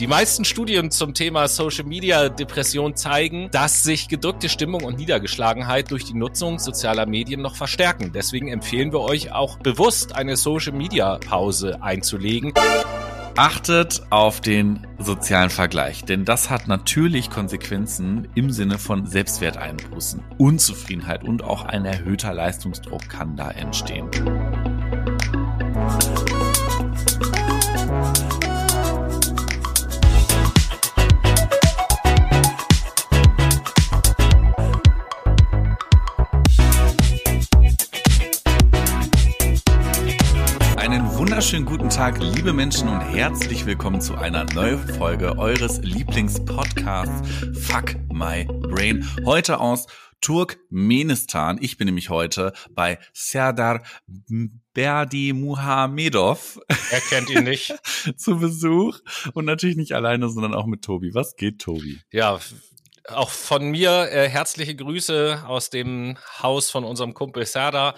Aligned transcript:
Die 0.00 0.08
meisten 0.08 0.44
Studien 0.44 0.90
zum 0.90 1.14
Thema 1.14 1.46
Social 1.46 1.84
Media 1.84 2.28
Depression 2.28 2.96
zeigen, 2.96 3.48
dass 3.52 3.84
sich 3.84 4.08
gedrückte 4.08 4.48
Stimmung 4.48 4.82
und 4.82 4.98
Niedergeschlagenheit 4.98 5.92
durch 5.92 6.04
die 6.04 6.14
Nutzung 6.14 6.58
sozialer 6.58 7.06
Medien 7.06 7.42
noch 7.42 7.54
verstärken. 7.54 8.10
Deswegen 8.12 8.48
empfehlen 8.48 8.92
wir 8.92 9.02
euch 9.02 9.30
auch 9.30 9.56
bewusst 9.60 10.16
eine 10.16 10.36
Social 10.36 10.72
Media 10.72 11.18
Pause 11.18 11.80
einzulegen. 11.80 12.52
Achtet 13.36 14.02
auf 14.10 14.40
den 14.40 14.84
sozialen 14.98 15.50
Vergleich, 15.50 16.04
denn 16.04 16.24
das 16.24 16.50
hat 16.50 16.66
natürlich 16.66 17.30
Konsequenzen 17.30 18.26
im 18.34 18.50
Sinne 18.50 18.80
von 18.80 19.06
Selbstwerteinbußen. 19.06 20.24
Unzufriedenheit 20.38 21.22
und 21.22 21.44
auch 21.44 21.64
ein 21.64 21.84
erhöhter 21.84 22.34
Leistungsdruck 22.34 23.08
kann 23.08 23.36
da 23.36 23.52
entstehen. 23.52 24.10
Wunderschönen 41.44 41.66
guten 41.66 41.90
Tag, 41.90 42.22
liebe 42.22 42.54
Menschen, 42.54 42.88
und 42.88 43.02
herzlich 43.02 43.66
willkommen 43.66 44.00
zu 44.00 44.14
einer 44.14 44.44
neuen 44.54 44.78
Folge 44.94 45.36
eures 45.36 45.76
Lieblingspodcasts 45.82 47.28
Fuck 47.60 47.96
My 48.10 48.46
Brain. 48.46 49.06
Heute 49.26 49.60
aus 49.60 49.86
Turkmenistan. 50.22 51.58
Ich 51.60 51.76
bin 51.76 51.84
nämlich 51.84 52.08
heute 52.08 52.54
bei 52.70 52.98
Serdar 53.12 53.82
Berdi 54.72 55.34
Muhamedov. 55.34 56.60
Er 56.90 57.00
kennt 57.00 57.28
ihn 57.28 57.44
nicht. 57.44 57.74
zu 58.16 58.38
Besuch. 58.38 59.00
Und 59.34 59.44
natürlich 59.44 59.76
nicht 59.76 59.92
alleine, 59.92 60.30
sondern 60.30 60.54
auch 60.54 60.64
mit 60.64 60.80
Tobi. 60.80 61.12
Was 61.12 61.36
geht, 61.36 61.58
Tobi? 61.58 62.00
Ja, 62.10 62.40
auch 63.08 63.28
von 63.28 63.70
mir 63.70 64.10
äh, 64.10 64.30
herzliche 64.30 64.74
Grüße 64.74 65.44
aus 65.46 65.68
dem 65.68 66.16
Haus 66.42 66.70
von 66.70 66.84
unserem 66.84 67.12
Kumpel 67.12 67.44
Serdar 67.44 67.96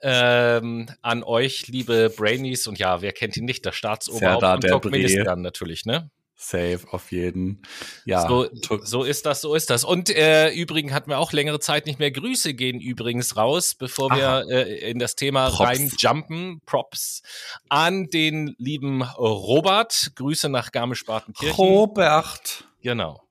ähm, 0.00 0.88
an 1.02 1.22
euch, 1.22 1.68
liebe 1.68 2.10
Brainies. 2.14 2.66
Und 2.66 2.78
ja, 2.78 3.02
wer 3.02 3.12
kennt 3.12 3.36
ihn 3.36 3.44
nicht? 3.44 3.64
Der 3.64 3.72
Staatsoberhaupt 3.72 4.44
von 4.44 4.60
Turkmenistan 4.60 5.40
natürlich, 5.42 5.84
ne? 5.84 6.10
Safe, 6.38 6.80
auf 6.90 7.12
jeden. 7.12 7.62
Ja. 8.04 8.28
So, 8.28 8.46
so 8.82 9.04
ist 9.04 9.24
das, 9.24 9.40
so 9.40 9.54
ist 9.54 9.70
das. 9.70 9.84
Und 9.84 10.10
äh, 10.10 10.50
übrigens 10.50 10.92
hatten 10.92 11.08
wir 11.08 11.18
auch 11.18 11.32
längere 11.32 11.60
Zeit 11.60 11.86
nicht 11.86 11.98
mehr. 11.98 12.10
Grüße 12.10 12.52
gehen 12.52 12.78
übrigens 12.78 13.38
raus, 13.38 13.74
bevor 13.74 14.12
Aha. 14.12 14.44
wir 14.46 14.66
äh, 14.66 14.90
in 14.90 14.98
das 14.98 15.16
Thema 15.16 15.48
Props. 15.48 15.60
reinjumpen. 15.60 16.60
Props 16.66 17.22
an 17.70 18.10
den 18.10 18.54
lieben 18.58 19.02
Robert. 19.02 20.12
Grüße 20.14 20.50
nach 20.50 20.72
Garmisch-Partenkirchen. 20.72 21.56
Robert. 21.56 22.64
Genau. 22.82 23.22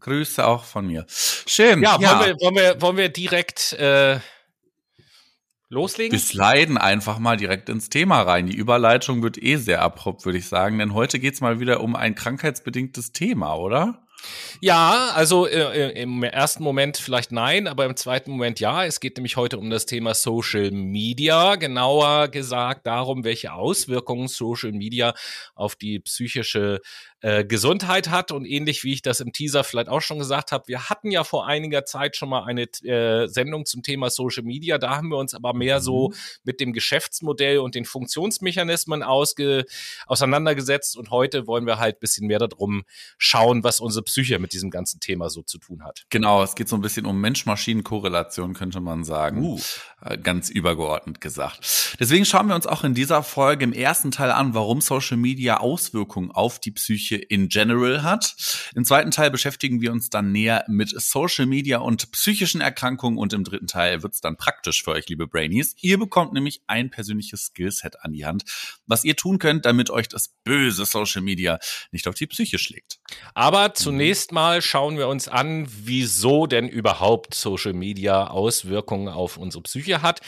Grüße 0.00 0.46
auch 0.46 0.64
von 0.64 0.86
mir. 0.86 1.06
Schön. 1.08 1.82
Ja, 1.82 1.98
ja. 1.98 2.18
Wollen, 2.18 2.26
wir, 2.26 2.40
wollen, 2.40 2.54
wir, 2.56 2.82
wollen 2.82 2.96
wir 2.98 3.08
direkt 3.08 3.72
äh, 3.72 4.18
loslegen? 5.72 6.12
Wir 6.12 6.20
sliden 6.20 6.78
einfach 6.78 7.18
mal 7.18 7.36
direkt 7.36 7.68
ins 7.68 7.88
Thema 7.88 8.22
rein. 8.22 8.46
Die 8.46 8.56
Überleitung 8.56 9.22
wird 9.22 9.42
eh 9.42 9.56
sehr 9.56 9.82
abrupt, 9.82 10.24
würde 10.24 10.38
ich 10.38 10.46
sagen, 10.46 10.78
denn 10.78 10.94
heute 10.94 11.18
geht's 11.18 11.40
mal 11.40 11.58
wieder 11.58 11.80
um 11.80 11.96
ein 11.96 12.14
krankheitsbedingtes 12.14 13.12
Thema, 13.12 13.56
oder? 13.56 13.98
Ja, 14.60 15.10
also 15.14 15.46
äh, 15.46 15.88
äh, 15.88 16.02
im 16.02 16.22
ersten 16.22 16.62
Moment 16.62 16.96
vielleicht 16.96 17.32
nein, 17.32 17.66
aber 17.66 17.86
im 17.86 17.96
zweiten 17.96 18.30
Moment 18.30 18.60
ja. 18.60 18.84
Es 18.84 19.00
geht 19.00 19.16
nämlich 19.16 19.36
heute 19.36 19.58
um 19.58 19.70
das 19.70 19.86
Thema 19.86 20.14
Social 20.14 20.70
Media, 20.70 21.56
genauer 21.56 22.28
gesagt 22.28 22.86
darum, 22.86 23.24
welche 23.24 23.52
Auswirkungen 23.52 24.28
Social 24.28 24.72
Media 24.72 25.14
auf 25.54 25.74
die 25.74 25.98
psychische 25.98 26.80
äh, 27.22 27.44
Gesundheit 27.44 28.10
hat 28.10 28.32
und 28.32 28.44
ähnlich 28.44 28.84
wie 28.84 28.92
ich 28.92 29.02
das 29.02 29.20
im 29.20 29.32
Teaser 29.32 29.64
vielleicht 29.64 29.88
auch 29.88 30.00
schon 30.00 30.18
gesagt 30.18 30.52
habe, 30.52 30.68
wir 30.68 30.90
hatten 30.90 31.10
ja 31.10 31.24
vor 31.24 31.46
einiger 31.46 31.84
Zeit 31.84 32.16
schon 32.16 32.28
mal 32.28 32.44
eine 32.44 32.62
äh, 32.82 33.26
Sendung 33.28 33.64
zum 33.64 33.82
Thema 33.82 34.10
Social 34.10 34.42
Media, 34.42 34.78
da 34.78 34.96
haben 34.96 35.08
wir 35.08 35.16
uns 35.16 35.34
aber 35.34 35.54
mehr 35.54 35.80
so 35.80 36.10
mhm. 36.10 36.14
mit 36.44 36.60
dem 36.60 36.72
Geschäftsmodell 36.72 37.58
und 37.58 37.74
den 37.74 37.84
Funktionsmechanismen 37.84 39.02
ausge 39.02 39.64
auseinandergesetzt 40.06 40.96
und 40.96 41.10
heute 41.10 41.46
wollen 41.46 41.66
wir 41.66 41.78
halt 41.78 42.00
bisschen 42.00 42.26
mehr 42.26 42.38
darum 42.38 42.84
schauen, 43.18 43.64
was 43.64 43.80
unsere 43.80 44.02
Psyche 44.02 44.38
mit 44.38 44.52
diesem 44.52 44.70
ganzen 44.70 45.00
Thema 45.00 45.30
so 45.30 45.42
zu 45.42 45.58
tun 45.58 45.84
hat. 45.84 46.04
Genau, 46.10 46.42
es 46.42 46.54
geht 46.54 46.68
so 46.68 46.76
ein 46.76 46.82
bisschen 46.82 47.06
um 47.06 47.20
Mensch-Maschinen-Korrelation, 47.20 48.54
könnte 48.54 48.80
man 48.80 49.04
sagen. 49.04 49.42
Uh. 49.42 49.60
Äh, 50.04 50.18
ganz 50.18 50.50
übergeordnet 50.50 51.20
gesagt. 51.20 51.96
Deswegen 52.00 52.24
schauen 52.24 52.48
wir 52.48 52.56
uns 52.56 52.66
auch 52.66 52.82
in 52.82 52.94
dieser 52.94 53.22
Folge 53.22 53.64
im 53.64 53.72
ersten 53.72 54.10
Teil 54.10 54.32
an, 54.32 54.52
warum 54.54 54.80
Social 54.80 55.16
Media 55.16 55.58
Auswirkungen 55.58 56.32
auf 56.32 56.58
die 56.58 56.72
Psyche 56.72 57.11
Psyche 57.12 57.16
in 57.16 57.48
general 57.48 58.02
hat. 58.02 58.34
Im 58.74 58.84
zweiten 58.84 59.10
Teil 59.10 59.30
beschäftigen 59.30 59.80
wir 59.80 59.92
uns 59.92 60.10
dann 60.10 60.32
näher 60.32 60.64
mit 60.68 60.88
Social 60.90 61.46
Media 61.46 61.78
und 61.78 62.10
psychischen 62.12 62.60
Erkrankungen 62.60 63.18
und 63.18 63.32
im 63.32 63.44
dritten 63.44 63.66
Teil 63.66 64.02
wird 64.02 64.14
es 64.14 64.20
dann 64.20 64.36
praktisch 64.36 64.82
für 64.82 64.92
euch, 64.92 65.08
liebe 65.08 65.26
Brainies. 65.26 65.74
Ihr 65.80 65.98
bekommt 65.98 66.32
nämlich 66.32 66.62
ein 66.66 66.90
persönliches 66.90 67.46
Skillset 67.46 68.02
an 68.02 68.12
die 68.12 68.24
Hand, 68.24 68.44
was 68.86 69.04
ihr 69.04 69.16
tun 69.16 69.38
könnt, 69.38 69.66
damit 69.66 69.90
euch 69.90 70.08
das 70.08 70.28
böse 70.44 70.84
Social 70.84 71.22
Media 71.22 71.58
nicht 71.90 72.08
auf 72.08 72.14
die 72.14 72.26
Psyche 72.26 72.58
schlägt. 72.58 72.98
Aber 73.34 73.74
zunächst 73.74 74.32
mal 74.32 74.62
schauen 74.62 74.96
wir 74.96 75.08
uns 75.08 75.28
an, 75.28 75.66
wieso 75.68 76.46
denn 76.46 76.68
überhaupt 76.68 77.34
Social 77.34 77.72
Media 77.72 78.28
Auswirkungen 78.28 79.08
auf 79.08 79.36
unsere 79.36 79.62
Psyche 79.62 80.02
hat. 80.02 80.20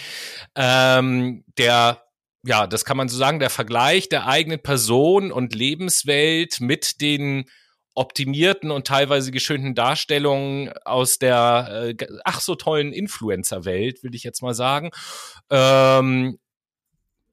Ähm, 0.54 1.44
der 1.56 2.03
ja, 2.44 2.66
das 2.66 2.84
kann 2.84 2.96
man 2.96 3.08
so 3.08 3.16
sagen, 3.16 3.38
der 3.38 3.50
Vergleich 3.50 4.08
der 4.08 4.26
eigenen 4.26 4.62
Person 4.62 5.32
und 5.32 5.54
Lebenswelt 5.54 6.60
mit 6.60 7.00
den 7.00 7.46
optimierten 7.94 8.70
und 8.70 8.86
teilweise 8.86 9.30
geschönten 9.30 9.74
Darstellungen 9.74 10.72
aus 10.84 11.18
der 11.18 11.94
äh, 11.98 12.06
ach 12.24 12.40
so 12.40 12.54
tollen 12.54 12.92
Influencer-Welt, 12.92 14.02
will 14.02 14.14
ich 14.14 14.24
jetzt 14.24 14.42
mal 14.42 14.54
sagen. 14.54 14.90
Ähm, 15.50 16.38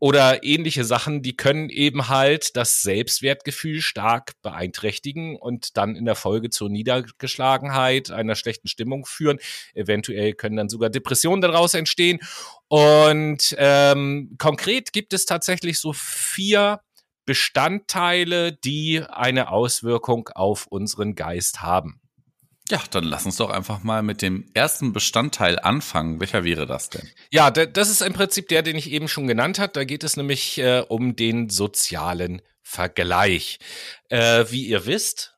oder 0.02 0.44
ähnliche 0.44 0.84
Sachen, 0.84 1.22
die 1.22 1.38
können 1.38 1.70
eben 1.70 2.10
halt 2.10 2.58
das 2.58 2.82
Selbstwertgefühl 2.82 3.82
stark 3.82 4.34
beeinträchtigen 4.42 5.36
und 5.36 5.78
dann 5.78 5.96
in 5.96 6.06
der 6.06 6.16
Folge 6.16 6.50
zur 6.50 6.70
Niedergeschlagenheit, 6.70 8.10
einer 8.10 8.34
schlechten 8.34 8.68
Stimmung 8.68 9.06
führen. 9.06 9.38
Eventuell 9.76 10.34
können 10.34 10.56
dann 10.56 10.70
sogar 10.70 10.90
Depressionen 10.90 11.42
daraus 11.42 11.76
entstehen. 11.76 12.20
Und 12.68 13.56
ähm, 13.60 14.36
konkret 14.40 14.92
gibt 14.92 15.14
es 15.14 15.28
tatsächlich 15.28 15.80
so 15.80 15.94
vier 15.94 16.82
Bestandteile, 17.26 18.54
die 18.54 19.04
eine 19.08 19.52
Auswirkung 19.52 20.30
auf 20.34 20.66
unseren 20.66 21.14
Geist 21.14 21.62
haben. 21.62 22.01
Ja, 22.70 22.82
dann 22.92 23.04
lass 23.04 23.26
uns 23.26 23.38
doch 23.38 23.50
einfach 23.50 23.84
mal 23.84 24.02
mit 24.02 24.22
dem 24.22 24.50
ersten 24.54 24.94
Bestandteil 24.94 25.60
anfangen. 25.60 26.20
Welcher 26.20 26.44
wäre 26.44 26.66
das 26.66 26.90
denn? 26.90 27.10
Ja, 27.32 27.52
das 27.52 27.90
ist 27.90 28.02
im 28.02 28.14
Prinzip 28.14 28.48
der, 28.48 28.62
den 28.62 28.78
ich 28.78 28.92
eben 28.92 29.08
schon 29.08 29.28
genannt 29.28 29.60
habe. 29.60 29.74
Da 29.74 29.84
geht 29.84 30.04
es 30.04 30.16
nämlich 30.16 30.58
äh, 30.58 30.84
um 30.88 31.16
den 31.16 31.50
sozialen 31.50 32.42
Vergleich. 32.62 33.60
Äh, 34.10 34.46
wie 34.50 34.66
ihr 34.66 34.86
wisst, 34.86 35.31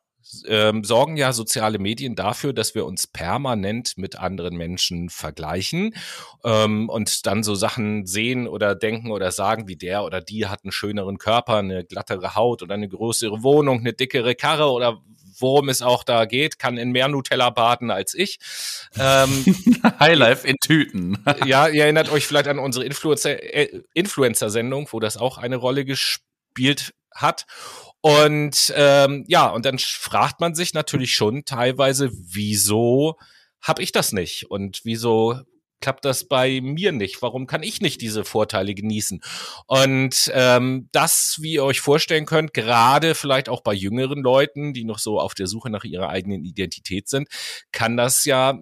ähm, 0.48 0.84
sorgen 0.84 1.18
ja 1.18 1.34
soziale 1.34 1.80
Medien 1.80 2.16
dafür, 2.16 2.54
dass 2.54 2.76
wir 2.76 2.86
uns 2.86 3.08
permanent 3.08 3.98
mit 3.98 4.18
anderen 4.18 4.56
Menschen 4.56 5.10
vergleichen 5.10 5.96
ähm, 6.44 6.90
und 6.90 7.26
dann 7.26 7.44
so 7.44 7.56
Sachen 7.56 8.06
sehen 8.06 8.48
oder 8.48 8.76
denken 8.76 9.12
oder 9.12 9.32
sagen, 9.32 9.68
wie 9.68 9.76
der 9.76 10.04
oder 10.04 10.22
die 10.22 10.48
hat 10.48 10.64
einen 10.64 10.72
schöneren 10.72 11.18
Körper, 11.18 11.58
eine 11.58 11.84
glattere 11.84 12.36
Haut 12.36 12.62
oder 12.62 12.76
eine 12.76 12.90
größere 12.90 13.44
Wohnung, 13.44 13.80
eine 13.80 13.94
dickere 13.94 14.36
Karre 14.36 14.72
oder 14.72 15.02
worum 15.40 15.70
es 15.70 15.82
auch 15.82 16.04
da 16.04 16.26
geht, 16.26 16.60
kann 16.60 16.78
in 16.78 16.92
mehr 16.92 17.08
Nutella 17.08 17.50
baden 17.50 17.92
als 17.92 18.14
ich. 18.14 18.40
Ähm, 18.98 19.46
Highlife 20.00 20.48
in 20.48 20.58
Tüten. 20.58 21.24
ja, 21.46 21.68
ihr 21.68 21.84
erinnert 21.84 22.12
euch 22.12 22.28
vielleicht 22.28 22.48
an 22.48 22.60
unsere 22.60 22.86
äh, 22.86 23.82
Influencer-Sendung, 23.94 24.88
wo 24.92 25.00
das 25.00 25.18
auch 25.18 25.38
eine 25.38 25.58
Rolle 25.58 25.86
gespielt 25.86 26.94
hat. 27.14 27.46
Und 28.06 28.74
ähm, 28.76 29.24
ja, 29.30 29.48
und 29.48 29.66
dann 29.66 29.80
fragt 29.80 30.42
man 30.42 30.56
sich 30.56 30.74
natürlich 30.74 31.16
schon 31.16 31.46
teilweise, 31.46 32.12
wieso 32.12 33.18
habe 33.62 33.82
ich 33.82 33.94
das 33.94 34.12
nicht? 34.12 34.52
Und 34.52 34.82
wieso 34.84 35.40
klappt 35.80 36.04
das 36.04 36.28
bei 36.28 36.60
mir 36.60 36.92
nicht? 36.92 37.22
Warum 37.22 37.48
kann 37.48 37.64
ich 37.64 37.80
nicht 37.80 38.02
diese 38.02 38.26
Vorteile 38.26 38.76
genießen? 38.76 39.22
Und 39.68 40.30
ähm, 40.34 40.90
das, 40.92 41.38
wie 41.40 41.54
ihr 41.54 41.64
euch 41.64 41.80
vorstellen 41.80 42.26
könnt, 42.26 42.54
gerade 42.54 43.16
vielleicht 43.16 43.48
auch 43.48 43.62
bei 43.62 43.74
jüngeren 43.74 44.22
Leuten, 44.22 44.74
die 44.74 44.84
noch 44.84 45.00
so 45.00 45.18
auf 45.18 45.34
der 45.34 45.48
Suche 45.48 45.70
nach 45.70 45.86
ihrer 45.86 46.10
eigenen 46.10 46.44
Identität 46.44 47.08
sind, 47.08 47.30
kann 47.72 47.96
das 47.96 48.26
ja 48.26 48.60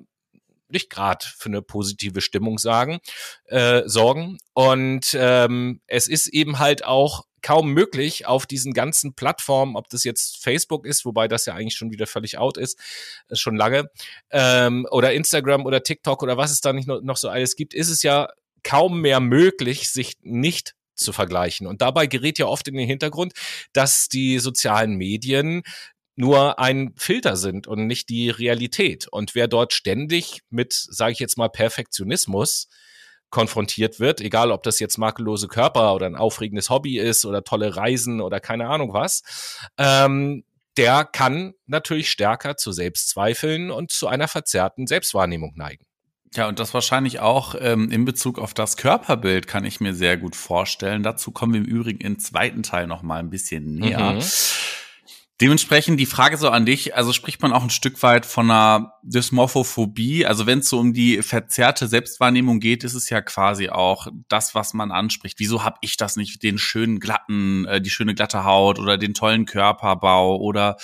nicht 0.69 0.91
gerade 0.91 1.25
für 1.25 1.49
eine 1.49 1.63
positive 1.63 2.21
Stimmung 2.21 2.59
sagen, 2.59 2.99
äh, 3.45 3.81
sorgen. 3.87 4.37
Und 4.53 5.15
ähm, 5.15 5.81
es 5.87 6.07
ist 6.07 6.27
eben 6.27 6.59
halt 6.59 6.85
auch 6.85 7.23
kaum 7.41 7.71
möglich 7.73 8.25
auf 8.25 8.45
diesen 8.45 8.73
ganzen 8.73 9.13
Plattformen, 9.13 9.75
ob 9.75 9.89
das 9.89 10.03
jetzt 10.03 10.43
Facebook 10.43 10.85
ist, 10.85 11.05
wobei 11.05 11.27
das 11.27 11.45
ja 11.45 11.55
eigentlich 11.55 11.75
schon 11.75 11.91
wieder 11.91 12.07
völlig 12.07 12.37
out 12.37 12.57
ist, 12.57 12.79
äh, 13.29 13.35
schon 13.35 13.55
lange, 13.55 13.89
ähm, 14.31 14.87
oder 14.91 15.13
Instagram 15.13 15.65
oder 15.65 15.83
TikTok 15.83 16.23
oder 16.23 16.37
was 16.37 16.51
es 16.51 16.61
da 16.61 16.73
nicht 16.73 16.87
noch, 16.87 17.01
noch 17.01 17.17
so 17.17 17.29
alles 17.29 17.55
gibt, 17.55 17.73
ist 17.73 17.89
es 17.89 18.03
ja 18.03 18.29
kaum 18.63 19.01
mehr 19.01 19.19
möglich, 19.19 19.91
sich 19.91 20.17
nicht 20.21 20.75
zu 20.95 21.13
vergleichen. 21.13 21.67
Und 21.67 21.81
dabei 21.81 22.05
gerät 22.05 22.37
ja 22.37 22.45
oft 22.45 22.67
in 22.67 22.75
den 22.75 22.87
Hintergrund, 22.87 23.33
dass 23.73 24.07
die 24.07 24.39
sozialen 24.39 24.95
Medien 24.95 25.63
nur 26.15 26.59
ein 26.59 26.93
Filter 26.97 27.35
sind 27.35 27.67
und 27.67 27.87
nicht 27.87 28.09
die 28.09 28.29
Realität. 28.29 29.07
Und 29.07 29.33
wer 29.33 29.47
dort 29.47 29.73
ständig 29.73 30.41
mit, 30.49 30.73
sage 30.73 31.13
ich 31.13 31.19
jetzt 31.19 31.37
mal, 31.37 31.49
Perfektionismus 31.49 32.67
konfrontiert 33.31 33.99
wird, 33.99 34.21
egal 34.21 34.51
ob 34.51 34.63
das 34.63 34.79
jetzt 34.79 34.97
makellose 34.97 35.47
Körper 35.47 35.95
oder 35.95 36.05
ein 36.05 36.15
aufregendes 36.15 36.69
Hobby 36.69 36.99
ist 36.99 37.25
oder 37.25 37.43
tolle 37.43 37.75
Reisen 37.75 38.21
oder 38.21 38.39
keine 38.39 38.67
Ahnung 38.67 38.93
was, 38.93 39.23
ähm, 39.77 40.43
der 40.77 41.03
kann 41.05 41.53
natürlich 41.65 42.09
stärker 42.09 42.57
zu 42.57 42.71
Selbstzweifeln 42.71 43.71
und 43.71 43.91
zu 43.91 44.07
einer 44.07 44.27
verzerrten 44.27 44.87
Selbstwahrnehmung 44.87 45.53
neigen. 45.55 45.85
Ja, 46.33 46.47
und 46.47 46.59
das 46.59 46.73
wahrscheinlich 46.73 47.19
auch 47.19 47.55
ähm, 47.59 47.91
in 47.91 48.05
Bezug 48.05 48.39
auf 48.39 48.53
das 48.53 48.77
Körperbild 48.77 49.47
kann 49.47 49.65
ich 49.65 49.81
mir 49.81 49.93
sehr 49.93 50.15
gut 50.15 50.35
vorstellen. 50.35 51.03
Dazu 51.03 51.31
kommen 51.31 51.53
wir 51.53 51.59
im 51.59 51.67
Übrigen 51.67 51.99
im 51.99 52.19
zweiten 52.19 52.63
Teil 52.63 52.87
noch 52.87 53.01
mal 53.01 53.19
ein 53.19 53.29
bisschen 53.29 53.75
näher. 53.75 54.13
Mhm. 54.13 54.21
Dementsprechend 55.41 55.99
die 55.99 56.05
Frage 56.05 56.37
so 56.37 56.49
an 56.49 56.67
dich, 56.67 56.95
also 56.95 57.13
spricht 57.13 57.41
man 57.41 57.51
auch 57.51 57.63
ein 57.63 57.71
Stück 57.71 58.03
weit 58.03 58.27
von 58.27 58.51
einer 58.51 58.93
Dysmorphophobie, 59.01 60.23
also 60.23 60.45
wenn 60.45 60.59
es 60.59 60.69
so 60.69 60.77
um 60.77 60.93
die 60.93 61.23
verzerrte 61.23 61.87
Selbstwahrnehmung 61.87 62.59
geht, 62.59 62.83
ist 62.83 62.93
es 62.93 63.09
ja 63.09 63.21
quasi 63.21 63.69
auch 63.69 64.05
das, 64.27 64.53
was 64.53 64.75
man 64.75 64.91
anspricht. 64.91 65.39
Wieso 65.39 65.63
habe 65.63 65.79
ich 65.81 65.97
das 65.97 66.15
nicht, 66.15 66.43
den 66.43 66.59
schönen 66.59 66.99
glatten, 66.99 67.65
äh, 67.65 67.81
die 67.81 67.89
schöne 67.89 68.13
glatte 68.13 68.43
Haut 68.43 68.77
oder 68.77 68.99
den 68.99 69.15
tollen 69.15 69.45
Körperbau 69.45 70.37
oder 70.37 70.77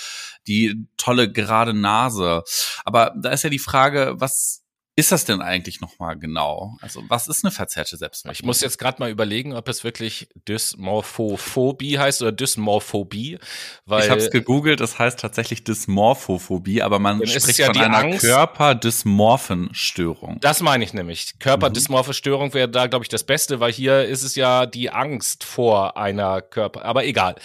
die 0.48 0.88
tolle 0.96 1.30
gerade 1.30 1.72
Nase? 1.72 2.42
Aber 2.84 3.14
da 3.16 3.30
ist 3.30 3.44
ja 3.44 3.50
die 3.50 3.60
Frage, 3.60 4.16
was 4.18 4.64
ist 4.98 5.12
das 5.12 5.24
denn 5.24 5.40
eigentlich 5.40 5.80
nochmal 5.80 6.18
genau? 6.18 6.76
Also 6.80 7.04
was 7.06 7.28
ist 7.28 7.44
eine 7.44 7.52
verzerrte 7.52 7.96
Selbstwahrnehmung? 7.96 8.34
Ich 8.34 8.42
muss 8.42 8.60
jetzt 8.62 8.78
gerade 8.78 8.98
mal 8.98 9.08
überlegen, 9.08 9.54
ob 9.54 9.68
es 9.68 9.84
wirklich 9.84 10.28
Dysmorphophobie 10.48 12.00
heißt 12.00 12.20
oder 12.20 12.32
Dysmorphobie. 12.32 13.38
Weil 13.86 14.02
ich 14.02 14.10
habe 14.10 14.20
es 14.20 14.32
gegoogelt, 14.32 14.80
es 14.80 14.98
heißt 14.98 15.20
tatsächlich 15.20 15.62
Dysmorphophobie, 15.62 16.82
aber 16.82 16.98
man 16.98 17.24
spricht 17.24 17.60
ja 17.60 17.66
von 17.66 17.76
einer 17.76 17.96
Angst, 17.96 18.22
Körperdysmorphenstörung. 18.22 20.40
Das 20.40 20.62
meine 20.62 20.82
ich 20.82 20.92
nämlich. 20.92 21.38
Körperdysmorphenstörung 21.38 22.52
wäre 22.52 22.68
da, 22.68 22.88
glaube 22.88 23.04
ich, 23.04 23.08
das 23.08 23.22
Beste, 23.22 23.60
weil 23.60 23.70
hier 23.70 24.04
ist 24.04 24.24
es 24.24 24.34
ja 24.34 24.66
die 24.66 24.90
Angst 24.90 25.44
vor 25.44 25.96
einer 25.96 26.42
Körper, 26.42 26.84
aber 26.84 27.04
egal. 27.04 27.36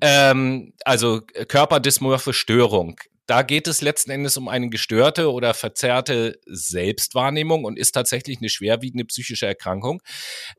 Ähm, 0.00 0.74
also 0.84 1.22
Körperdysmorphe 1.48 2.32
Störung 2.32 3.00
da 3.26 3.42
geht 3.42 3.66
es 3.66 3.80
letzten 3.80 4.10
Endes 4.10 4.36
um 4.36 4.48
eine 4.48 4.68
gestörte 4.68 5.32
oder 5.32 5.54
verzerrte 5.54 6.38
Selbstwahrnehmung 6.46 7.64
und 7.64 7.78
ist 7.78 7.92
tatsächlich 7.92 8.38
eine 8.38 8.48
schwerwiegende 8.48 9.04
psychische 9.04 9.46
Erkrankung, 9.46 10.02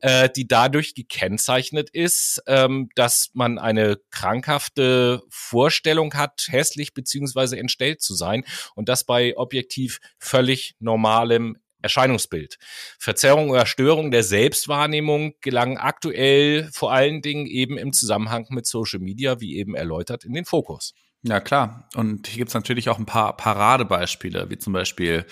äh, 0.02 0.30
die 0.36 0.48
dadurch 0.48 0.96
gekennzeichnet 0.96 1.90
ist, 1.92 2.42
ähm, 2.48 2.90
dass 2.96 3.30
man 3.34 3.60
eine 3.60 3.98
krankhafte 4.12 5.22
Vorstellung 5.30 6.14
hat, 6.16 6.48
hässlich 6.50 6.94
beziehungsweise 6.94 7.58
entstellt 7.58 8.02
zu 8.02 8.16
sein 8.16 8.44
und 8.76 8.90
das 8.90 9.04
bei 9.04 9.38
objektiv 9.38 10.00
völlig 10.18 10.76
normalem 10.80 11.58
Erscheinungsbild. 11.86 12.58
Verzerrung 12.98 13.52
oder 13.52 13.68
Störung 13.68 14.10
der 14.10 14.24
Selbstwahrnehmung 14.24 15.36
gelangen 15.42 15.78
aktuell 15.78 16.68
vor 16.74 16.92
allen 16.92 17.22
Dingen 17.22 17.46
eben 17.46 17.78
im 17.78 17.94
Zusammenhang 17.94 18.48
mit 18.50 18.66
Social 18.66 19.00
Media, 19.00 19.40
wie 19.40 19.58
eben 19.58 19.76
erläutert, 19.76 20.26
in 20.26 20.34
den 20.34 20.46
Fokus. 20.46 20.96
Ja, 21.28 21.40
klar. 21.40 21.90
Und 21.96 22.28
hier 22.28 22.38
gibt's 22.38 22.54
natürlich 22.54 22.90
auch 22.90 23.00
ein 23.00 23.08
paar 23.08 23.36
Paradebeispiele, 23.36 24.50
wie 24.52 24.60
zum 24.60 24.74
Beispiel 24.74 25.26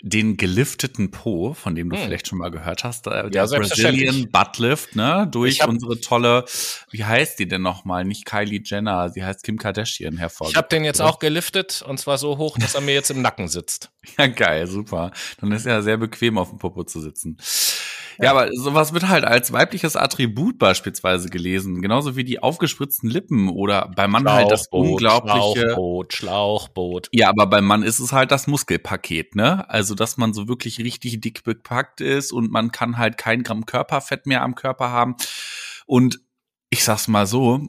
den 0.00 0.36
gelifteten 0.38 1.10
Po, 1.10 1.54
von 1.54 1.74
dem 1.74 1.90
du 1.90 1.96
hm. 1.96 2.04
vielleicht 2.04 2.28
schon 2.28 2.38
mal 2.38 2.50
gehört 2.50 2.82
hast. 2.82 3.06
Der 3.06 3.30
ja, 3.30 3.46
Brazilian 3.46 4.30
Buttlift, 4.30 4.96
ne? 4.96 5.28
Durch 5.30 5.66
unsere 5.66 6.00
tolle, 6.00 6.44
wie 6.90 7.04
heißt 7.04 7.38
die 7.38 7.48
denn 7.48 7.62
nochmal? 7.62 8.04
Nicht 8.04 8.24
Kylie 8.24 8.62
Jenner, 8.64 9.10
sie 9.10 9.22
heißt 9.22 9.42
Kim 9.42 9.58
Kardashian 9.58 10.16
hervor. 10.16 10.48
Ich 10.48 10.56
habe 10.56 10.68
den 10.68 10.84
jetzt 10.84 11.00
auch 11.00 11.18
geliftet 11.18 11.84
und 11.86 11.98
zwar 11.98 12.16
so 12.16 12.38
hoch, 12.38 12.58
dass 12.58 12.74
er 12.74 12.80
mir 12.80 12.94
jetzt 12.94 13.10
im 13.10 13.22
Nacken 13.22 13.48
sitzt. 13.48 13.90
Ja, 14.18 14.26
geil, 14.26 14.66
super. 14.66 15.12
Dann 15.40 15.50
ist 15.52 15.64
er 15.64 15.82
sehr 15.82 15.96
bequem 15.96 16.36
auf 16.36 16.50
dem 16.50 16.58
Popo 16.58 16.84
zu 16.84 17.00
sitzen. 17.00 17.38
Ja, 18.20 18.30
aber 18.30 18.48
sowas 18.52 18.92
wird 18.92 19.08
halt 19.08 19.24
als 19.24 19.52
weibliches 19.52 19.96
Attribut 19.96 20.58
beispielsweise 20.58 21.28
gelesen, 21.28 21.82
genauso 21.82 22.16
wie 22.16 22.24
die 22.24 22.42
aufgespritzten 22.42 23.10
Lippen 23.10 23.48
oder 23.48 23.90
beim 23.96 24.12
Mann 24.12 24.30
halt 24.30 24.50
das 24.50 24.68
unglaubliche 25.34 25.66
Schlauchboot, 25.68 26.12
Schlauchboot. 26.12 27.08
Ja, 27.12 27.28
aber 27.28 27.46
beim 27.46 27.64
Mann 27.64 27.82
ist 27.82 27.98
es 27.98 28.12
halt 28.12 28.30
das 28.30 28.46
Muskelpaket, 28.46 29.34
ne? 29.34 29.68
Also, 29.68 29.94
dass 29.94 30.16
man 30.16 30.32
so 30.32 30.48
wirklich 30.48 30.78
richtig 30.78 31.20
dick 31.20 31.44
bepackt 31.44 32.00
ist 32.00 32.32
und 32.32 32.50
man 32.50 32.72
kann 32.72 32.98
halt 32.98 33.18
kein 33.18 33.42
Gramm 33.42 33.66
Körperfett 33.66 34.26
mehr 34.26 34.42
am 34.42 34.54
Körper 34.54 34.90
haben. 34.90 35.16
Und 35.86 36.20
ich 36.70 36.84
sag's 36.84 37.08
mal 37.08 37.26
so, 37.26 37.68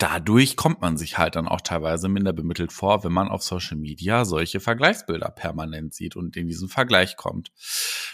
dadurch 0.00 0.56
kommt 0.56 0.80
man 0.80 0.96
sich 0.96 1.18
halt 1.18 1.36
dann 1.36 1.46
auch 1.46 1.60
teilweise 1.60 2.08
minder 2.08 2.32
bemittelt 2.32 2.72
vor, 2.72 3.04
wenn 3.04 3.12
man 3.12 3.28
auf 3.28 3.42
Social 3.42 3.76
Media 3.76 4.24
solche 4.24 4.58
Vergleichsbilder 4.58 5.28
permanent 5.30 5.94
sieht 5.94 6.16
und 6.16 6.36
in 6.36 6.48
diesen 6.48 6.68
Vergleich 6.68 7.16
kommt. 7.16 7.52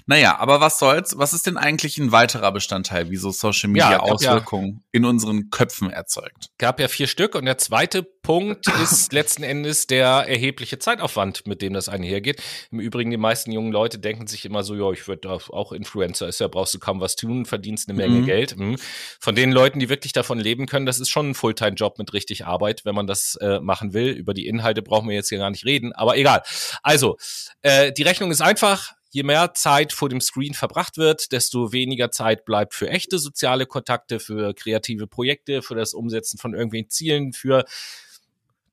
Naja, 0.07 0.39
aber 0.39 0.61
was 0.61 0.79
soll's? 0.79 1.17
Was 1.17 1.33
ist 1.33 1.47
denn 1.47 1.57
eigentlich 1.57 1.99
ein 1.99 2.13
weiterer 2.13 2.51
Bestandteil, 2.53 3.11
wie 3.11 3.17
so 3.17 3.31
Social 3.31 3.71
Media 3.71 3.93
ja, 3.93 4.01
Auswirkungen 4.01 4.67
ja, 4.67 4.81
in 4.93 5.05
unseren 5.05 5.51
Köpfen 5.51 5.91
erzeugt? 5.91 6.51
Gab 6.59 6.81
ja 6.81 6.89
vier 6.89 7.07
Stück 7.07 7.35
und 7.37 7.45
der 7.45 7.59
zweite 7.59 8.03
Punkt 8.03 8.67
ist 8.83 9.13
letzten 9.13 9.45
Endes 9.45 9.87
der 9.87 10.09
erhebliche 10.09 10.81
Zeitaufwand, 10.81 11.47
mit 11.47 11.63
dem 11.63 11.73
das 11.73 11.89
einhergeht. 11.89 12.43
Im 12.73 12.81
Übrigen, 12.81 13.13
die 13.13 13.17
meisten 13.17 13.53
jungen 13.53 13.71
Leute 13.71 14.01
denken 14.01 14.27
sich 14.27 14.45
immer 14.45 14.65
so, 14.65 14.75
ja, 14.75 14.91
ich 14.91 15.07
würde 15.07 15.31
auch 15.31 15.71
Influencer, 15.71 16.27
ist 16.27 16.41
ja, 16.41 16.49
brauchst 16.49 16.75
du 16.75 16.81
kaum 16.81 17.01
was 17.01 17.15
tun, 17.15 17.47
verdienst 17.47 17.89
eine 17.89 17.97
Menge 17.97 18.21
mhm. 18.23 18.27
Geld. 18.27 18.57
Mhm. 18.57 18.77
Von 19.21 19.37
den 19.37 19.53
Leuten, 19.53 19.79
die 19.79 19.89
wirklich 19.89 20.13
davon 20.13 20.41
leben 20.41 20.67
können, 20.67 20.87
das 20.87 20.99
ist 20.99 21.11
schon 21.11 21.31
ein 21.31 21.35
Fulltime-Job 21.77 21.99
mit 21.99 22.13
richtig 22.13 22.47
Arbeit, 22.47 22.85
wenn 22.85 22.95
man 22.95 23.07
das 23.07 23.37
äh, 23.37 23.61
machen 23.61 23.93
will. 23.93 24.09
Über 24.09 24.35
die 24.35 24.47
Inhalte 24.47 24.83
brauchen 24.83 25.09
wir 25.09 25.15
jetzt 25.15 25.29
hier 25.29 25.39
gar 25.39 25.51
nicht 25.51 25.65
reden, 25.65 25.93
aber 25.93 26.17
egal. 26.17 26.43
Also, 26.83 27.17
äh, 27.63 27.93
die 27.93 28.03
Rechnung 28.03 28.31
ist 28.31 28.41
einfach, 28.41 28.93
je 29.11 29.23
mehr 29.23 29.55
Zeit 29.55 29.93
vor 29.93 30.09
dem 30.09 30.21
Screen 30.21 30.55
verbracht 30.55 30.97
wird, 30.97 31.33
desto 31.33 31.73
weniger 31.73 32.11
Zeit 32.11 32.45
bleibt 32.45 32.75
für 32.75 32.89
echte 32.89 33.19
soziale 33.19 33.67
Kontakte, 33.67 34.19
für 34.19 34.55
kreative 34.55 35.07
Projekte, 35.07 35.63
für 35.63 35.75
das 35.75 35.95
Umsetzen 35.95 36.39
von 36.39 36.55
irgendwelchen 36.55 36.91
Zielen, 36.91 37.33
für 37.33 37.65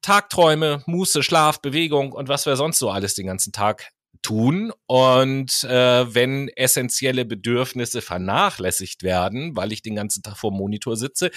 Tagträume, 0.02 0.84
Muße, 0.86 1.24
Schlaf, 1.24 1.62
Bewegung 1.62 2.12
und 2.12 2.28
was 2.28 2.46
wir 2.46 2.58
sonst 2.58 2.80
so 2.80 2.90
alles 2.90 3.14
den 3.14 3.28
ganzen 3.28 3.54
Tag 3.54 3.92
tun. 4.24 4.72
Und 4.88 5.64
äh, 5.64 6.16
wenn 6.16 6.50
essentielle 6.50 7.26
Bedürfnisse 7.26 8.02
vernachlässigt 8.02 9.04
werden, 9.04 9.56
weil 9.56 9.72
ich 9.72 9.84
den 9.84 9.96
ganzen 9.96 10.24
Tag 10.24 10.38
vor 10.38 10.52
dem 10.52 10.58
Monitor 10.58 10.98
sitze, 10.98 11.30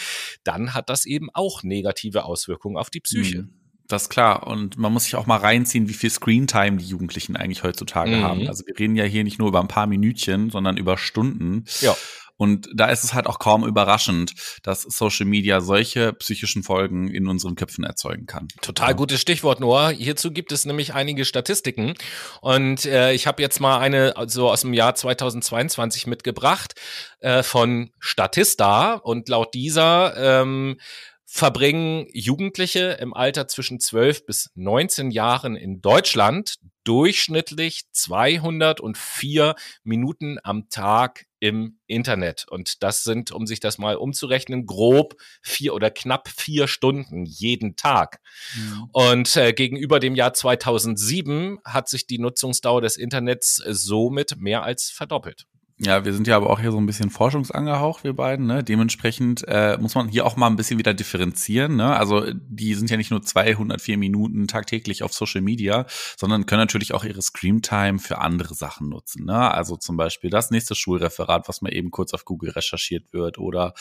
dann 0.44 0.72
hat 0.72 0.88
das 0.88 1.04
eben 1.04 1.28
auch 1.34 1.62
negative 1.62 2.24
Auswirkungen 2.24 2.78
auf 2.78 2.88
die 2.88 3.00
Psyche. 3.00 3.42
Mhm. 3.42 3.52
Das 3.88 4.02
ist 4.02 4.08
klar. 4.08 4.46
Und 4.46 4.78
man 4.78 4.92
muss 4.92 5.04
sich 5.04 5.14
auch 5.14 5.26
mal 5.26 5.36
reinziehen, 5.36 5.88
wie 5.88 5.94
viel 5.94 6.10
Screentime 6.10 6.78
die 6.78 6.86
Jugendlichen 6.86 7.36
eigentlich 7.36 7.62
heutzutage 7.62 8.16
mhm. 8.16 8.22
haben. 8.22 8.48
Also 8.48 8.66
wir 8.66 8.76
reden 8.78 8.96
ja 8.96 9.04
hier 9.04 9.22
nicht 9.22 9.38
nur 9.38 9.48
über 9.48 9.60
ein 9.60 9.68
paar 9.68 9.86
Minütchen, 9.86 10.50
sondern 10.50 10.76
über 10.76 10.98
Stunden. 10.98 11.64
Ja. 11.80 11.94
Und 12.36 12.68
da 12.74 12.86
ist 12.86 13.04
es 13.04 13.14
halt 13.14 13.26
auch 13.26 13.38
kaum 13.38 13.66
überraschend, 13.66 14.32
dass 14.62 14.82
Social 14.82 15.26
Media 15.26 15.60
solche 15.60 16.12
psychischen 16.12 16.62
Folgen 16.62 17.08
in 17.08 17.26
unseren 17.28 17.54
Köpfen 17.54 17.84
erzeugen 17.84 18.26
kann. 18.26 18.48
Total 18.60 18.94
gutes 18.94 19.20
Stichwort, 19.20 19.60
Noah. 19.60 19.90
Hierzu 19.90 20.30
gibt 20.30 20.52
es 20.52 20.66
nämlich 20.66 20.94
einige 20.94 21.24
Statistiken. 21.24 21.94
Und 22.40 22.84
äh, 22.84 23.12
ich 23.12 23.26
habe 23.26 23.42
jetzt 23.42 23.60
mal 23.60 23.78
eine 23.78 24.08
so 24.08 24.14
also 24.16 24.50
aus 24.50 24.60
dem 24.62 24.74
Jahr 24.74 24.94
2022 24.94 26.06
mitgebracht 26.06 26.74
äh, 27.20 27.42
von 27.42 27.90
Statista. 27.98 28.94
Und 28.94 29.28
laut 29.28 29.54
dieser 29.54 30.42
ähm, 30.42 30.78
verbringen 31.24 32.06
Jugendliche 32.12 32.98
im 33.00 33.14
Alter 33.14 33.48
zwischen 33.48 33.80
12 33.80 34.26
bis 34.26 34.50
19 34.54 35.10
Jahren 35.10 35.56
in 35.56 35.80
Deutschland 35.80 36.56
durchschnittlich 36.86 37.82
204 37.92 39.54
Minuten 39.82 40.38
am 40.42 40.68
Tag 40.68 41.26
im 41.40 41.78
Internet. 41.86 42.46
Und 42.48 42.82
das 42.82 43.04
sind, 43.04 43.32
um 43.32 43.46
sich 43.46 43.60
das 43.60 43.78
mal 43.78 43.96
umzurechnen, 43.96 44.66
grob 44.66 45.16
vier 45.42 45.74
oder 45.74 45.90
knapp 45.90 46.28
vier 46.28 46.68
Stunden 46.68 47.24
jeden 47.24 47.76
Tag. 47.76 48.20
Mhm. 48.54 48.88
Und 48.92 49.36
äh, 49.36 49.52
gegenüber 49.52 50.00
dem 50.00 50.14
Jahr 50.14 50.32
2007 50.32 51.58
hat 51.64 51.88
sich 51.88 52.06
die 52.06 52.18
Nutzungsdauer 52.18 52.80
des 52.80 52.96
Internets 52.96 53.56
somit 53.56 54.36
mehr 54.38 54.62
als 54.62 54.90
verdoppelt. 54.90 55.46
Ja, 55.78 56.06
wir 56.06 56.14
sind 56.14 56.26
ja 56.26 56.36
aber 56.36 56.48
auch 56.48 56.58
hier 56.58 56.72
so 56.72 56.78
ein 56.78 56.86
bisschen 56.86 57.10
forschungsangehaucht, 57.10 58.02
wir 58.02 58.14
beiden. 58.14 58.46
Ne? 58.46 58.64
Dementsprechend 58.64 59.44
äh, 59.46 59.76
muss 59.78 59.94
man 59.94 60.08
hier 60.08 60.24
auch 60.24 60.34
mal 60.34 60.46
ein 60.46 60.56
bisschen 60.56 60.78
wieder 60.78 60.94
differenzieren. 60.94 61.76
Ne? 61.76 61.94
Also 61.94 62.24
die 62.32 62.74
sind 62.74 62.88
ja 62.88 62.96
nicht 62.96 63.10
nur 63.10 63.20
204 63.20 63.98
Minuten 63.98 64.48
tagtäglich 64.48 65.02
auf 65.02 65.12
Social 65.12 65.42
Media, 65.42 65.84
sondern 66.16 66.46
können 66.46 66.62
natürlich 66.62 66.94
auch 66.94 67.04
ihre 67.04 67.20
Screamtime 67.20 67.98
für 67.98 68.22
andere 68.22 68.54
Sachen 68.54 68.88
nutzen. 68.88 69.26
Ne? 69.26 69.50
Also 69.52 69.76
zum 69.76 69.98
Beispiel 69.98 70.30
das 70.30 70.50
nächste 70.50 70.74
Schulreferat, 70.74 71.46
was 71.46 71.60
mal 71.60 71.74
eben 71.74 71.90
kurz 71.90 72.14
auf 72.14 72.24
Google 72.24 72.52
recherchiert 72.52 73.12
wird 73.12 73.36
oder 73.36 73.74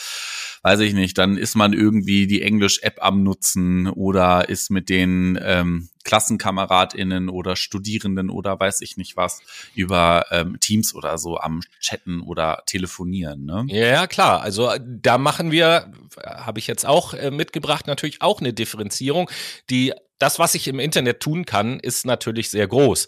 weiß 0.63 0.81
ich 0.81 0.95
nicht, 0.95 1.17
dann 1.17 1.37
ist 1.37 1.55
man 1.55 1.71
irgendwie 1.71 2.27
die 2.27 2.41
Englisch-App 2.41 2.97
am 2.99 3.23
Nutzen 3.23 3.87
oder 3.87 4.49
ist 4.49 4.69
mit 4.69 4.89
den 4.89 5.39
ähm, 5.41 5.87
KlassenkameradInnen 6.05 7.27
oder 7.27 7.57
Studierenden 7.57 8.29
oder 8.29 8.57
weiß 8.57 8.79
ich 8.81 8.95
nicht 8.95 9.17
was 9.17 9.41
über 9.73 10.25
ähm, 10.31 10.57
Teams 10.61 10.95
oder 10.95 11.17
so 11.17 11.37
am 11.37 11.61
Chatten 11.81 12.21
oder 12.21 12.63
Telefonieren. 12.65 13.43
Ne? 13.43 13.65
Ja, 13.67 14.07
klar. 14.07 14.41
Also 14.41 14.71
da 14.79 15.17
machen 15.17 15.51
wir, 15.51 15.91
habe 16.23 16.59
ich 16.59 16.67
jetzt 16.67 16.85
auch 16.85 17.13
äh, 17.13 17.31
mitgebracht, 17.31 17.87
natürlich 17.87 18.21
auch 18.21 18.39
eine 18.39 18.53
Differenzierung, 18.53 19.29
die 19.69 19.93
das, 20.17 20.39
was 20.39 20.55
ich 20.55 20.67
im 20.67 20.79
Internet 20.79 21.19
tun 21.19 21.45
kann, 21.45 21.79
ist 21.79 22.05
natürlich 22.05 22.49
sehr 22.49 22.67
groß. 22.67 23.07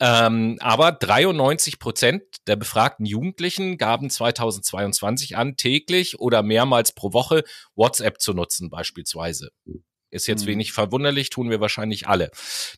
Ähm, 0.00 0.56
aber 0.60 0.90
93 0.90 1.78
Prozent 1.78 2.22
der 2.48 2.56
befragten 2.56 3.06
Jugendlichen 3.06 3.78
gaben 3.78 4.10
2022 4.10 5.36
an, 5.36 5.56
täglich 5.56 6.18
oder 6.18 6.42
mehrmals 6.42 6.92
pro 6.92 7.12
Woche 7.12 7.44
WhatsApp 7.76 8.20
zu 8.20 8.34
nutzen, 8.34 8.70
beispielsweise. 8.70 9.50
Ist 10.10 10.26
jetzt 10.26 10.44
mhm. 10.44 10.48
wenig 10.48 10.72
verwunderlich, 10.72 11.30
tun 11.30 11.50
wir 11.50 11.60
wahrscheinlich 11.60 12.08
alle. 12.08 12.30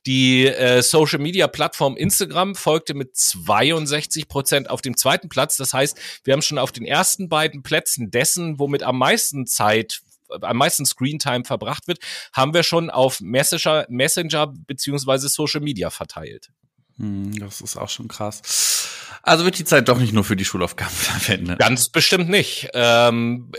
Die 0.06 0.46
äh, 0.46 0.82
Social 0.82 1.20
Media 1.20 1.46
Plattform 1.46 1.96
Instagram 1.96 2.54
folgte 2.54 2.94
mit 2.94 3.16
62 3.16 4.28
Prozent 4.28 4.68
auf 4.68 4.82
dem 4.82 4.96
zweiten 4.96 5.28
Platz. 5.28 5.56
Das 5.56 5.72
heißt, 5.72 5.98
wir 6.24 6.32
haben 6.32 6.42
schon 6.42 6.58
auf 6.58 6.72
den 6.72 6.84
ersten 6.84 7.28
beiden 7.28 7.62
Plätzen 7.62 8.10
dessen, 8.10 8.58
womit 8.58 8.82
am 8.82 8.98
meisten 8.98 9.46
Zeit 9.46 10.00
am 10.42 10.58
meisten 10.58 10.86
Screentime 10.86 11.44
verbracht 11.44 11.88
wird, 11.88 11.98
haben 12.32 12.54
wir 12.54 12.62
schon 12.62 12.88
auf 12.88 13.20
Messenger, 13.20 13.86
Messenger 13.88 14.46
beziehungsweise 14.46 15.28
Social 15.28 15.60
Media 15.60 15.90
verteilt. 15.90 16.50
Hm, 16.98 17.36
das 17.38 17.60
ist 17.60 17.76
auch 17.76 17.88
schon 17.88 18.08
krass. 18.08 18.42
Also 19.22 19.44
wird 19.44 19.58
die 19.58 19.64
Zeit 19.64 19.88
doch 19.88 19.98
nicht 19.98 20.12
nur 20.12 20.24
für 20.24 20.36
die 20.36 20.44
Schulaufgaben 20.44 20.94
verwendet. 20.94 21.58
Ganz 21.58 21.88
bestimmt 21.88 22.28
nicht. 22.28 22.68
Ähm, 22.74 23.50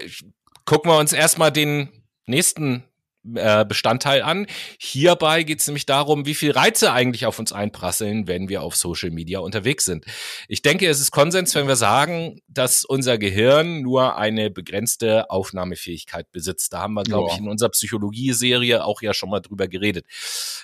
gucken 0.65 0.91
wir 0.91 0.97
uns 0.97 1.13
erstmal 1.13 1.51
den 1.51 1.89
nächsten 2.25 2.77
äh, 2.77 2.90
Bestandteil 3.23 4.23
an. 4.23 4.47
Hierbei 4.79 5.43
geht 5.43 5.59
es 5.59 5.67
nämlich 5.67 5.85
darum, 5.85 6.25
wie 6.25 6.33
viel 6.33 6.51
Reize 6.51 6.91
eigentlich 6.91 7.25
auf 7.25 7.37
uns 7.37 7.53
einprasseln, 7.53 8.27
wenn 8.27 8.49
wir 8.49 8.63
auf 8.63 8.75
Social 8.75 9.11
Media 9.11 9.39
unterwegs 9.39 9.85
sind. 9.85 10.05
Ich 10.47 10.61
denke, 10.61 10.87
es 10.87 10.99
ist 10.99 11.11
Konsens, 11.11 11.53
wenn 11.53 11.67
wir 11.67 11.75
sagen, 11.75 12.41
dass 12.47 12.83
unser 12.83 13.17
Gehirn 13.17 13.81
nur 13.81 14.17
eine 14.17 14.49
begrenzte 14.49 15.29
Aufnahmefähigkeit 15.29 16.31
besitzt. 16.31 16.73
Da 16.73 16.79
haben 16.79 16.93
wir, 16.93 17.03
glaube 17.03 17.29
ich, 17.31 17.37
in 17.37 17.47
unserer 17.47 17.69
Psychologie-Serie 17.69 18.83
auch 18.83 19.01
ja 19.01 19.13
schon 19.13 19.29
mal 19.29 19.41
drüber 19.41 19.67
geredet. 19.67 20.05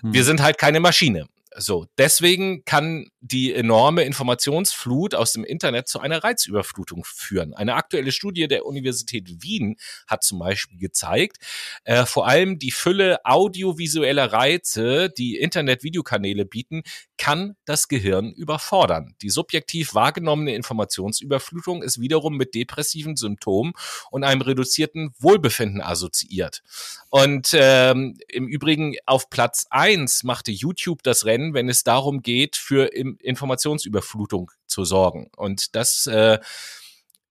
Hm. 0.02 0.14
Wir 0.14 0.24
sind 0.24 0.42
halt 0.42 0.58
keine 0.58 0.80
Maschine. 0.80 1.28
So, 1.60 1.88
deswegen 1.98 2.66
kann 2.66 3.08
die 3.27 3.53
enorme 3.53 4.03
Informationsflut 4.03 5.15
aus 5.15 5.34
dem 5.34 5.43
Internet 5.43 5.88
zu 5.88 6.00
einer 6.00 6.24
Reizüberflutung 6.24 7.03
führen. 7.03 7.53
Eine 7.53 7.75
aktuelle 7.75 8.12
Studie 8.12 8.48
der 8.48 8.65
Universität 8.65 9.43
Wien 9.43 9.75
hat 10.07 10.24
zum 10.24 10.39
Beispiel 10.39 10.79
gezeigt, 10.79 11.38
äh, 11.84 12.05
vor 12.05 12.27
allem 12.27 12.60
die 12.60 12.72
Fülle 12.72 13.19
audiovisueller 13.25 14.31
Reize, 14.31 15.10
die 15.10 15.38
Internet-Videokanäle 15.38 16.46
bieten, 16.46 16.84
kann 17.17 17.55
das 17.65 17.88
Gehirn 17.88 18.31
überfordern. 18.31 19.15
Die 19.22 19.29
subjektiv 19.29 19.93
wahrgenommene 19.93 20.55
Informationsüberflutung 20.55 21.84
ist 21.84 22.00
wiederum 22.00 22.38
mit 22.38 22.55
depressiven 22.55 23.15
Symptomen 23.15 23.74
und 24.12 24.24
einem 24.24 24.41
reduzierten 24.41 25.13
Wohlbefinden 25.19 25.81
assoziiert. 25.81 26.63
Und 27.10 27.50
ähm, 27.53 28.17
im 28.27 28.48
Übrigen 28.48 28.96
auf 29.05 29.29
Platz 29.29 29.65
eins 29.69 30.24
machte 30.24 30.51
YouTube 30.51 31.03
das 31.03 31.25
Rennen, 31.25 31.53
wenn 31.53 31.69
es 31.69 31.84
darum 31.84 32.22
geht, 32.22 32.55
für 32.55 32.93
Informationsüberflutung 33.21 34.51
zu 34.65 34.86
sorgen. 34.86 35.29
Und 35.36 35.75
das 35.75 36.07
äh, 36.07 36.39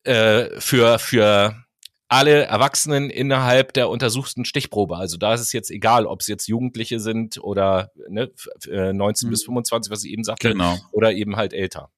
äh, 0.05 0.61
für, 0.61 0.99
für 0.99 1.67
alle 2.09 2.45
Erwachsenen 2.45 3.11
innerhalb 3.11 3.73
der 3.73 3.89
untersuchten 3.89 4.45
Stichprobe. 4.45 4.97
Also 4.97 5.17
da 5.17 5.35
ist 5.35 5.41
es 5.41 5.53
jetzt 5.53 5.71
egal, 5.71 6.07
ob 6.07 6.21
es 6.21 6.29
jetzt 6.29 6.47
Jugendliche 6.47 7.01
sind 7.01 7.43
oder 7.43 7.91
ne, 8.09 8.31
19 8.67 9.29
mhm. 9.29 9.31
bis 9.31 9.45
25, 9.45 9.91
was 9.91 10.05
ich 10.05 10.13
eben 10.13 10.25
sagte, 10.25 10.51
genau. 10.51 10.77
oder 10.93 11.13
eben 11.13 11.37
halt 11.37 11.53
älter. 11.53 11.91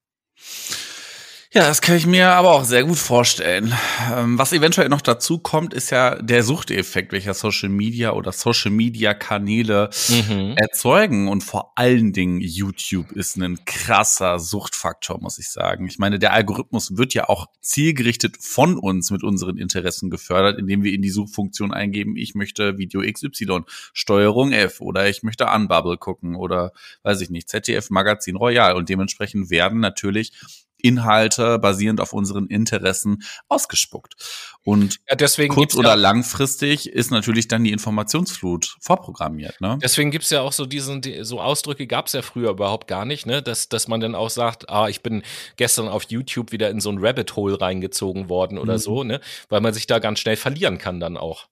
Ja, 1.51 1.63
das 1.63 1.81
kann 1.81 1.95
ich 1.95 2.05
mir 2.05 2.29
aber 2.29 2.51
auch 2.51 2.63
sehr 2.63 2.83
gut 2.83 2.99
vorstellen. 2.99 3.73
Ähm, 4.13 4.37
was 4.37 4.53
eventuell 4.53 4.87
noch 4.87 5.01
dazu 5.01 5.39
kommt, 5.39 5.73
ist 5.73 5.89
ja 5.89 6.21
der 6.21 6.43
Suchteffekt, 6.43 7.11
welcher 7.11 7.33
Social 7.33 7.69
Media 7.69 8.11
oder 8.11 8.31
Social 8.31 8.69
Media 8.69 9.15
Kanäle 9.15 9.89
mhm. 10.09 10.53
erzeugen. 10.57 11.27
Und 11.27 11.43
vor 11.43 11.73
allen 11.75 12.13
Dingen 12.13 12.39
YouTube 12.39 13.11
ist 13.13 13.35
ein 13.37 13.65
krasser 13.65 14.37
Suchtfaktor, 14.37 15.19
muss 15.19 15.39
ich 15.39 15.49
sagen. 15.49 15.87
Ich 15.87 15.97
meine, 15.97 16.19
der 16.19 16.33
Algorithmus 16.33 16.97
wird 16.97 17.15
ja 17.15 17.29
auch 17.29 17.47
zielgerichtet 17.61 18.37
von 18.39 18.77
uns 18.77 19.09
mit 19.09 19.23
unseren 19.23 19.57
Interessen 19.57 20.11
gefördert, 20.11 20.59
indem 20.59 20.83
wir 20.83 20.93
in 20.93 21.01
die 21.01 21.09
Suchfunktion 21.09 21.73
eingeben, 21.73 22.15
ich 22.15 22.35
möchte 22.35 22.77
Video 22.77 23.01
XY, 23.01 23.61
Steuerung 23.91 24.51
F 24.51 24.81
oder 24.81 25.09
ich 25.09 25.23
möchte 25.23 25.47
Unbubble 25.47 25.97
gucken 25.97 26.35
oder 26.35 26.73
weiß 27.01 27.21
ich 27.21 27.31
nicht, 27.31 27.49
ZDF 27.49 27.89
Magazin 27.89 28.35
Royal. 28.35 28.75
Und 28.75 28.87
dementsprechend 28.87 29.49
werden 29.49 29.79
natürlich 29.79 30.33
Inhalte 30.81 31.59
basierend 31.59 32.01
auf 32.01 32.13
unseren 32.13 32.47
Interessen 32.47 33.23
ausgespuckt. 33.47 34.15
Und 34.63 34.99
ja, 35.09 35.15
deswegen 35.15 35.53
kurz 35.53 35.75
oder 35.75 35.89
ja 35.89 35.95
langfristig 35.95 36.89
ist 36.89 37.11
natürlich 37.11 37.47
dann 37.47 37.63
die 37.63 37.71
Informationsflut 37.71 38.77
vorprogrammiert. 38.81 39.61
Ne? 39.61 39.77
Deswegen 39.81 40.11
gibt's 40.11 40.29
ja 40.29 40.41
auch 40.41 40.53
so 40.53 40.65
diesen, 40.65 41.01
so 41.21 41.41
Ausdrücke 41.41 41.87
gab's 41.87 42.13
ja 42.13 42.21
früher 42.21 42.51
überhaupt 42.51 42.87
gar 42.87 43.05
nicht, 43.05 43.25
ne? 43.25 43.41
dass, 43.41 43.69
dass 43.69 43.87
man 43.87 43.99
dann 43.99 44.15
auch 44.15 44.29
sagt, 44.29 44.69
ah, 44.69 44.87
ich 44.87 45.01
bin 45.01 45.23
gestern 45.57 45.87
auf 45.87 46.03
YouTube 46.09 46.51
wieder 46.51 46.69
in 46.69 46.79
so 46.79 46.89
ein 46.89 46.97
Rabbit 46.99 47.35
Hole 47.35 47.59
reingezogen 47.59 48.29
worden 48.29 48.57
oder 48.57 48.73
mhm. 48.73 48.79
so, 48.79 49.03
ne? 49.03 49.21
weil 49.49 49.61
man 49.61 49.73
sich 49.73 49.87
da 49.87 49.99
ganz 49.99 50.19
schnell 50.19 50.37
verlieren 50.37 50.77
kann 50.77 50.99
dann 50.99 51.17
auch. 51.17 51.47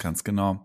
Ganz 0.00 0.24
genau. 0.24 0.64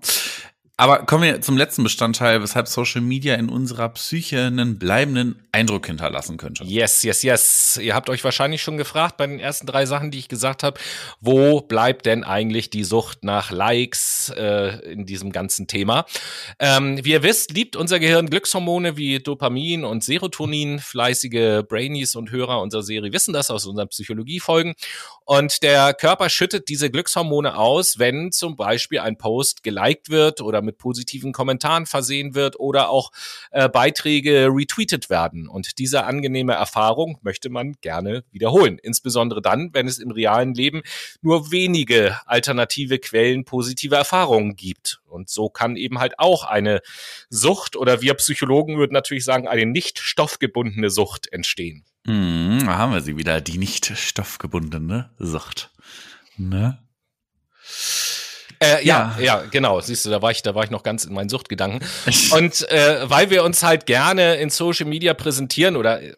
Aber 0.77 1.05
kommen 1.05 1.24
wir 1.24 1.39
zum 1.39 1.55
letzten 1.55 1.84
Bestandteil, 1.84 2.41
weshalb 2.41 2.67
Social 2.67 3.00
Media 3.00 3.36
in 3.36 3.48
unserer 3.48 3.88
Psyche 3.89 4.41
einen 4.41 4.77
bleibenden 4.77 5.41
Eindruck 5.53 5.86
hinterlassen 5.88 6.36
könnte. 6.36 6.65
Yes, 6.65 7.01
yes, 7.03 7.24
yes. 7.24 7.79
Ihr 7.82 7.96
habt 7.96 8.10
euch 8.10 8.25
wahrscheinlich 8.25 8.62
schon 8.62 8.75
gefragt 8.75 9.15
bei 9.15 9.25
den 9.25 9.39
ersten 9.39 9.67
drei 9.67 9.86
Sachen, 9.86 10.12
die 10.12 10.20
ich 10.20 10.27
gesagt 10.27 10.63
habe, 10.63 10.77
wo 11.22 11.62
bleibt 11.62 12.05
denn 12.05 12.25
eigentlich 12.25 12.72
die 12.72 12.84
Sucht 12.84 13.24
nach 13.24 13.51
Likes 13.51 14.34
äh, 14.36 14.79
in 14.91 15.05
diesem 15.05 15.32
ganzen 15.32 15.67
Thema? 15.67 16.05
Ähm, 16.60 17.00
wie 17.05 17.12
ihr 17.12 17.24
wisst, 17.24 17.51
liebt 17.51 17.77
unser 17.77 18.00
Gehirn 18.00 18.29
Glückshormone 18.29 18.98
wie 18.98 19.20
Dopamin 19.20 19.86
und 19.86 20.03
Serotonin. 20.03 20.79
Fleißige 20.79 21.63
Brainies 21.65 22.15
und 22.15 22.32
Hörer 22.32 22.62
unserer 22.62 22.84
Serie 22.84 23.13
wissen 23.13 23.34
das 23.34 23.50
aus 23.50 23.65
unseren 23.65 23.88
Psychologiefolgen. 23.88 24.74
Und 25.24 25.63
der 25.63 25.94
Körper 25.94 26.29
schüttet 26.29 26.67
diese 26.67 26.91
Glückshormone 26.91 27.55
aus, 27.55 27.98
wenn 27.98 28.34
zum 28.34 28.58
Beispiel 28.58 29.00
ein 29.00 29.17
Post 29.17 29.63
geliked 29.63 30.10
wird 30.10 30.41
oder 30.41 30.64
mit 30.65 30.77
positiven 30.77 31.31
Kommentaren 31.31 31.86
versehen 31.86 32.36
wird 32.36 32.60
oder 32.60 32.89
auch 32.89 33.12
äh, 33.51 33.69
Beiträge 33.69 34.50
retweetet 34.51 35.10
werden. 35.10 35.48
Und 35.48 35.77
diese 35.79 36.05
angenehme 36.05 36.53
Erfahrung 36.53 37.17
möchte 37.22 37.50
man 37.50 37.75
gerne 37.81 38.24
wiederholen. 38.31 38.79
Insbesondere 38.81 39.41
dann, 39.41 39.69
wenn 39.74 39.88
es 39.88 40.00
im 40.00 40.12
realen 40.12 40.53
Leben 40.53 40.81
nur 41.22 41.51
wenige 41.51 42.19
alternative 42.25 43.00
Quellen 43.00 43.45
positiver 43.45 43.98
Erfahrungen 43.98 44.55
gibt. 44.55 45.00
Und 45.05 45.29
so 45.29 45.50
kann 45.50 45.75
eben 45.75 46.00
halt 46.00 46.19
auch 46.19 46.43
eine 46.43 46.81
Sucht 47.29 47.75
oder 47.75 48.01
wir 48.01 48.13
Psychologen 48.15 48.77
würden 48.77 48.93
natürlich 48.93 49.24
sagen, 49.24 49.48
eine 49.48 49.65
nicht 49.65 50.00
stoffgebundene 50.00 50.89
Sucht 50.89 51.31
entstehen. 51.31 51.86
Hm, 52.05 52.63
da 52.65 52.77
haben 52.77 52.93
wir 52.93 53.01
sie 53.01 53.17
wieder, 53.17 53.41
die 53.41 53.57
nicht 53.57 53.98
stoffgebundene 53.98 55.10
Sucht. 55.17 55.72
Ne? 56.38 56.77
Äh, 58.60 58.86
ja, 58.86 59.16
ja, 59.18 59.24
ja, 59.24 59.44
genau. 59.50 59.80
Siehst 59.82 60.06
du, 60.06 60.10
da 60.10 60.22
war 60.22 60.32
ich, 60.32 60.42
da 60.42 60.56
war 60.56 60.64
ich 60.64 60.70
noch 60.70 60.84
ganz 60.84 61.06
in 61.06 61.14
meinen 61.14 61.30
Suchtgedanken. 61.30 61.86
Und 62.32 62.70
äh, 62.70 63.10
weil 63.10 63.30
wir 63.30 63.44
uns 63.44 63.64
halt 63.64 63.86
gerne 63.86 64.36
in 64.36 64.50
Social 64.50 64.86
Media 64.86 65.14
präsentieren 65.14 65.76
oder 65.76 66.02
äh, 66.02 66.14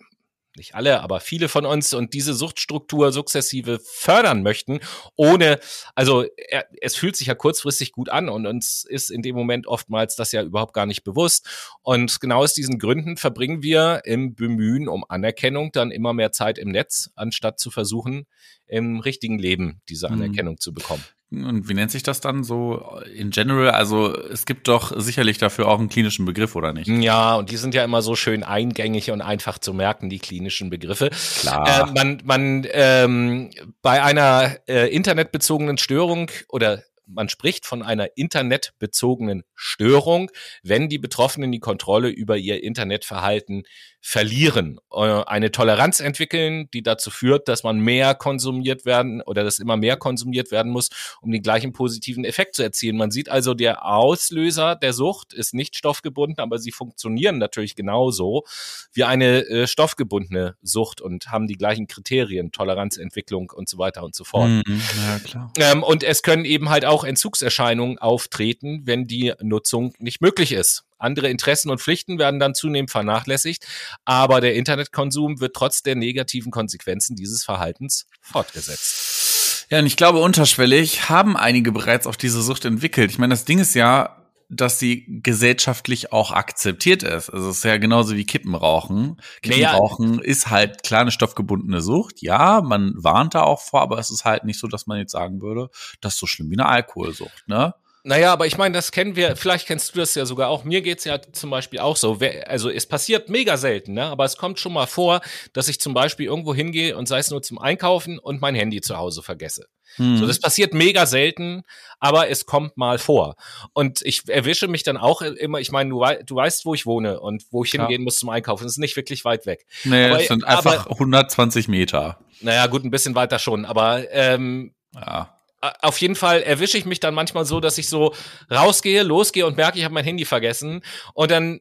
nicht 0.57 0.75
alle, 0.75 1.01
aber 1.01 1.19
viele 1.19 1.49
von 1.49 1.65
uns 1.65 1.93
und 1.93 2.13
diese 2.13 2.33
Suchtstruktur 2.33 3.11
sukzessive 3.11 3.79
fördern 3.83 4.43
möchten, 4.43 4.79
ohne, 5.15 5.59
also 5.95 6.25
er, 6.35 6.65
es 6.81 6.95
fühlt 6.95 7.15
sich 7.15 7.27
ja 7.27 7.35
kurzfristig 7.35 7.91
gut 7.91 8.09
an 8.09 8.27
und 8.27 8.45
uns 8.47 8.83
ist 8.83 9.09
in 9.09 9.21
dem 9.21 9.35
Moment 9.35 9.67
oftmals 9.67 10.15
das 10.15 10.31
ja 10.31 10.41
überhaupt 10.43 10.73
gar 10.73 10.85
nicht 10.85 11.03
bewusst. 11.03 11.77
Und 11.83 12.19
genau 12.19 12.39
aus 12.39 12.53
diesen 12.53 12.79
Gründen 12.79 13.17
verbringen 13.17 13.61
wir 13.61 14.01
im 14.03 14.35
Bemühen 14.35 14.87
um 14.87 15.05
Anerkennung 15.07 15.71
dann 15.71 15.91
immer 15.91 16.13
mehr 16.13 16.31
Zeit 16.31 16.57
im 16.57 16.69
Netz, 16.69 17.11
anstatt 17.15 17.59
zu 17.59 17.71
versuchen, 17.71 18.25
im 18.65 18.99
richtigen 18.99 19.39
Leben 19.39 19.81
diese 19.89 20.07
mhm. 20.07 20.15
Anerkennung 20.15 20.55
mhm. 20.55 20.59
zu 20.59 20.73
bekommen. 20.73 21.03
Und 21.29 21.67
wie 21.67 21.73
nennt 21.73 21.91
sich 21.91 22.03
das 22.03 22.21
dann 22.21 22.45
so 22.45 23.01
in 23.13 23.31
general? 23.31 23.71
Also 23.71 24.15
es 24.15 24.45
gibt 24.45 24.69
doch 24.69 24.97
sicherlich 24.97 25.37
dafür 25.37 25.67
auch 25.67 25.77
einen 25.77 25.89
klinischen 25.89 26.25
Begriff, 26.25 26.55
oder 26.55 26.71
nicht? 26.71 26.87
Ja, 26.87 27.35
und 27.35 27.51
die 27.51 27.57
sind 27.57 27.73
ja 27.73 27.83
immer 27.83 28.01
so 28.01 28.15
schön 28.15 28.43
eingängig 28.43 29.11
und 29.11 29.21
einfach 29.21 29.59
zu 29.59 29.73
merken, 29.73 30.09
die 30.09 30.19
klinischen 30.19 30.69
Begriffe. 30.69 31.09
Klar. 31.41 31.89
Äh, 31.89 31.91
man, 31.91 32.21
man 32.23 32.67
ähm, 32.71 33.49
bei 33.81 34.01
einer 34.01 34.55
äh, 34.69 34.87
internetbezogenen 34.87 35.77
Störung 35.77 36.31
oder 36.47 36.83
man 37.07 37.29
spricht 37.29 37.65
von 37.65 37.83
einer 37.83 38.17
internetbezogenen 38.17 39.43
Störung, 39.55 40.29
wenn 40.63 40.89
die 40.89 40.97
Betroffenen 40.97 41.51
die 41.51 41.59
Kontrolle 41.59 42.09
über 42.09 42.37
ihr 42.37 42.63
Internetverhalten 42.63 43.63
verlieren, 43.99 44.79
äh, 44.91 45.23
eine 45.25 45.51
Toleranz 45.51 45.99
entwickeln, 45.99 46.69
die 46.73 46.83
dazu 46.83 47.09
führt, 47.09 47.47
dass 47.47 47.63
man 47.63 47.79
mehr 47.79 48.15
konsumiert 48.15 48.85
werden 48.85 49.21
oder 49.21 49.43
dass 49.43 49.59
immer 49.59 49.75
mehr 49.75 49.97
konsumiert 49.97 50.51
werden 50.51 50.71
muss, 50.71 50.89
um 51.21 51.31
den 51.31 51.41
gleichen 51.41 51.73
positiven 51.73 52.23
Effekt 52.23 52.55
zu 52.55 52.63
erzielen. 52.63 52.97
Man 52.97 53.11
sieht 53.11 53.29
also, 53.29 53.53
der 53.53 53.85
Auslöser 53.85 54.75
der 54.75 54.93
Sucht 54.93 55.33
ist 55.33 55.53
nicht 55.53 55.77
stoffgebunden, 55.77 56.39
aber 56.39 56.59
sie 56.59 56.71
funktionieren 56.71 57.37
natürlich 57.37 57.75
genauso 57.75 58.45
wie 58.93 59.03
eine 59.03 59.45
äh, 59.47 59.67
stoffgebundene 59.67 60.55
Sucht 60.61 61.01
und 61.01 61.27
haben 61.31 61.47
die 61.47 61.57
gleichen 61.57 61.87
Kriterien, 61.87 62.51
Toleranzentwicklung 62.51 63.51
und 63.53 63.67
so 63.67 63.77
weiter 63.77 64.03
und 64.03 64.15
so 64.15 64.23
fort. 64.23 64.49
Mhm, 64.49 64.81
ja, 65.05 65.19
klar. 65.19 65.51
Ähm, 65.57 65.83
und 65.83 66.03
es 66.03 66.23
können 66.23 66.45
eben 66.45 66.69
halt 66.69 66.85
auch 66.85 67.03
Entzugserscheinungen 67.03 67.97
auftreten, 67.97 68.81
wenn 68.85 69.07
die 69.07 69.33
Nutzung 69.41 69.93
nicht 69.99 70.21
möglich 70.21 70.51
ist. 70.51 70.83
Andere 70.97 71.29
Interessen 71.29 71.69
und 71.69 71.79
Pflichten 71.79 72.19
werden 72.19 72.39
dann 72.39 72.55
zunehmend 72.55 72.91
vernachlässigt, 72.91 73.65
aber 74.05 74.41
der 74.41 74.55
Internetkonsum 74.55 75.39
wird 75.39 75.55
trotz 75.55 75.83
der 75.83 75.95
negativen 75.95 76.51
Konsequenzen 76.51 77.15
dieses 77.15 77.43
Verhaltens 77.43 78.07
fortgesetzt. 78.21 79.67
Ja, 79.69 79.79
und 79.79 79.85
ich 79.85 79.97
glaube, 79.97 80.19
unterschwellig 80.19 81.09
haben 81.09 81.35
einige 81.35 81.71
bereits 81.71 82.07
auch 82.07 82.15
diese 82.15 82.41
Sucht 82.41 82.65
entwickelt. 82.65 83.11
Ich 83.11 83.17
meine, 83.17 83.33
das 83.33 83.43
Ding 83.43 83.59
ist 83.59 83.75
ja, 83.75 84.17
dass 84.49 84.79
sie 84.79 85.05
gesellschaftlich 85.21 86.13
auch 86.13 86.31
akzeptiert 86.31 87.03
ist. 87.03 87.29
Also 87.29 87.49
es 87.49 87.57
ist 87.57 87.63
ja 87.65 87.77
genauso 87.77 88.15
wie 88.15 88.25
Kippenrauchen. 88.25 89.17
Kippenrauchen 89.41 90.11
naja. 90.11 90.23
ist 90.23 90.49
halt 90.49 90.83
klar 90.83 91.01
eine 91.01 91.11
stoffgebundene 91.11 91.81
Sucht. 91.81 92.21
Ja, 92.21 92.61
man 92.61 92.93
warnt 92.95 93.35
da 93.35 93.43
auch 93.43 93.61
vor, 93.61 93.81
aber 93.81 93.99
es 93.99 94.09
ist 94.09 94.23
halt 94.23 94.45
nicht 94.45 94.59
so, 94.59 94.67
dass 94.67 94.87
man 94.87 94.99
jetzt 94.99 95.11
sagen 95.11 95.41
würde, 95.41 95.69
das 95.99 96.13
ist 96.13 96.19
so 96.19 96.27
schlimm 96.27 96.49
wie 96.49 96.55
eine 96.55 96.67
Alkoholsucht, 96.67 97.43
ne? 97.47 97.73
Naja, 98.07 98.31
aber 98.31 98.47
ich 98.47 98.57
meine, 98.57 98.73
das 98.73 98.93
kennen 98.93 99.17
wir, 99.17 99.35
vielleicht 99.35 99.67
kennst 99.67 99.93
du 99.93 99.99
das 99.99 100.15
ja 100.15 100.25
sogar 100.25 100.47
auch. 100.47 100.63
Mir 100.63 100.81
geht's 100.81 101.03
ja 101.03 101.19
zum 101.21 101.49
Beispiel 101.49 101.79
auch 101.79 101.97
so. 101.97 102.19
Also 102.45 102.69
es 102.69 102.85
passiert 102.85 103.27
mega 103.27 103.57
selten, 103.57 103.95
ne? 103.95 104.05
aber 104.05 104.23
es 104.23 104.37
kommt 104.37 104.61
schon 104.61 104.71
mal 104.71 104.87
vor, 104.87 105.19
dass 105.51 105.67
ich 105.67 105.81
zum 105.81 105.93
Beispiel 105.93 106.25
irgendwo 106.25 106.55
hingehe 106.55 106.95
und 106.95 107.09
sei 107.09 107.19
es 107.19 107.29
nur 107.31 107.41
zum 107.41 107.59
Einkaufen 107.59 108.17
und 108.17 108.39
mein 108.39 108.55
Handy 108.55 108.79
zu 108.79 108.95
Hause 108.95 109.23
vergesse. 109.23 109.65
Hm. 109.97 110.19
So, 110.19 110.25
das 110.25 110.39
passiert 110.39 110.73
mega 110.73 111.05
selten, 111.05 111.63
aber 111.99 112.29
es 112.29 112.45
kommt 112.45 112.77
mal 112.77 112.97
vor. 112.97 113.35
Und 113.73 114.01
ich 114.03 114.21
erwische 114.29 114.69
mich 114.69 114.83
dann 114.83 114.95
auch 114.95 115.21
immer, 115.21 115.59
ich 115.59 115.73
meine, 115.73 115.89
du, 115.89 115.99
wei 115.99 116.23
du 116.23 116.33
weißt, 116.33 116.63
wo 116.63 116.73
ich 116.73 116.85
wohne 116.85 117.19
und 117.19 117.43
wo 117.51 117.65
ich 117.65 117.71
hingehen 117.71 118.03
muss 118.03 118.19
zum 118.19 118.29
Einkaufen. 118.29 118.63
Das 118.63 118.71
ist 118.71 118.79
nicht 118.79 118.95
wirklich 118.95 119.25
weit 119.25 119.45
weg. 119.45 119.65
Nee, 119.83 120.05
aber, 120.05 120.21
es 120.21 120.29
sind 120.29 120.45
einfach 120.45 120.85
aber, 120.85 120.91
120 120.91 121.67
Meter. 121.67 122.19
Naja, 122.39 122.67
gut, 122.67 122.85
ein 122.85 122.91
bisschen 122.91 123.15
weiter 123.15 123.37
schon, 123.37 123.65
aber 123.65 124.09
ähm, 124.11 124.73
ja 124.95 125.36
auf 125.61 125.99
jeden 125.99 126.15
Fall 126.15 126.41
erwische 126.41 126.77
ich 126.77 126.85
mich 126.85 126.99
dann 126.99 127.13
manchmal 127.13 127.45
so, 127.45 127.59
dass 127.59 127.77
ich 127.77 127.89
so 127.89 128.13
rausgehe, 128.51 129.03
losgehe 129.03 129.45
und 129.45 129.57
merke, 129.57 129.79
ich 129.79 129.83
habe 129.83 129.93
mein 129.93 130.05
Handy 130.05 130.25
vergessen. 130.25 130.81
Und 131.13 131.31
dann 131.31 131.59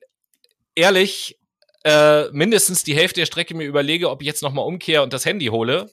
ehrlich 0.74 1.38
äh, 1.84 2.30
mindestens 2.32 2.84
die 2.84 2.94
Hälfte 2.96 3.20
der 3.20 3.26
Strecke 3.26 3.54
mir 3.54 3.64
überlege, 3.64 4.10
ob 4.10 4.20
ich 4.20 4.26
jetzt 4.26 4.42
nochmal 4.42 4.66
umkehre 4.66 5.02
und 5.02 5.12
das 5.12 5.24
Handy 5.24 5.46
hole. 5.46 5.90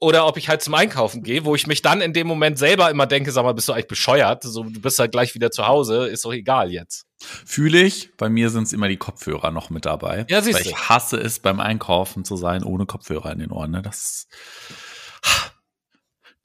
Oder 0.00 0.28
ob 0.28 0.36
ich 0.36 0.48
halt 0.48 0.62
zum 0.62 0.74
Einkaufen 0.74 1.24
gehe, 1.24 1.44
wo 1.44 1.56
ich 1.56 1.66
mich 1.66 1.82
dann 1.82 2.00
in 2.00 2.12
dem 2.12 2.28
Moment 2.28 2.56
selber 2.56 2.88
immer 2.88 3.06
denke, 3.06 3.32
sag 3.32 3.42
mal, 3.42 3.52
bist 3.52 3.66
du 3.66 3.72
eigentlich 3.72 3.88
bescheuert? 3.88 4.44
So, 4.44 4.62
du 4.62 4.80
bist 4.80 4.96
halt 5.00 5.10
gleich 5.10 5.34
wieder 5.34 5.50
zu 5.50 5.66
Hause, 5.66 6.06
ist 6.06 6.24
doch 6.24 6.32
egal 6.32 6.70
jetzt. 6.70 7.06
Fühle 7.20 7.82
ich. 7.82 8.16
Bei 8.16 8.28
mir 8.28 8.50
sind 8.50 8.62
es 8.62 8.72
immer 8.72 8.86
die 8.86 8.96
Kopfhörer 8.96 9.50
noch 9.50 9.70
mit 9.70 9.86
dabei. 9.86 10.24
Ja, 10.28 10.40
siehst 10.40 10.64
du. 10.64 10.68
Ich 10.68 10.88
hasse 10.88 11.16
es, 11.16 11.40
beim 11.40 11.58
Einkaufen 11.58 12.24
zu 12.24 12.36
sein, 12.36 12.62
ohne 12.62 12.86
Kopfhörer 12.86 13.32
in 13.32 13.40
den 13.40 13.50
Ohren. 13.50 13.72
Ne? 13.72 13.82
Das 13.82 14.28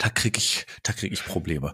da 0.03 0.10
krieg 0.10 0.38
ich, 0.38 0.65
da 0.83 0.91
krieg 0.91 1.13
ich 1.13 1.24
Probleme. 1.24 1.72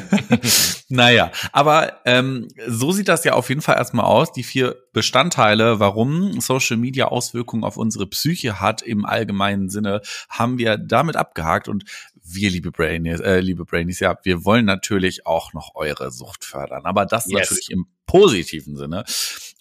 naja, 0.90 1.32
aber 1.52 2.02
ähm, 2.04 2.48
so 2.66 2.92
sieht 2.92 3.08
das 3.08 3.24
ja 3.24 3.32
auf 3.32 3.48
jeden 3.48 3.62
Fall 3.62 3.76
erstmal 3.76 4.04
aus. 4.04 4.32
Die 4.32 4.42
vier 4.42 4.76
Bestandteile, 4.92 5.80
warum 5.80 6.42
Social 6.42 6.76
Media 6.76 7.06
Auswirkungen 7.06 7.64
auf 7.64 7.78
unsere 7.78 8.06
Psyche 8.06 8.60
hat 8.60 8.82
im 8.82 9.06
allgemeinen 9.06 9.70
Sinne, 9.70 10.02
haben 10.28 10.58
wir 10.58 10.76
damit 10.76 11.16
abgehakt 11.16 11.68
und 11.68 11.84
wir, 12.22 12.50
liebe 12.50 12.70
Brainies, 12.70 13.20
äh, 13.20 13.40
liebe 13.40 13.64
Brainies, 13.64 14.00
ja, 14.00 14.18
wir 14.24 14.44
wollen 14.44 14.66
natürlich 14.66 15.24
auch 15.24 15.54
noch 15.54 15.74
eure 15.74 16.10
Sucht 16.12 16.44
fördern, 16.44 16.84
aber 16.84 17.06
das 17.06 17.24
yes. 17.30 17.48
natürlich 17.48 17.70
im 17.70 17.86
positiven 18.04 18.76
Sinne. 18.76 19.04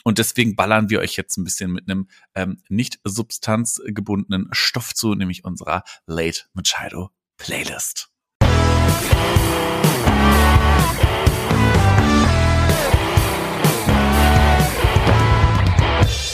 Und 0.03 0.17
deswegen 0.17 0.58
ballern 0.58 0.89
wir 0.89 1.00
euch 1.00 1.15
jetzt 1.15 1.38
ein 1.38 1.46
bisschen 1.46 1.72
mit 1.72 1.89
einem 1.89 2.10
ähm, 2.36 2.62
nicht 2.67 3.00
substanzgebundenen 3.06 4.50
Stoff 4.51 4.94
zu, 4.94 5.15
nämlich 5.15 5.46
unserer 5.46 5.84
Late 6.06 6.41
Machado 6.53 7.12
Playlist. 7.38 8.10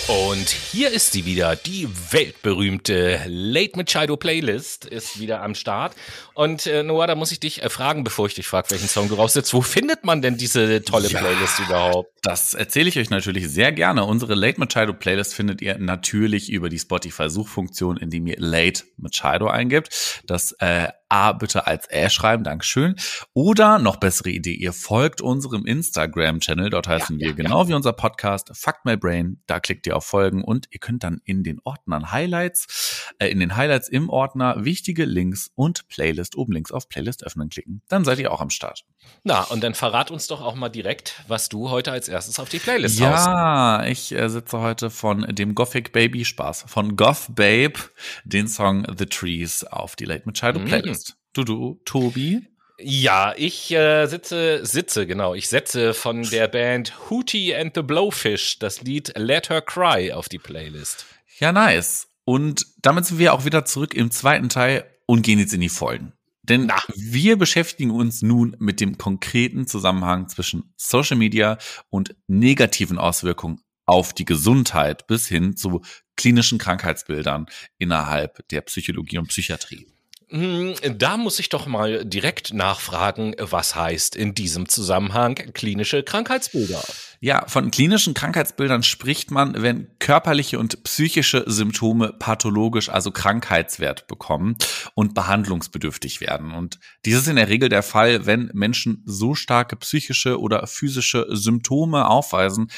Und 0.08 0.50
hier 0.50 0.92
ist 0.92 1.12
sie 1.12 1.26
wieder, 1.26 1.56
die 1.56 1.88
weltberühmte 2.12 3.22
Late 3.28 3.78
Machado 3.78 4.18
Playlist 4.18 4.84
ist 4.86 5.20
wieder 5.20 5.42
am 5.42 5.56
Start. 5.56 5.96
Und 6.34 6.66
äh, 6.66 6.84
Noah, 6.84 7.08
da 7.08 7.16
muss 7.16 7.32
ich 7.32 7.40
dich 7.40 7.64
äh, 7.64 7.70
fragen, 7.70 8.04
bevor 8.04 8.28
ich 8.28 8.34
dich 8.34 8.48
frage, 8.48 8.72
welchen 8.72 8.88
Song 8.88 9.08
du 9.08 9.16
raussetzt. 9.16 9.54
Wo 9.54 9.62
findet 9.62 10.04
man 10.04 10.22
denn 10.22 10.36
diese 10.36 10.84
tolle 10.84 11.08
ja, 11.08 11.20
Playlist 11.20 11.60
überhaupt? 11.60 12.12
Das 12.24 12.54
erzähle 12.54 12.90
ich 12.90 12.98
euch 12.98 13.10
natürlich 13.10 13.48
sehr 13.48 13.72
gerne. 13.72 14.06
Unsere 14.06 14.34
Late 14.34 14.60
Machado 14.60 14.94
Playlist 14.94 15.34
findet 15.34 15.62
ihr 15.62 15.78
natürlich 15.78 16.52
über 16.52 16.68
die 16.68 16.80
Spotify-Suchfunktion, 16.80 17.98
indem 17.98 18.28
ihr 18.28 18.38
Late 18.40 18.84
Machado 18.98 19.48
eingibt. 19.48 20.22
Das 20.26 20.52
äh, 20.60 20.90
A 21.14 21.32
bitte 21.32 21.68
als 21.68 21.88
Ä 21.92 22.10
schreiben, 22.10 22.44
Dankeschön. 22.44 22.96
Oder 23.34 23.78
noch 23.78 23.98
bessere 23.98 24.32
Idee, 24.32 24.56
ihr 24.56 24.74
folgt 24.74 25.22
unserem 25.22 25.64
Instagram-Channel, 25.64 26.72
dort 26.72 26.88
heißen 26.88 27.20
ja, 27.20 27.22
wir 27.22 27.28
ja, 27.28 27.36
genau 27.36 27.62
ja. 27.62 27.68
wie 27.70 27.74
unser 27.76 27.94
Podcast 27.94 28.50
Fuck 28.56 28.78
My 28.84 28.98
Brain. 28.98 29.40
Da 29.46 29.60
klickt 29.60 29.86
ihr 29.86 29.96
auf 29.96 30.06
Folgen 30.06 30.44
und 30.44 30.70
ihr 30.72 30.80
könnt 30.80 31.04
dann 31.04 31.22
in 31.24 31.44
den 31.44 31.60
Ordnern 31.64 32.12
Highlights, 32.12 33.14
äh, 33.20 33.28
in 33.28 33.40
den 33.40 33.56
Highlights 33.56 33.90
im 33.90 34.10
Ordner 34.10 34.66
wichtige 34.66 35.06
Links 35.06 35.52
und 35.54 35.88
Playlist 35.88 36.36
oben 36.36 36.52
links 36.52 36.72
auf 36.72 36.90
Playlist 36.90 37.24
öffnen 37.24 37.50
klicken. 37.50 37.84
Dann 37.90 38.06
seid 38.06 38.18
ihr 38.18 38.32
auch 38.32 38.42
am 38.42 38.50
Start. 38.50 38.84
Na, 39.24 39.42
und 39.44 39.64
dann 39.64 39.76
verrat 39.76 40.10
uns 40.10 40.26
doch 40.26 40.42
auch 40.42 40.56
mal 40.56 40.70
direkt, 40.70 41.22
was 41.28 41.48
du 41.48 41.70
heute 41.70 41.92
als 41.92 42.08
erstes 42.08 42.40
auf 42.40 42.50
die 42.50 42.58
Playlist 42.58 43.00
ja, 43.00 43.12
haust. 43.12 43.28
Ja, 43.28 43.86
ich 43.86 44.12
äh, 44.14 44.30
sitze 44.30 44.60
heute 44.62 44.90
von 44.90 45.22
dem 45.30 45.54
Gothic 45.54 45.92
Baby 45.92 46.26
Spaß, 46.26 46.66
von 46.68 46.96
Goth 46.96 47.28
Babe, 47.30 47.76
den 48.24 48.48
Song 48.48 48.88
The 48.98 49.06
Trees 49.06 49.64
auf 49.64 49.96
die 49.96 50.06
Late 50.06 50.24
Machado 50.26 50.60
mhm. 50.60 50.66
Playlist. 50.66 51.03
Du, 51.34 51.44
du, 51.44 51.82
Tobi? 51.84 52.48
Ja, 52.80 53.34
ich 53.36 53.72
äh, 53.72 54.06
sitze, 54.06 54.66
sitze, 54.66 55.08
genau. 55.08 55.34
Ich 55.34 55.50
setze 55.50 55.94
von 55.94 56.24
der 56.24 56.48
Band 56.48 57.10
Hootie 57.10 57.56
and 57.56 57.74
the 57.76 57.82
Blowfish 57.82 58.60
das 58.60 58.82
Lied 58.82 59.14
Let 59.16 59.50
Her 59.50 59.62
Cry 59.62 60.12
auf 60.12 60.30
die 60.30 60.38
Playlist. 60.38 61.06
Ja, 61.40 61.52
nice. 61.52 62.08
Und 62.26 62.68
damit 62.82 63.06
sind 63.06 63.20
wir 63.20 63.34
auch 63.34 63.46
wieder 63.46 63.66
zurück 63.66 63.94
im 63.96 64.12
zweiten 64.12 64.50
Teil 64.50 64.86
und 65.08 65.24
gehen 65.24 65.40
jetzt 65.40 65.54
in 65.54 65.62
die 65.62 65.70
Folgen. 65.70 66.14
Denn 66.44 66.68
Na. 66.68 66.82
wir 66.94 67.38
beschäftigen 67.38 67.92
uns 67.92 68.22
nun 68.22 68.56
mit 68.60 68.80
dem 68.82 68.98
konkreten 68.98 69.66
Zusammenhang 69.66 70.28
zwischen 70.28 70.74
Social 70.78 71.18
Media 71.18 71.58
und 71.90 72.16
negativen 72.28 72.98
Auswirkungen 72.98 73.62
auf 73.86 74.14
die 74.14 74.26
Gesundheit 74.26 75.08
bis 75.08 75.28
hin 75.28 75.56
zu 75.56 75.82
klinischen 76.16 76.58
Krankheitsbildern 76.58 77.48
innerhalb 77.78 78.48
der 78.50 78.62
Psychologie 78.62 79.18
und 79.18 79.28
Psychiatrie. 79.28 79.88
Hm, 80.30 80.74
da 80.98 81.18
muss 81.18 81.40
ich 81.40 81.50
doch 81.50 81.66
mal 81.68 82.06
direkt 82.06 82.54
nachfragen, 82.54 83.36
was 83.40 83.76
heißt 83.76 84.16
in 84.16 84.34
diesem 84.34 84.68
Zusammenhang 84.68 85.36
klinische 85.54 86.04
Krankheitsbilder? 86.04 86.84
Ja, 87.20 87.46
von 87.48 87.72
klinischen 87.72 88.14
Krankheitsbildern 88.14 88.84
spricht 88.84 89.32
man, 89.32 89.62
wenn 89.62 89.88
körperliche 90.00 90.60
und 90.60 90.84
psychische 90.84 91.46
Symptome 91.48 92.12
pathologisch, 92.12 92.90
also 92.90 93.12
Krankheitswert 93.12 94.08
bekommen 94.08 94.58
und 94.94 95.14
behandlungsbedürftig 95.14 96.20
werden. 96.20 96.52
Und 96.52 96.80
dies 97.06 97.16
ist 97.16 97.28
in 97.28 97.38
der 97.38 97.48
Regel 97.48 97.70
der 97.70 97.84
Fall, 97.84 98.26
wenn 98.26 98.50
Menschen 98.54 99.04
so 99.06 99.36
starke 99.36 99.78
psychische 99.78 100.40
oder 100.40 100.68
physische 100.68 101.28
Symptome 101.30 102.10
aufweisen, 102.10 102.70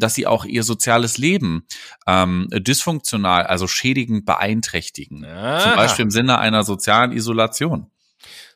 dass 0.00 0.14
sie 0.14 0.26
auch 0.26 0.44
ihr 0.44 0.62
soziales 0.62 1.18
Leben 1.18 1.66
ähm, 2.06 2.48
dysfunktional, 2.52 3.46
also 3.46 3.66
schädigend 3.66 4.24
beeinträchtigen. 4.26 5.24
Ah. 5.24 5.60
Zum 5.60 5.76
Beispiel 5.76 6.04
im 6.04 6.10
Sinne 6.10 6.38
einer 6.38 6.64
sozialen 6.64 7.12
Isolation. 7.12 7.90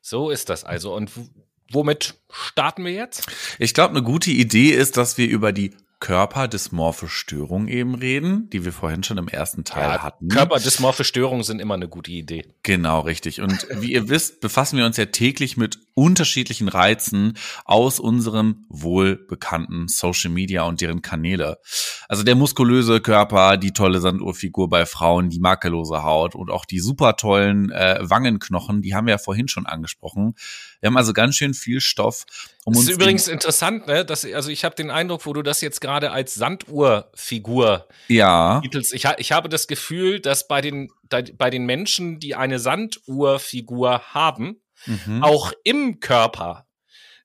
So 0.01 0.31
ist 0.31 0.51
das 0.51 0.65
also. 0.65 0.95
Und 0.95 1.11
womit 1.71 2.15
starten 2.31 2.85
wir 2.85 2.93
jetzt? 2.93 3.27
Ich 3.59 3.75
glaube, 3.75 3.91
eine 3.91 4.03
gute 4.03 4.31
Idee 4.31 4.71
ist, 4.71 4.97
dass 4.97 5.19
wir 5.19 5.29
über 5.29 5.53
die 5.53 5.75
körperdysmorphe 6.05 7.09
Störung 7.09 7.67
eben 7.67 7.95
reden, 7.95 8.51
die 8.51 8.67
wir 8.67 8.75
vorhin 8.75 9.03
schon 9.03 9.17
im 9.17 9.27
ersten 9.27 9.65
Teil 9.65 9.89
ja, 9.89 10.03
hatten. 10.03 10.29
Körperdysmorphe 10.29 11.03
Störungen 11.03 11.45
sind 11.45 11.61
immer 11.61 11.73
eine 11.73 11.89
gute 11.89 12.11
Idee. 12.11 12.45
Genau, 12.63 13.01
richtig. 13.01 13.41
Und 13.41 13.67
wie 13.71 13.95
ihr 13.95 14.11
wisst, 14.11 14.43
befassen 14.43 14.77
wir 14.77 14.85
uns 14.85 14.99
ja 14.99 15.07
täglich 15.07 15.57
mit 15.57 15.79
unterschiedlichen 15.95 16.69
Reizen 16.69 17.39
aus 17.65 18.01
unserem 18.01 18.67
wohlbekannten 18.69 19.89
Social 19.89 20.31
Media 20.31 20.65
und 20.65 20.83
deren 20.83 21.01
Kanäle. 21.01 21.57
Also 22.07 22.23
der 22.23 22.35
muskulöse 22.35 23.01
Körper, 23.01 23.57
die 23.57 23.73
tolle 23.73 24.01
Sanduhrfigur 24.01 24.69
bei 24.69 24.85
Frauen, 24.85 25.31
die 25.31 25.41
makellose 25.41 26.03
Haut 26.03 26.35
und 26.35 26.51
auch 26.51 26.67
die 26.67 26.81
super 26.81 27.17
tollen 27.17 27.71
äh, 27.71 27.99
Wangenknochen, 28.03 28.83
die 28.83 28.95
haben 28.95 29.07
wir 29.07 29.13
ja 29.13 29.19
vorhin 29.19 29.49
schon 29.49 29.65
angesprochen. 29.65 30.35
Wir 30.85 30.89
haben 30.89 30.99
also 30.99 31.15
ganz 31.15 31.37
schön 31.37 31.55
viel 31.55 31.81
Stoff. 31.81 32.27
Um 32.67 32.75
das 32.75 32.83
ist 32.83 32.91
übrigens 32.91 33.27
interessant, 33.27 33.87
ne? 33.87 34.05
Dass, 34.05 34.23
also 34.27 34.51
ich 34.51 34.67
habe 34.67 34.75
den 34.75 34.91
Eindruck, 34.91 35.25
wo 35.25 35.33
du 35.33 35.41
das 35.41 35.63
jetzt 35.63 35.81
gerade 35.81 36.11
als 36.11 36.35
Sanduhrfigur 36.35 37.89
ja. 38.09 38.61
titelst. 38.61 38.93
Ich, 38.93 39.07
ich 39.17 39.33
habe 39.33 39.49
das 39.49 39.67
Gefühl, 39.67 40.21
dass 40.21 40.47
bei 40.47 40.61
den, 40.61 40.93
bei 41.09 41.49
den 41.49 41.65
Menschen, 41.65 42.21
die 42.21 42.35
eine 42.35 42.59
Sanduhrfigur 42.59 44.13
haben, 44.13 44.61
mhm. 44.85 45.23
auch 45.23 45.55
im 45.65 46.01
Körper 46.01 46.67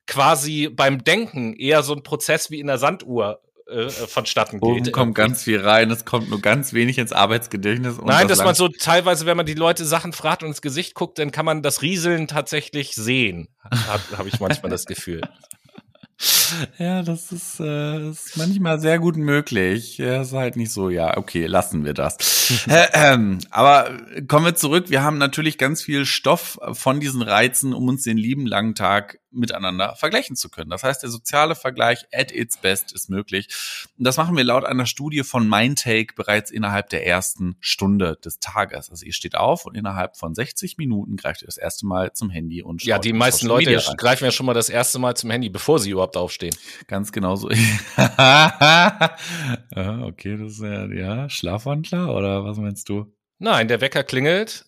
quasi 0.06 0.70
beim 0.70 1.04
Denken 1.04 1.52
eher 1.52 1.82
so 1.82 1.94
ein 1.94 2.02
Prozess 2.02 2.50
wie 2.50 2.60
in 2.60 2.66
der 2.66 2.78
Sanduhr 2.78 3.42
äh, 3.66 3.88
vonstatten 3.88 4.60
geht. 4.60 4.68
Oben 4.68 4.92
kommt 4.92 5.14
ganz 5.14 5.42
viel 5.42 5.60
rein, 5.60 5.90
es 5.90 6.04
kommt 6.04 6.30
nur 6.30 6.40
ganz 6.40 6.72
wenig 6.72 6.98
ins 6.98 7.12
Arbeitsgedächtnis. 7.12 7.98
Nein, 8.04 8.28
das 8.28 8.38
dass 8.38 8.44
man 8.44 8.54
so 8.54 8.68
teilweise, 8.68 9.26
wenn 9.26 9.36
man 9.36 9.46
die 9.46 9.54
Leute 9.54 9.84
Sachen 9.84 10.12
fragt 10.12 10.42
und 10.42 10.48
ins 10.48 10.62
Gesicht 10.62 10.94
guckt, 10.94 11.18
dann 11.18 11.30
kann 11.30 11.44
man 11.44 11.62
das 11.62 11.82
Rieseln 11.82 12.28
tatsächlich 12.28 12.94
sehen. 12.94 13.48
Habe 13.86 14.02
hab 14.16 14.26
ich 14.26 14.40
manchmal 14.40 14.70
das 14.70 14.86
Gefühl. 14.86 15.20
Ja, 16.78 17.02
das 17.02 17.32
ist, 17.32 17.60
äh, 17.60 18.10
ist 18.10 18.36
manchmal 18.36 18.80
sehr 18.80 18.98
gut 18.98 19.16
möglich. 19.16 19.98
Ja, 19.98 20.20
ist 20.20 20.32
halt 20.32 20.56
nicht 20.56 20.72
so, 20.72 20.90
ja, 20.90 21.16
okay, 21.16 21.46
lassen 21.46 21.84
wir 21.84 21.94
das. 21.94 22.66
äh, 22.68 22.88
ähm, 22.92 23.38
aber 23.50 23.90
kommen 24.28 24.44
wir 24.44 24.54
zurück. 24.54 24.90
Wir 24.90 25.02
haben 25.02 25.18
natürlich 25.18 25.58
ganz 25.58 25.82
viel 25.82 26.04
Stoff 26.04 26.58
von 26.72 27.00
diesen 27.00 27.22
Reizen, 27.22 27.72
um 27.72 27.88
uns 27.88 28.02
den 28.02 28.18
lieben 28.18 28.46
langen 28.46 28.74
Tag 28.74 29.19
miteinander 29.32 29.94
vergleichen 29.96 30.36
zu 30.36 30.48
können. 30.48 30.70
Das 30.70 30.82
heißt, 30.82 31.02
der 31.02 31.10
soziale 31.10 31.54
Vergleich 31.54 32.06
at 32.12 32.32
its 32.32 32.56
best 32.56 32.92
ist 32.92 33.10
möglich. 33.10 33.48
Und 33.98 34.06
das 34.06 34.16
machen 34.16 34.36
wir 34.36 34.44
laut 34.44 34.64
einer 34.64 34.86
Studie 34.86 35.22
von 35.22 35.48
Mindtake 35.48 36.14
bereits 36.14 36.50
innerhalb 36.50 36.88
der 36.90 37.06
ersten 37.06 37.56
Stunde 37.60 38.16
des 38.24 38.40
Tages. 38.40 38.90
Also 38.90 39.04
ihr 39.04 39.12
steht 39.12 39.36
auf 39.36 39.66
und 39.66 39.76
innerhalb 39.76 40.16
von 40.16 40.34
60 40.34 40.78
Minuten 40.78 41.16
greift 41.16 41.42
ihr 41.42 41.46
das 41.46 41.56
erste 41.56 41.86
Mal 41.86 42.12
zum 42.12 42.30
Handy 42.30 42.62
und 42.62 42.82
schaut 42.82 42.88
Ja, 42.88 42.98
die 42.98 43.12
meisten 43.12 43.46
Leute 43.46 43.80
greifen 43.96 44.24
ja 44.24 44.30
schon 44.30 44.46
mal 44.46 44.54
das 44.54 44.68
erste 44.68 44.98
Mal 44.98 45.16
zum 45.16 45.30
Handy, 45.30 45.48
bevor 45.48 45.78
sie 45.78 45.90
überhaupt 45.90 46.16
aufstehen. 46.16 46.54
Ganz 46.86 47.12
genau 47.12 47.36
so. 47.36 47.48
okay, 47.50 47.56
das 50.36 50.52
ist 50.52 50.62
ja, 50.62 50.86
ja 50.86 51.28
Schlafwandler 51.28 52.14
oder 52.14 52.44
was 52.44 52.58
meinst 52.58 52.88
du? 52.88 53.12
Nein, 53.38 53.68
der 53.68 53.80
Wecker 53.80 54.04
klingelt, 54.04 54.66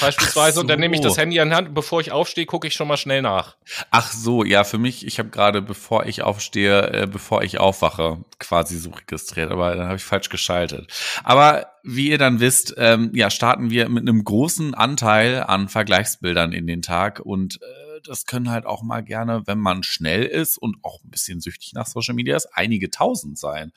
Beispielsweise, 0.00 0.56
so. 0.56 0.60
und 0.60 0.68
dann 0.68 0.80
nehme 0.80 0.94
ich 0.94 1.00
das 1.00 1.16
Handy 1.16 1.40
an 1.40 1.54
Hand, 1.54 1.74
bevor 1.74 2.00
ich 2.00 2.12
aufstehe, 2.12 2.46
gucke 2.46 2.66
ich 2.66 2.74
schon 2.74 2.88
mal 2.88 2.96
schnell 2.96 3.22
nach. 3.22 3.56
Ach 3.90 4.12
so, 4.12 4.44
ja, 4.44 4.64
für 4.64 4.78
mich, 4.78 5.06
ich 5.06 5.18
habe 5.18 5.30
gerade, 5.30 5.62
bevor 5.62 6.06
ich 6.06 6.22
aufstehe, 6.22 6.92
äh, 6.92 7.06
bevor 7.06 7.42
ich 7.42 7.58
aufwache, 7.58 8.18
quasi 8.38 8.78
so 8.78 8.90
registriert, 8.90 9.50
aber 9.50 9.74
dann 9.74 9.86
habe 9.86 9.96
ich 9.96 10.04
falsch 10.04 10.28
geschaltet. 10.28 10.92
Aber 11.24 11.66
wie 11.82 12.10
ihr 12.10 12.18
dann 12.18 12.40
wisst, 12.40 12.74
ähm, 12.76 13.10
ja, 13.14 13.30
starten 13.30 13.70
wir 13.70 13.88
mit 13.88 14.02
einem 14.02 14.22
großen 14.22 14.74
Anteil 14.74 15.42
an 15.42 15.68
Vergleichsbildern 15.68 16.52
in 16.52 16.66
den 16.66 16.82
Tag 16.82 17.20
und 17.20 17.60
äh, 17.62 17.87
das 18.04 18.26
können 18.26 18.50
halt 18.50 18.66
auch 18.66 18.82
mal 18.82 19.02
gerne, 19.02 19.46
wenn 19.46 19.58
man 19.58 19.82
schnell 19.82 20.24
ist 20.24 20.58
und 20.58 20.76
auch 20.82 21.02
ein 21.04 21.10
bisschen 21.10 21.40
süchtig 21.40 21.72
nach 21.72 21.86
Social 21.86 22.14
Media 22.14 22.36
ist, 22.36 22.48
einige 22.52 22.90
tausend 22.90 23.38
sein. 23.38 23.72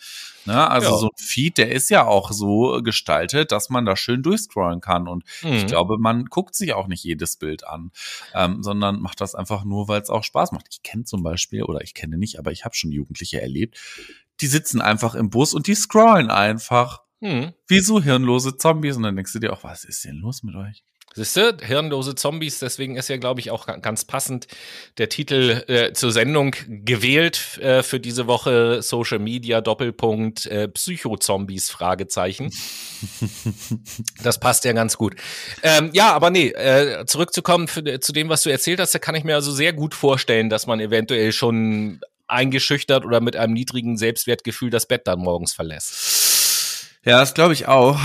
Ne? 0.46 0.70
Also 0.70 0.92
ja. 0.92 0.98
so 0.98 1.06
ein 1.08 1.18
Feed, 1.18 1.58
der 1.58 1.72
ist 1.72 1.90
ja 1.90 2.06
auch 2.06 2.32
so 2.32 2.82
gestaltet, 2.84 3.52
dass 3.52 3.70
man 3.70 3.86
da 3.86 3.96
schön 3.96 4.24
durchscrollen 4.24 4.82
kann. 4.82 5.08
Und 5.08 5.24
mhm. 5.44 5.54
ich 5.54 5.68
glaube, 5.68 5.98
man 5.98 6.26
guckt 6.26 6.56
sich 6.56 6.74
auch 6.74 6.88
nicht 6.88 7.04
jedes 7.04 7.38
Bild 7.38 7.66
an, 7.66 7.92
ähm, 8.34 8.64
sondern 8.64 9.02
macht 9.02 9.22
das 9.22 9.36
einfach 9.36 9.64
nur, 9.64 9.88
weil 9.88 10.02
es 10.02 10.10
auch 10.10 10.24
Spaß 10.24 10.52
macht. 10.52 10.68
Ich 10.72 10.84
kenne 10.84 11.04
zum 11.04 11.24
Beispiel, 11.24 11.64
oder 11.64 11.82
ich 11.82 11.94
kenne 11.94 12.18
nicht, 12.18 12.40
aber 12.40 12.52
ich 12.52 12.66
habe 12.66 12.76
schon 12.76 12.92
Jugendliche 12.92 13.42
erlebt, 13.42 13.78
die 14.42 14.48
sitzen 14.48 14.82
einfach 14.82 15.16
im 15.16 15.30
Bus 15.30 15.54
und 15.54 15.68
die 15.68 15.76
scrollen 15.76 16.30
einfach. 16.32 17.02
Mhm. 17.20 17.54
Wie 17.68 17.80
so 17.80 18.02
hirnlose 18.02 18.58
Zombies. 18.58 18.98
Und 18.98 19.04
dann 19.04 19.16
denkst 19.16 19.34
du 19.34 19.40
dir 19.40 19.54
auch, 19.54 19.64
was 19.64 19.84
ist 19.84 20.04
denn 20.04 20.18
los 20.18 20.42
mit 20.44 20.56
euch? 20.56 20.84
Siehst 21.14 21.36
du, 21.36 21.58
hirnlose 21.62 22.16
Zombies, 22.16 22.60
deswegen 22.60 22.96
ist 22.96 23.10
ja, 23.10 23.18
glaube 23.18 23.42
ich, 23.42 23.52
auch 23.52 23.68
ganz 23.82 24.06
passend 24.06 24.48
der 24.98 25.10
Titel 25.10 25.64
äh, 25.68 25.92
zur 25.92 26.14
Sendung 26.14 26.56
gewählt 26.68 27.58
äh, 27.60 27.84
für 27.84 28.00
diese 28.00 28.28
Woche 28.28 28.82
Social 28.82 29.20
Media 29.20 29.60
Doppelpunkt 29.60 30.46
äh, 30.46 30.70
Psycho-Zombies 30.70 31.70
Fragezeichen. 31.70 32.50
das 34.24 34.40
passt 34.40 34.64
ja 34.64 34.72
ganz 34.72 34.96
gut. 34.96 35.16
Ähm, 35.64 35.90
ja, 35.92 36.14
aber 36.14 36.30
nee, 36.30 36.48
äh, 36.48 37.06
zurückzukommen 37.06 37.68
für, 37.68 38.00
zu 38.00 38.14
dem, 38.14 38.30
was 38.30 38.44
du 38.44 38.50
erzählt 38.50 38.80
hast, 38.80 38.96
da 38.96 39.00
kann 39.00 39.16
ich 39.16 39.26
mir 39.26 39.36
also 39.36 39.52
sehr 39.52 39.74
gut 39.74 39.94
vorstellen, 39.94 40.50
dass 40.50 40.66
man 40.66 40.80
eventuell 40.80 41.34
schon 41.34 42.00
eingeschüchtert 42.28 43.06
oder 43.06 43.20
mit 43.20 43.36
einem 43.36 43.52
niedrigen 43.52 43.98
Selbstwertgefühl 43.98 44.70
das 44.70 44.86
Bett 44.86 45.08
dann 45.08 45.20
morgens 45.20 45.52
verlässt. 45.52 46.88
Ja, 47.04 47.20
das 47.20 47.34
glaube 47.34 47.54
ich 47.54 47.68
auch. 47.68 48.00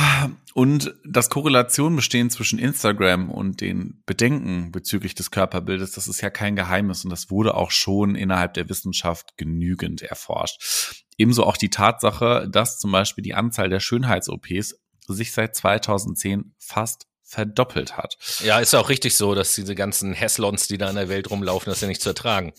Und 0.56 0.94
dass 1.04 1.28
Korrelationen 1.28 1.96
bestehen 1.96 2.30
zwischen 2.30 2.58
Instagram 2.58 3.28
und 3.28 3.60
den 3.60 4.02
Bedenken 4.06 4.72
bezüglich 4.72 5.14
des 5.14 5.30
Körperbildes, 5.30 5.92
das 5.92 6.08
ist 6.08 6.22
ja 6.22 6.30
kein 6.30 6.56
Geheimnis 6.56 7.04
und 7.04 7.10
das 7.10 7.30
wurde 7.30 7.52
auch 7.52 7.70
schon 7.70 8.14
innerhalb 8.14 8.54
der 8.54 8.70
Wissenschaft 8.70 9.36
genügend 9.36 10.00
erforscht. 10.00 11.04
Ebenso 11.18 11.44
auch 11.44 11.58
die 11.58 11.68
Tatsache, 11.68 12.48
dass 12.50 12.78
zum 12.78 12.90
Beispiel 12.90 13.20
die 13.20 13.34
Anzahl 13.34 13.68
der 13.68 13.80
Schönheits-OPs 13.80 14.76
sich 15.06 15.32
seit 15.32 15.54
2010 15.54 16.54
fast 16.56 17.06
verdoppelt 17.22 17.98
hat. 17.98 18.16
Ja, 18.42 18.58
ist 18.58 18.74
auch 18.74 18.88
richtig 18.88 19.14
so, 19.14 19.34
dass 19.34 19.54
diese 19.54 19.74
ganzen 19.74 20.14
Hesslons, 20.14 20.68
die 20.68 20.78
da 20.78 20.88
in 20.88 20.96
der 20.96 21.10
Welt 21.10 21.28
rumlaufen, 21.28 21.68
das 21.68 21.82
ja 21.82 21.88
nicht 21.88 22.00
zu 22.00 22.08
ertragen. 22.08 22.54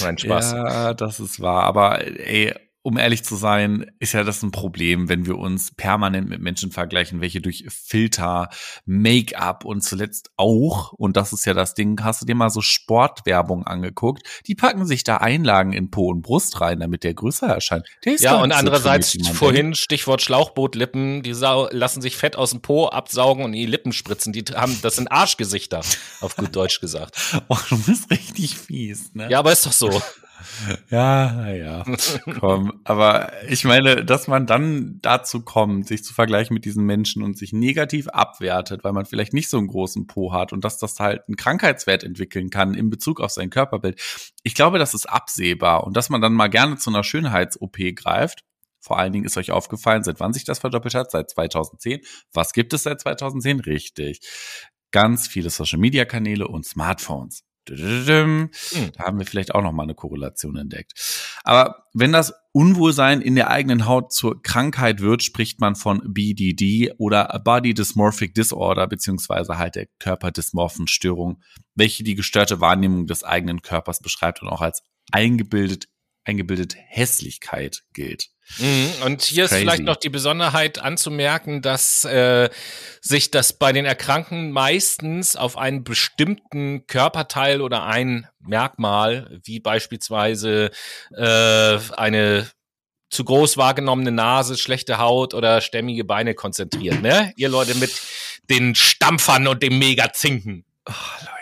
Mein 0.00 0.16
Spaß. 0.16 0.52
Ja, 0.52 0.94
das 0.94 1.18
ist 1.18 1.40
wahr. 1.40 1.64
Aber 1.64 2.04
ey, 2.04 2.54
um 2.82 2.96
ehrlich 2.96 3.24
zu 3.24 3.36
sein, 3.36 3.90
ist 3.98 4.12
ja 4.12 4.24
das 4.24 4.42
ein 4.42 4.52
Problem, 4.52 5.08
wenn 5.08 5.26
wir 5.26 5.36
uns 5.36 5.74
permanent 5.74 6.28
mit 6.28 6.40
Menschen 6.40 6.70
vergleichen, 6.70 7.20
welche 7.20 7.40
durch 7.40 7.66
Filter, 7.68 8.48
Make-up 8.86 9.64
und 9.64 9.82
zuletzt 9.82 10.30
auch, 10.36 10.92
und 10.92 11.16
das 11.16 11.32
ist 11.32 11.44
ja 11.44 11.52
das 11.52 11.74
Ding, 11.74 12.02
hast 12.02 12.22
du 12.22 12.26
dir 12.26 12.34
mal 12.34 12.48
so 12.48 12.62
Sportwerbung 12.62 13.66
angeguckt? 13.66 14.22
Die 14.46 14.54
packen 14.54 14.86
sich 14.86 15.04
da 15.04 15.18
Einlagen 15.18 15.72
in 15.72 15.90
Po 15.90 16.08
und 16.08 16.22
Brust 16.22 16.60
rein, 16.60 16.80
damit 16.80 17.04
der 17.04 17.12
größer 17.12 17.48
erscheint. 17.48 17.86
Der 18.04 18.16
ja, 18.16 18.40
und 18.40 18.52
andererseits 18.52 19.12
so 19.12 19.32
vorhin. 19.34 19.74
Stichwort 19.74 20.22
Schlauchbootlippen, 20.22 21.22
die 21.22 21.32
lassen 21.32 22.00
sich 22.00 22.16
Fett 22.16 22.36
aus 22.36 22.50
dem 22.50 22.62
Po 22.62 22.86
absaugen 22.86 23.44
und 23.44 23.52
die 23.52 23.66
Lippen 23.66 23.92
spritzen. 23.92 24.32
Die 24.32 24.42
haben, 24.54 24.78
das 24.82 24.96
sind 24.96 25.12
Arschgesichter, 25.12 25.82
auf 26.20 26.36
gut 26.36 26.54
Deutsch 26.56 26.80
gesagt. 26.80 27.16
Oh, 27.48 27.56
du 27.68 27.78
bist 27.78 28.10
richtig 28.10 28.56
fies, 28.56 29.12
ne? 29.14 29.28
Ja, 29.28 29.40
aber 29.40 29.50
ist 29.50 29.66
doch 29.66 29.72
so. 29.72 30.00
Ja, 30.90 31.32
naja, 31.32 31.84
komm. 32.38 32.80
Aber 32.84 33.32
ich 33.48 33.64
meine, 33.64 34.04
dass 34.04 34.28
man 34.28 34.46
dann 34.46 34.98
dazu 35.02 35.42
kommt, 35.42 35.86
sich 35.86 36.04
zu 36.04 36.14
vergleichen 36.14 36.54
mit 36.54 36.64
diesen 36.64 36.84
Menschen 36.84 37.22
und 37.22 37.38
sich 37.38 37.52
negativ 37.52 38.08
abwertet, 38.08 38.82
weil 38.84 38.92
man 38.92 39.06
vielleicht 39.06 39.32
nicht 39.32 39.48
so 39.48 39.58
einen 39.58 39.68
großen 39.68 40.06
Po 40.06 40.32
hat 40.32 40.52
und 40.52 40.64
dass 40.64 40.78
das 40.78 40.98
halt 40.98 41.22
einen 41.28 41.36
Krankheitswert 41.36 42.02
entwickeln 42.04 42.50
kann 42.50 42.74
in 42.74 42.90
Bezug 42.90 43.20
auf 43.20 43.30
sein 43.30 43.50
Körperbild. 43.50 44.00
Ich 44.42 44.54
glaube, 44.54 44.78
das 44.78 44.94
ist 44.94 45.06
absehbar 45.06 45.84
und 45.84 45.96
dass 45.96 46.10
man 46.10 46.20
dann 46.20 46.34
mal 46.34 46.48
gerne 46.48 46.76
zu 46.76 46.90
einer 46.90 47.04
Schönheits-OP 47.04 47.78
greift. 47.94 48.44
Vor 48.80 48.98
allen 48.98 49.12
Dingen 49.12 49.26
ist 49.26 49.36
euch 49.36 49.50
aufgefallen, 49.50 50.02
seit 50.04 50.20
wann 50.20 50.32
sich 50.32 50.44
das 50.44 50.58
verdoppelt 50.58 50.94
hat? 50.94 51.10
Seit 51.10 51.30
2010. 51.30 52.00
Was 52.32 52.52
gibt 52.52 52.72
es 52.72 52.84
seit 52.84 53.00
2010? 53.00 53.60
Richtig. 53.60 54.20
Ganz 54.90 55.28
viele 55.28 55.50
Social-Media-Kanäle 55.50 56.48
und 56.48 56.64
Smartphones. 56.66 57.44
Hm. 58.70 58.90
Da 58.96 59.04
haben 59.04 59.18
wir 59.18 59.26
vielleicht 59.26 59.54
auch 59.54 59.62
noch 59.62 59.72
mal 59.72 59.84
eine 59.84 59.94
Korrelation 59.94 60.56
entdeckt. 60.56 60.92
Aber 61.44 61.84
wenn 61.94 62.12
das 62.12 62.32
Unwohlsein 62.52 63.20
in 63.20 63.36
der 63.36 63.50
eigenen 63.50 63.86
Haut 63.86 64.12
zur 64.12 64.42
Krankheit 64.42 65.00
wird, 65.00 65.22
spricht 65.22 65.60
man 65.60 65.76
von 65.76 66.02
BDD 66.12 66.92
oder 66.98 67.40
Body 67.44 67.74
Dysmorphic 67.74 68.34
Disorder 68.34 68.86
beziehungsweise 68.86 69.56
halt 69.56 69.76
der 69.76 69.86
Körperdysmorphenstörung, 70.00 71.42
welche 71.74 72.02
die 72.02 72.16
gestörte 72.16 72.60
Wahrnehmung 72.60 73.06
des 73.06 73.22
eigenen 73.22 73.62
Körpers 73.62 74.00
beschreibt 74.00 74.42
und 74.42 74.48
auch 74.48 74.60
als 74.60 74.82
eingebildet, 75.12 75.86
eingebildet 76.30 76.76
Hässlichkeit 76.88 77.82
gilt. 77.92 78.28
Mhm. 78.58 78.90
Und 79.04 79.22
hier 79.22 79.44
ist 79.44 79.54
vielleicht 79.54 79.84
noch 79.84 79.96
die 79.96 80.08
Besonderheit 80.08 80.80
anzumerken, 80.80 81.62
dass 81.62 82.04
äh, 82.04 82.50
sich 83.00 83.30
das 83.30 83.52
bei 83.52 83.72
den 83.72 83.84
Erkrankten 83.84 84.50
meistens 84.50 85.36
auf 85.36 85.56
einen 85.56 85.84
bestimmten 85.84 86.86
Körperteil 86.86 87.60
oder 87.60 87.84
ein 87.84 88.26
Merkmal, 88.40 89.38
wie 89.44 89.60
beispielsweise 89.60 90.70
äh, 91.14 91.78
eine 91.96 92.50
zu 93.10 93.24
groß 93.24 93.56
wahrgenommene 93.56 94.12
Nase, 94.12 94.56
schlechte 94.56 94.98
Haut 94.98 95.34
oder 95.34 95.60
stämmige 95.60 96.04
Beine 96.04 96.34
konzentriert, 96.34 97.02
ne? 97.02 97.32
Ihr 97.36 97.48
Leute 97.48 97.74
mit 97.74 97.90
den 98.48 98.74
Stampfern 98.76 99.48
und 99.48 99.62
dem 99.62 99.78
Mega-Zinken. 99.78 100.64
Oh, 100.88 100.92
Leute. 101.20 101.39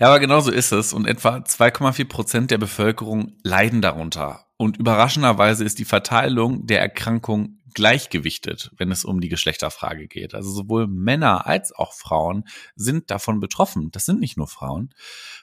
Ja, 0.00 0.06
aber 0.06 0.18
genau 0.18 0.40
so 0.40 0.50
ist 0.50 0.72
es. 0.72 0.94
Und 0.94 1.06
etwa 1.06 1.36
2,4 1.36 2.08
Prozent 2.08 2.50
der 2.50 2.56
Bevölkerung 2.56 3.36
leiden 3.42 3.82
darunter. 3.82 4.46
Und 4.56 4.78
überraschenderweise 4.78 5.62
ist 5.62 5.78
die 5.78 5.84
Verteilung 5.84 6.66
der 6.66 6.80
Erkrankung 6.80 7.58
gleichgewichtet, 7.74 8.70
wenn 8.78 8.90
es 8.90 9.04
um 9.04 9.20
die 9.20 9.28
Geschlechterfrage 9.28 10.08
geht. 10.08 10.34
Also 10.34 10.50
sowohl 10.50 10.86
Männer 10.86 11.46
als 11.46 11.72
auch 11.72 11.92
Frauen 11.92 12.44
sind 12.74 13.10
davon 13.10 13.40
betroffen. 13.40 13.90
Das 13.90 14.06
sind 14.06 14.20
nicht 14.20 14.38
nur 14.38 14.48
Frauen. 14.48 14.90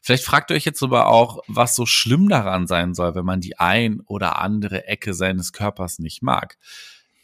Vielleicht 0.02 0.24
fragt 0.24 0.50
ihr 0.50 0.56
euch 0.56 0.66
jetzt 0.66 0.82
aber 0.82 1.08
auch, 1.08 1.44
was 1.48 1.76
so 1.76 1.86
schlimm 1.86 2.28
daran 2.28 2.66
sein 2.66 2.96
soll, 2.96 3.14
wenn 3.14 3.26
man 3.26 3.42
die 3.42 3.60
ein 3.60 4.02
oder 4.02 4.42
andere 4.42 4.88
Ecke 4.88 5.14
seines 5.14 5.54
Körpers 5.54 6.00
nicht 6.00 6.24
mag. 6.24 6.58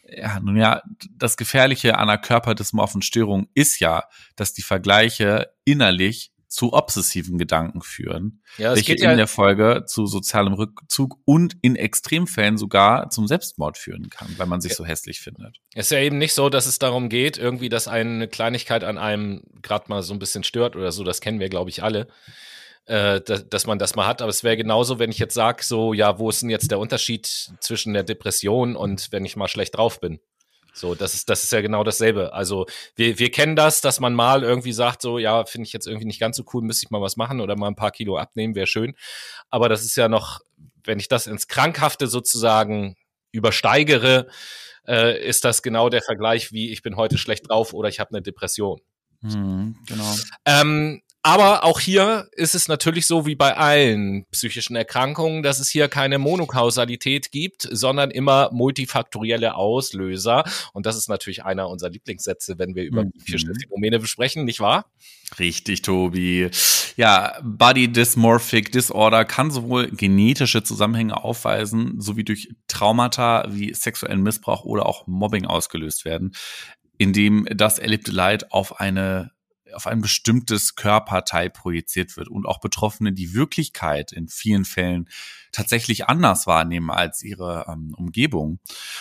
Ja, 0.07 0.39
nun 0.39 0.57
ja, 0.57 0.83
das 1.09 1.35
Gefährliche 1.35 1.97
an 1.97 2.09
einer 2.09 2.19
körperdysmorphen 2.19 3.01
Störung 3.01 3.47
ist 3.55 3.79
ja, 3.79 4.03
dass 4.35 4.53
die 4.53 4.61
Vergleiche 4.61 5.51
innerlich 5.65 6.32
zu 6.53 6.73
obsessiven 6.73 7.39
Gedanken 7.39 7.81
führen, 7.81 8.41
ja, 8.57 8.75
welche 8.75 8.93
in 8.93 9.01
ja 9.01 9.15
der 9.15 9.27
Folge 9.27 9.85
zu 9.87 10.05
sozialem 10.05 10.53
Rückzug 10.53 11.17
und 11.25 11.55
in 11.63 11.75
Extremfällen 11.75 12.57
sogar 12.57 13.09
zum 13.09 13.27
Selbstmord 13.27 13.77
führen 13.77 14.09
kann, 14.09 14.27
weil 14.37 14.45
man 14.45 14.61
sich 14.61 14.73
ja. 14.73 14.75
so 14.77 14.85
hässlich 14.85 15.19
findet. 15.19 15.57
Es 15.73 15.87
ist 15.87 15.91
ja 15.91 15.99
eben 15.99 16.19
nicht 16.19 16.33
so, 16.33 16.49
dass 16.49 16.67
es 16.67 16.77
darum 16.77 17.09
geht, 17.09 17.39
irgendwie, 17.39 17.69
dass 17.69 17.87
eine 17.87 18.27
Kleinigkeit 18.27 18.83
an 18.83 18.99
einem 18.99 19.41
gerade 19.63 19.85
mal 19.87 20.03
so 20.03 20.13
ein 20.13 20.19
bisschen 20.19 20.43
stört 20.43 20.75
oder 20.75 20.91
so, 20.91 21.03
das 21.03 21.21
kennen 21.21 21.39
wir, 21.39 21.49
glaube 21.49 21.71
ich, 21.71 21.81
alle. 21.81 22.07
Äh, 22.85 23.21
dass, 23.21 23.47
dass 23.47 23.65
man 23.65 23.79
das 23.79 23.95
mal 23.95 24.05
hat. 24.05 24.21
Aber 24.21 24.29
es 24.29 24.43
wäre 24.43 24.57
genauso, 24.57 24.99
wenn 24.99 25.09
ich 25.09 25.17
jetzt 25.17 25.35
sage, 25.35 25.63
so, 25.63 25.93
ja, 25.93 26.19
wo 26.19 26.29
ist 26.29 26.41
denn 26.41 26.49
jetzt 26.49 26.69
der 26.69 26.79
Unterschied 26.79 27.25
zwischen 27.61 27.93
der 27.93 28.03
Depression 28.03 28.75
und 28.75 29.07
wenn 29.11 29.23
ich 29.23 29.37
mal 29.37 29.47
schlecht 29.47 29.77
drauf 29.77 30.01
bin? 30.01 30.19
So, 30.73 30.95
das 30.95 31.13
ist, 31.13 31.29
das 31.29 31.43
ist 31.43 31.51
ja 31.51 31.61
genau 31.61 31.83
dasselbe. 31.83 32.33
Also 32.33 32.65
wir, 32.95 33.19
wir 33.19 33.29
kennen 33.29 33.55
das, 33.55 33.79
dass 33.81 33.99
man 33.99 34.15
mal 34.15 34.43
irgendwie 34.43 34.73
sagt, 34.73 35.03
so, 35.03 35.19
ja, 35.19 35.45
finde 35.45 35.67
ich 35.67 35.73
jetzt 35.73 35.85
irgendwie 35.85 36.07
nicht 36.07 36.19
ganz 36.19 36.35
so 36.35 36.43
cool, 36.53 36.63
müsste 36.63 36.85
ich 36.85 36.91
mal 36.91 37.01
was 37.01 37.15
machen 37.15 37.41
oder 37.41 37.55
mal 37.55 37.67
ein 37.67 37.75
paar 37.75 37.91
Kilo 37.91 38.17
abnehmen, 38.17 38.55
wäre 38.55 38.65
schön. 38.65 38.95
Aber 39.51 39.69
das 39.69 39.83
ist 39.83 39.95
ja 39.95 40.09
noch, 40.09 40.39
wenn 40.83 40.99
ich 40.99 41.07
das 41.07 41.27
ins 41.27 41.47
Krankhafte 41.47 42.07
sozusagen 42.07 42.95
übersteigere, 43.31 44.27
äh, 44.87 45.23
ist 45.23 45.45
das 45.45 45.61
genau 45.61 45.89
der 45.89 46.01
Vergleich, 46.01 46.51
wie 46.51 46.71
ich 46.71 46.81
bin 46.81 46.95
heute 46.95 47.19
schlecht 47.19 47.49
drauf 47.49 47.73
oder 47.73 47.87
ich 47.87 47.99
habe 47.99 48.09
eine 48.09 48.23
Depression. 48.23 48.81
Hm, 49.21 49.77
genau. 49.85 50.15
Ähm, 50.45 51.02
aber 51.25 51.63
auch 51.63 51.79
hier 51.79 52.27
ist 52.33 52.53
es 52.53 52.67
natürlich 52.67 53.07
so 53.07 53.25
wie 53.25 53.35
bei 53.35 53.55
allen 53.55 54.25
psychischen 54.31 54.75
Erkrankungen, 54.75 55.41
dass 55.41 55.61
es 55.61 55.69
hier 55.69 55.87
keine 55.87 56.19
Monokausalität 56.19 57.31
gibt, 57.31 57.65
sondern 57.71 58.11
immer 58.11 58.49
multifaktorielle 58.51 59.55
Auslöser. 59.55 60.43
Und 60.73 60.85
das 60.85 60.97
ist 60.97 61.07
natürlich 61.07 61.45
einer 61.45 61.69
unserer 61.69 61.91
Lieblingssätze, 61.91 62.59
wenn 62.59 62.75
wir 62.75 62.83
über 62.83 63.05
mhm. 63.05 63.11
psychische 63.13 63.53
Phänomene 63.55 63.99
besprechen, 63.99 64.43
nicht 64.43 64.59
wahr? 64.59 64.91
Richtig, 65.39 65.81
Tobi. 65.81 66.49
Ja, 66.97 67.39
Body 67.41 67.87
Dysmorphic 67.87 68.73
Disorder 68.73 69.23
kann 69.23 69.49
sowohl 69.49 69.87
genetische 69.91 70.61
Zusammenhänge 70.61 71.23
aufweisen, 71.23 72.01
sowie 72.01 72.25
durch 72.25 72.49
Traumata 72.67 73.45
wie 73.49 73.73
sexuellen 73.73 74.23
Missbrauch 74.23 74.65
oder 74.65 74.85
auch 74.85 75.07
Mobbing 75.07 75.45
ausgelöst 75.45 76.03
werden, 76.03 76.35
indem 76.97 77.47
das 77.49 77.79
erlebte 77.79 78.11
Leid 78.11 78.51
auf 78.51 78.81
eine 78.81 79.31
auf 79.75 79.87
ein 79.87 80.01
bestimmtes 80.01 80.75
Körperteil 80.75 81.49
projiziert 81.49 82.17
wird 82.17 82.27
und 82.27 82.45
auch 82.45 82.59
Betroffene 82.59 83.13
die 83.13 83.33
Wirklichkeit 83.33 84.11
in 84.11 84.27
vielen 84.27 84.65
Fällen 84.65 85.09
tatsächlich 85.51 86.07
anders 86.07 86.47
wahrnehmen 86.47 86.89
als 86.89 87.23
ihre 87.23 87.65
ähm, 87.69 87.93
Umgebung. 87.95 88.59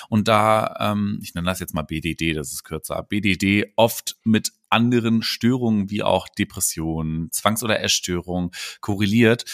Und 0.09 0.29
da, 0.29 0.77
ähm, 0.79 1.19
ich 1.23 1.35
nenne 1.35 1.47
das 1.47 1.61
jetzt 1.61 1.75
mal 1.75 1.83
BDD, 1.83 2.35
das 2.35 2.53
ist 2.53 2.65
kürzer, 2.65 3.03
BDD 3.03 3.73
oft 3.77 4.17
mit 4.25 4.53
anderen 4.69 5.23
Störungen 5.23 5.91
wie 5.91 6.03
auch 6.03 6.29
Depressionen, 6.29 7.31
Zwangs- 7.31 7.63
oder 7.63 7.81
Essstörungen 7.81 8.51
korreliert, 8.81 9.45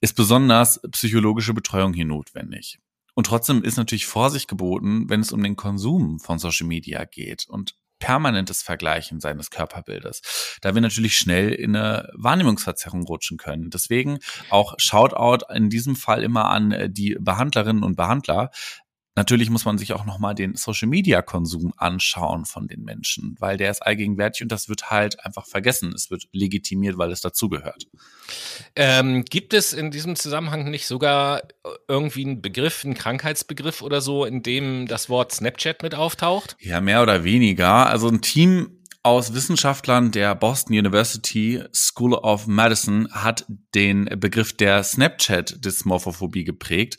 ist 0.00 0.14
besonders 0.16 0.80
psychologische 0.90 1.54
Betreuung 1.54 1.94
hier 1.94 2.04
notwendig. 2.04 2.78
Und 3.14 3.26
trotzdem 3.26 3.62
ist 3.62 3.76
natürlich 3.76 4.06
Vorsicht 4.06 4.48
geboten, 4.48 5.08
wenn 5.08 5.20
es 5.20 5.32
um 5.32 5.42
den 5.42 5.56
Konsum 5.56 6.18
von 6.18 6.38
Social 6.38 6.66
Media 6.66 7.04
geht. 7.04 7.46
Und 7.48 7.76
permanentes 8.02 8.62
Vergleichen 8.62 9.20
seines 9.20 9.50
Körperbildes, 9.50 10.58
da 10.60 10.74
wir 10.74 10.82
natürlich 10.82 11.16
schnell 11.16 11.52
in 11.52 11.76
eine 11.76 12.10
Wahrnehmungsverzerrung 12.14 13.04
rutschen 13.04 13.38
können. 13.38 13.70
Deswegen 13.70 14.18
auch 14.50 14.74
Shoutout 14.78 15.46
in 15.54 15.70
diesem 15.70 15.94
Fall 15.94 16.24
immer 16.24 16.46
an 16.46 16.72
äh, 16.72 16.90
die 16.90 17.16
Behandlerinnen 17.20 17.84
und 17.84 17.94
Behandler, 17.94 18.50
Natürlich 19.14 19.50
muss 19.50 19.66
man 19.66 19.76
sich 19.76 19.92
auch 19.92 20.06
nochmal 20.06 20.34
den 20.34 20.54
Social 20.54 20.88
Media 20.88 21.20
Konsum 21.20 21.74
anschauen 21.76 22.46
von 22.46 22.66
den 22.66 22.82
Menschen, 22.82 23.36
weil 23.38 23.58
der 23.58 23.70
ist 23.70 23.82
allgegenwärtig 23.82 24.42
und 24.42 24.50
das 24.50 24.70
wird 24.70 24.90
halt 24.90 25.22
einfach 25.24 25.46
vergessen. 25.46 25.92
Es 25.94 26.10
wird 26.10 26.28
legitimiert, 26.32 26.96
weil 26.96 27.10
es 27.10 27.20
dazugehört. 27.20 27.86
Ähm, 28.74 29.24
gibt 29.26 29.52
es 29.52 29.74
in 29.74 29.90
diesem 29.90 30.16
Zusammenhang 30.16 30.70
nicht 30.70 30.86
sogar 30.86 31.42
irgendwie 31.88 32.24
einen 32.24 32.40
Begriff, 32.40 32.84
einen 32.84 32.94
Krankheitsbegriff 32.94 33.82
oder 33.82 34.00
so, 34.00 34.24
in 34.24 34.42
dem 34.42 34.86
das 34.88 35.10
Wort 35.10 35.32
Snapchat 35.32 35.82
mit 35.82 35.94
auftaucht? 35.94 36.56
Ja, 36.60 36.80
mehr 36.80 37.02
oder 37.02 37.22
weniger. 37.22 37.88
Also 37.88 38.08
ein 38.08 38.22
Team 38.22 38.78
aus 39.02 39.34
Wissenschaftlern 39.34 40.12
der 40.12 40.34
Boston 40.34 40.78
University 40.78 41.62
School 41.74 42.14
of 42.14 42.46
Medicine 42.46 43.08
hat 43.10 43.44
den 43.74 44.04
Begriff 44.04 44.52
der 44.56 44.84
Snapchat-Dysmorphophobie 44.84 46.44
geprägt 46.44 46.98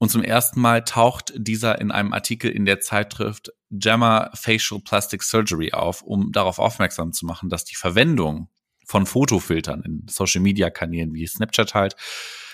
und 0.00 0.08
zum 0.08 0.22
ersten 0.22 0.62
Mal 0.62 0.82
taucht 0.82 1.34
dieser 1.36 1.78
in 1.78 1.90
einem 1.90 2.14
Artikel 2.14 2.50
in 2.50 2.64
der 2.64 2.80
Zeitschrift 2.80 3.52
JAMA 3.68 4.30
Facial 4.32 4.80
Plastic 4.80 5.22
Surgery 5.22 5.72
auf, 5.72 6.00
um 6.00 6.32
darauf 6.32 6.58
aufmerksam 6.58 7.12
zu 7.12 7.26
machen, 7.26 7.50
dass 7.50 7.66
die 7.66 7.76
Verwendung 7.76 8.48
von 8.86 9.04
Fotofiltern 9.04 9.82
in 9.82 10.06
Social-Media-Kanälen 10.08 11.12
wie 11.12 11.26
Snapchat 11.26 11.74
halt 11.74 11.96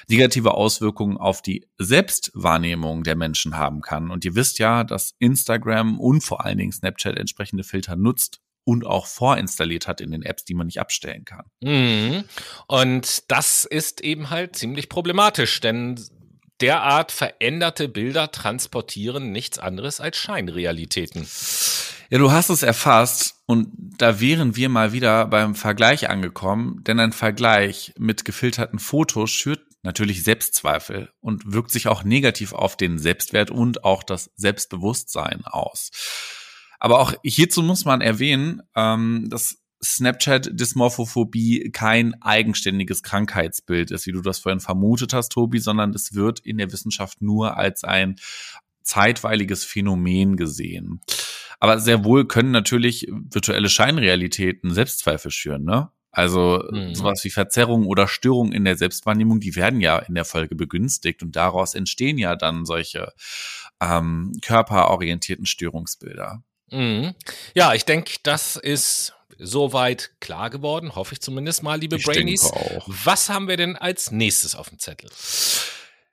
negative 0.09 0.55
Auswirkungen 0.55 1.19
auf 1.19 1.41
die 1.41 1.69
Selbstwahrnehmung 1.79 3.05
der 3.05 3.15
Menschen 3.15 3.57
haben 3.57 3.81
kann. 3.81 4.11
Und 4.11 4.25
ihr 4.25 4.35
wisst 4.35 4.59
ja, 4.59 4.83
dass 4.83 5.15
Instagram 5.21 6.01
und 6.01 6.23
vor 6.23 6.45
allen 6.45 6.59
Dingen 6.59 6.73
Snapchat 6.73 7.17
entsprechende 7.17 7.63
Filter 7.63 7.95
nutzt 7.95 8.41
und 8.65 8.85
auch 8.85 9.07
vorinstalliert 9.07 9.87
hat 9.87 10.01
in 10.01 10.11
den 10.11 10.23
Apps, 10.23 10.45
die 10.45 10.55
man 10.55 10.67
nicht 10.67 10.81
abstellen 10.81 11.25
kann. 11.25 11.47
Mhm. 11.63 12.25
Und 12.67 13.31
das 13.31 13.65
ist 13.65 14.01
eben 14.01 14.31
halt 14.31 14.57
ziemlich 14.57 14.89
problematisch, 14.89 15.61
denn 15.61 15.97
derart 16.61 17.13
veränderte 17.13 17.89
Bilder 17.89 18.31
transportieren 18.31 19.33
nichts 19.33 19.59
anderes 19.59 20.01
als 20.01 20.17
Scheinrealitäten. 20.17 21.27
Ja, 22.09 22.19
du 22.19 22.31
hast 22.31 22.51
es 22.51 22.63
erfasst 22.63 23.35
und 23.47 23.69
da 23.99 24.21
wären 24.21 24.55
wir 24.57 24.69
mal 24.69 24.93
wieder 24.93 25.27
beim 25.27 25.55
Vergleich 25.55 26.09
angekommen, 26.09 26.83
denn 26.85 27.01
ein 27.01 27.13
Vergleich 27.13 27.93
mit 27.99 28.25
gefilterten 28.25 28.79
Fotos 28.79 29.31
schürt 29.31 29.61
natürlich 29.83 30.23
Selbstzweifel 30.23 31.11
und 31.21 31.53
wirkt 31.53 31.71
sich 31.71 31.89
auch 31.89 32.05
negativ 32.05 32.53
auf 32.53 32.77
den 32.77 32.99
Selbstwert 32.99 33.51
und 33.51 33.85
auch 33.85 34.03
das 34.03 34.31
Selbstbewusstsein 34.37 35.45
aus. 35.45 35.91
Aber 36.79 37.01
auch 37.01 37.15
hierzu 37.23 37.63
muss 37.63 37.85
man 37.85 38.01
erwähnen, 38.01 38.63
ähm, 38.75 39.29
dass 39.31 39.59
Snapchat-Dysmorphophobie 39.83 41.71
kein 41.71 42.21
eigenständiges 42.23 43.03
Krankheitsbild 43.03 43.91
ist, 43.91 44.07
wie 44.07 44.13
du 44.13 44.23
das 44.23 44.39
vorhin 44.39 44.61
vermutet 44.61 45.13
hast, 45.13 45.31
Tobi, 45.31 45.59
sondern 45.59 45.91
es 45.91 46.15
wird 46.15 46.41
in 46.41 46.59
der 46.59 46.73
Wissenschaft 46.73 47.21
nur 47.23 47.57
als 47.57 47.85
ein 47.85 48.17
zeitweiliges 48.83 49.65
Phänomen 49.65 50.37
gesehen. 50.37 51.01
Aber 51.59 51.79
sehr 51.81 52.05
wohl 52.05 52.27
können 52.27 52.51
natürlich 52.51 53.07
virtuelle 53.11 53.69
Scheinrealitäten 53.69 54.73
Selbstzweifel 54.73 55.31
schüren, 55.31 55.65
ne? 55.65 55.91
Also 56.17 56.65
mhm. 56.71 56.95
sowas 56.95 57.23
wie 57.25 57.31
Verzerrungen 57.31 57.87
oder 57.87 58.09
Störungen 58.09 58.53
in 58.53 58.65
der 58.65 58.77
Selbstwahrnehmung, 58.77 59.39
die 59.39 59.55
werden 59.55 59.83
ja 59.83 59.99
in 59.99 60.15
der 60.15 60.25
Folge 60.25 60.55
begünstigt 60.55 61.23
und 61.23 61.37
daraus 61.37 61.75
entstehen 61.75 62.17
ja 62.17 62.37
dann 62.37 62.65
solche 62.65 63.13
ähm, 63.83 64.33
körperorientierten 64.41 65.45
Störungsbilder. 65.45 66.43
Mhm. 66.71 67.15
Ja, 67.55 67.75
ich 67.75 67.85
denke, 67.85 68.15
das 68.23 68.57
ist 68.57 69.16
soweit 69.39 70.13
klar 70.21 70.51
geworden, 70.51 70.95
hoffe 70.95 71.15
ich 71.15 71.21
zumindest 71.21 71.63
mal, 71.63 71.79
liebe 71.79 71.97
ich 71.97 72.05
Brainies. 72.05 72.51
Was 72.87 73.29
haben 73.29 73.49
wir 73.49 73.57
denn 73.57 73.77
als 73.77 74.11
nächstes 74.11 74.55
auf 74.55 74.69
dem 74.69 74.79
Zettel? 74.79 75.11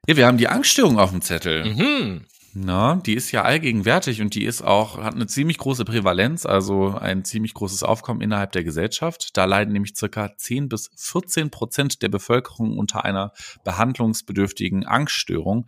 Ja, 0.08 0.17
wir 0.17 0.28
haben 0.28 0.38
die 0.38 0.47
Angststörung 0.47 0.99
auf 0.99 1.12
dem 1.12 1.21
Zettel. 1.21 1.63
Mhm. 1.65 2.26
Na, 2.56 2.97
die 2.97 3.15
ist 3.15 3.32
ja 3.32 3.41
allgegenwärtig 3.41 4.21
und 4.21 4.36
die 4.36 4.45
ist 4.45 4.62
auch, 4.62 4.99
hat 4.99 5.15
eine 5.15 5.26
ziemlich 5.26 5.58
große 5.58 5.86
Prävalenz, 5.86 6.45
also 6.45 6.89
ein 6.89 7.26
ziemlich 7.26 7.56
großes 7.56 7.82
Aufkommen 7.82 8.21
innerhalb 8.21 8.52
der 8.52 8.63
Gesellschaft. 8.63 9.36
Da 9.36 9.45
leiden 9.45 9.73
nämlich 9.73 9.95
circa 9.95 10.38
10 10.38 10.69
bis 10.69 10.91
14 10.95 11.49
Prozent 11.49 12.04
der 12.04 12.10
Bevölkerung 12.10 12.78
unter 12.78 13.06
einer 13.06 13.34
behandlungsbedürftigen 13.63 14.86
Angststörung. 14.86 15.65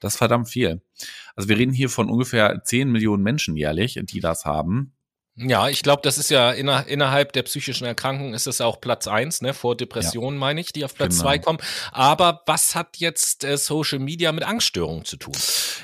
Das 0.00 0.14
ist 0.14 0.18
verdammt 0.18 0.48
viel. 0.48 0.82
Also 1.36 1.48
wir 1.48 1.56
reden 1.56 1.72
hier 1.72 1.88
von 1.88 2.10
ungefähr 2.10 2.62
10 2.64 2.90
Millionen 2.90 3.22
Menschen 3.22 3.56
jährlich, 3.56 4.00
die 4.02 4.20
das 4.20 4.44
haben. 4.44 4.92
Ja, 5.36 5.68
ich 5.68 5.82
glaube, 5.82 6.00
das 6.02 6.16
ist 6.16 6.30
ja 6.30 6.52
inner, 6.52 6.86
innerhalb 6.86 7.32
der 7.32 7.42
psychischen 7.42 7.86
Erkrankungen 7.86 8.34
ist 8.34 8.46
es 8.46 8.60
auch 8.60 8.80
Platz 8.80 9.08
eins, 9.08 9.42
ne, 9.42 9.52
vor 9.52 9.76
Depressionen, 9.76 10.36
ja. 10.36 10.40
meine 10.40 10.60
ich, 10.60 10.72
die 10.72 10.84
auf 10.84 10.94
Platz 10.94 11.16
genau. 11.16 11.22
zwei 11.22 11.38
kommen. 11.40 11.58
Aber 11.90 12.42
was 12.46 12.76
hat 12.76 12.98
jetzt 12.98 13.42
äh, 13.42 13.56
Social 13.56 13.98
Media 13.98 14.30
mit 14.30 14.44
Angststörungen 14.44 15.04
zu 15.04 15.16
tun? 15.16 15.34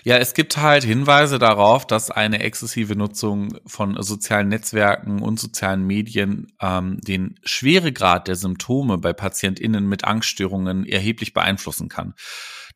Ja, 0.05 0.19
es 0.19 0.35
gibt 0.35 0.57
halt 0.57 0.85
Hinweise 0.85 1.41
darauf, 1.41 1.85
dass 1.85 2.13
eine 2.13 2.41
exzessive 2.45 2.95
Nutzung 2.95 3.59
von 3.67 4.01
sozialen 4.01 4.49
Netzwerken 4.49 5.21
und 5.21 5.41
sozialen 5.41 5.85
Medien 5.85 6.53
ähm, 6.61 7.01
den 7.01 7.35
Schweregrad 7.43 8.29
der 8.29 8.37
Symptome 8.37 8.99
bei 8.99 9.13
PatientInnen 9.13 9.85
mit 9.85 10.05
Angststörungen 10.05 10.87
erheblich 10.87 11.33
beeinflussen 11.33 11.89
kann. 11.89 12.15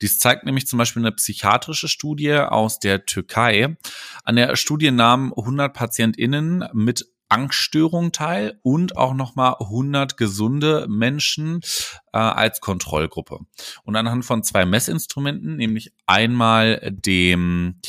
Dies 0.03 0.19
zeigt 0.19 0.45
nämlich 0.45 0.67
zum 0.67 0.79
Beispiel 0.79 1.03
eine 1.03 1.13
psychiatrische 1.13 1.89
Studie 1.89 2.35
aus 2.35 2.79
der 2.79 3.07
Türkei. 3.07 3.77
An 4.25 4.37
der 4.37 4.57
Studie 4.57 4.91
nahmen 4.91 5.33
100 5.37 5.73
PatientInnen 5.73 6.65
mit 6.73 7.07
Angststörung 7.29 8.13
teil 8.13 8.61
und 8.63 8.97
auch 8.97 9.15
nochmal 9.15 9.57
100 9.59 10.17
gesunde 10.17 10.87
Menschen 10.89 11.61
äh, 12.13 12.19
als 12.19 12.61
Kontrollgruppe. 12.61 13.41
Und 13.83 13.97
anhand 13.97 14.25
von 14.25 14.45
zwei 14.45 14.65
Messinstrumenten, 14.67 15.57
nämlich 15.57 15.93
einmal 16.07 16.81
dem 16.93 17.81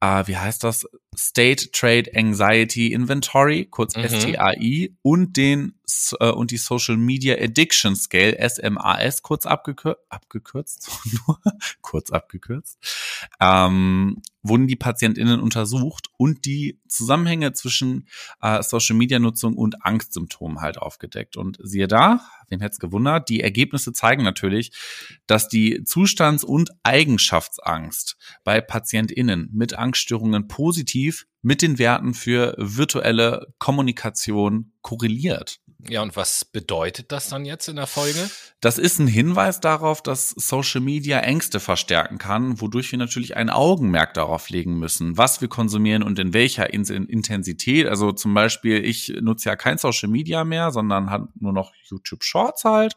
äh, 0.00 0.26
wie 0.26 0.36
heißt 0.36 0.64
das? 0.64 0.86
State 1.16 1.70
Trade 1.72 2.10
Anxiety 2.14 2.92
Inventory, 2.92 3.66
kurz 3.66 3.96
mhm. 3.96 4.08
STAI, 4.08 4.92
und 5.02 5.36
den 5.36 5.74
äh, 6.18 6.30
und 6.30 6.50
die 6.50 6.56
Social 6.56 6.96
Media 6.96 7.36
Addiction 7.36 7.96
Scale, 7.96 8.36
SMAS, 8.48 9.22
kurz 9.22 9.46
abgekür 9.46 9.98
abgekürzt, 10.08 10.90
nur 11.26 11.40
kurz 11.80 12.10
abgekürzt, 12.10 12.78
ähm, 13.40 14.22
wurden 14.42 14.66
die 14.66 14.76
PatientInnen 14.76 15.40
untersucht 15.40 16.08
und 16.16 16.44
die 16.44 16.78
Zusammenhänge 16.88 17.52
zwischen 17.52 18.06
äh, 18.40 18.62
Social 18.62 18.96
Media 18.96 19.18
Nutzung 19.18 19.54
und 19.56 19.84
Angstsymptomen 19.84 20.60
halt 20.60 20.78
aufgedeckt. 20.78 21.36
Und 21.36 21.58
siehe 21.62 21.88
da, 21.88 22.20
wen 22.48 22.60
hätte 22.60 22.72
es 22.72 22.78
gewundert, 22.78 23.28
die 23.28 23.40
Ergebnisse 23.40 23.92
zeigen 23.92 24.22
natürlich, 24.22 24.72
dass 25.26 25.48
die 25.48 25.84
Zustands- 25.84 26.44
und 26.44 26.70
Eigenschaftsangst 26.82 28.16
bei 28.44 28.60
PatientInnen 28.60 29.50
mit 29.52 29.74
Angststörungen 29.74 30.48
positiv 30.48 30.99
aktiv 31.00 31.29
mit 31.42 31.62
den 31.62 31.78
Werten 31.78 32.14
für 32.14 32.54
virtuelle 32.58 33.52
Kommunikation 33.58 34.72
korreliert. 34.82 35.60
Ja, 35.88 36.02
und 36.02 36.14
was 36.16 36.44
bedeutet 36.44 37.10
das 37.10 37.28
dann 37.28 37.44
jetzt 37.44 37.68
in 37.68 37.76
der 37.76 37.86
Folge? 37.86 38.30
Das 38.60 38.76
ist 38.76 38.98
ein 38.98 39.06
Hinweis 39.06 39.60
darauf, 39.60 40.02
dass 40.02 40.30
Social 40.30 40.82
Media 40.82 41.20
Ängste 41.20 41.60
verstärken 41.60 42.18
kann, 42.18 42.60
wodurch 42.60 42.90
wir 42.92 42.98
natürlich 42.98 43.36
ein 43.36 43.48
Augenmerk 43.48 44.12
darauf 44.14 44.50
legen 44.50 44.78
müssen, 44.78 45.16
was 45.16 45.40
wir 45.40 45.48
konsumieren 45.48 46.02
und 46.02 46.18
in 46.18 46.34
welcher 46.34 46.72
Intensität. 46.72 47.86
Also 47.86 48.12
zum 48.12 48.34
Beispiel, 48.34 48.84
ich 48.84 49.14
nutze 49.20 49.48
ja 49.48 49.56
kein 49.56 49.78
Social 49.78 50.10
Media 50.10 50.44
mehr, 50.44 50.70
sondern 50.72 51.10
hat 51.10 51.22
nur 51.40 51.52
noch 51.52 51.72
YouTube 51.84 52.22
Shorts 52.22 52.64
halt, 52.64 52.94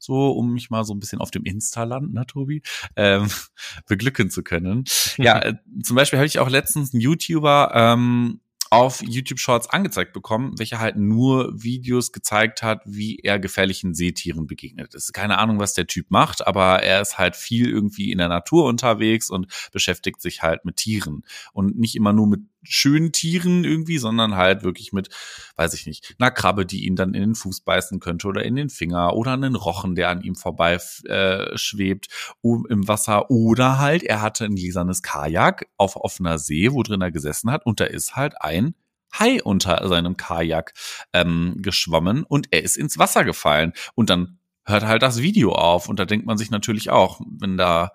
so 0.00 0.30
um 0.30 0.54
mich 0.54 0.70
mal 0.70 0.84
so 0.84 0.94
ein 0.94 1.00
bisschen 1.00 1.20
auf 1.20 1.30
dem 1.30 1.44
Insta-Land, 1.44 2.14
ne, 2.14 2.26
Tobi, 2.26 2.62
ähm, 2.96 3.28
beglücken 3.86 4.30
zu 4.30 4.42
können. 4.42 4.84
ja, 5.18 5.38
äh, 5.42 5.54
zum 5.82 5.96
Beispiel 5.96 6.18
habe 6.18 6.26
ich 6.26 6.38
auch 6.38 6.48
letztens 6.48 6.94
einen 6.94 7.02
YouTuber 7.02 7.70
ähm, 7.82 8.40
auf 8.72 9.02
YouTube 9.02 9.38
Shorts 9.38 9.68
angezeigt 9.68 10.14
bekommen, 10.14 10.58
welcher 10.58 10.78
halt 10.78 10.96
nur 10.96 11.52
Videos 11.62 12.10
gezeigt 12.10 12.62
hat, 12.62 12.80
wie 12.86 13.18
er 13.18 13.38
gefährlichen 13.38 13.92
Seetieren 13.92 14.46
begegnet 14.46 14.94
ist. 14.94 15.12
Keine 15.12 15.36
Ahnung, 15.36 15.58
was 15.58 15.74
der 15.74 15.86
Typ 15.86 16.10
macht, 16.10 16.46
aber 16.46 16.82
er 16.82 17.02
ist 17.02 17.18
halt 17.18 17.36
viel 17.36 17.68
irgendwie 17.68 18.10
in 18.10 18.16
der 18.16 18.28
Natur 18.28 18.64
unterwegs 18.64 19.28
und 19.28 19.46
beschäftigt 19.72 20.22
sich 20.22 20.42
halt 20.42 20.64
mit 20.64 20.76
Tieren 20.76 21.22
und 21.52 21.78
nicht 21.78 21.94
immer 21.96 22.14
nur 22.14 22.26
mit 22.26 22.40
schönen 22.62 23.12
Tieren 23.12 23.64
irgendwie, 23.64 23.98
sondern 23.98 24.36
halt 24.36 24.62
wirklich 24.62 24.92
mit, 24.92 25.08
weiß 25.56 25.74
ich 25.74 25.86
nicht, 25.86 26.14
einer 26.18 26.30
Krabbe, 26.30 26.66
die 26.66 26.86
ihn 26.86 26.96
dann 26.96 27.14
in 27.14 27.20
den 27.20 27.34
Fuß 27.34 27.62
beißen 27.62 28.00
könnte 28.00 28.28
oder 28.28 28.44
in 28.44 28.56
den 28.56 28.70
Finger 28.70 29.14
oder 29.14 29.32
einen 29.32 29.56
Rochen, 29.56 29.94
der 29.94 30.08
an 30.08 30.22
ihm 30.22 30.34
vorbei 30.34 30.78
äh, 31.04 31.56
schwebt 31.56 32.08
im 32.42 32.88
Wasser. 32.88 33.30
Oder 33.30 33.78
halt 33.78 34.02
er 34.02 34.22
hatte 34.22 34.44
ein 34.44 34.54
gläsernes 34.54 35.02
Kajak 35.02 35.66
auf 35.76 35.96
offener 35.96 36.38
See, 36.38 36.72
wo 36.72 36.82
drin 36.82 37.02
er 37.02 37.12
gesessen 37.12 37.50
hat 37.50 37.66
und 37.66 37.80
da 37.80 37.84
ist 37.84 38.16
halt 38.16 38.40
ein 38.40 38.74
Hai 39.18 39.42
unter 39.42 39.86
seinem 39.88 40.16
Kajak 40.16 40.72
ähm, 41.12 41.56
geschwommen 41.58 42.24
und 42.24 42.48
er 42.50 42.62
ist 42.62 42.78
ins 42.78 42.98
Wasser 42.98 43.24
gefallen. 43.24 43.74
Und 43.94 44.08
dann 44.08 44.38
hört 44.64 44.84
halt 44.84 45.02
das 45.02 45.20
Video 45.20 45.52
auf 45.52 45.88
und 45.88 45.98
da 45.98 46.04
denkt 46.04 46.26
man 46.26 46.38
sich 46.38 46.50
natürlich 46.50 46.90
auch, 46.90 47.20
wenn 47.26 47.56
da 47.56 47.92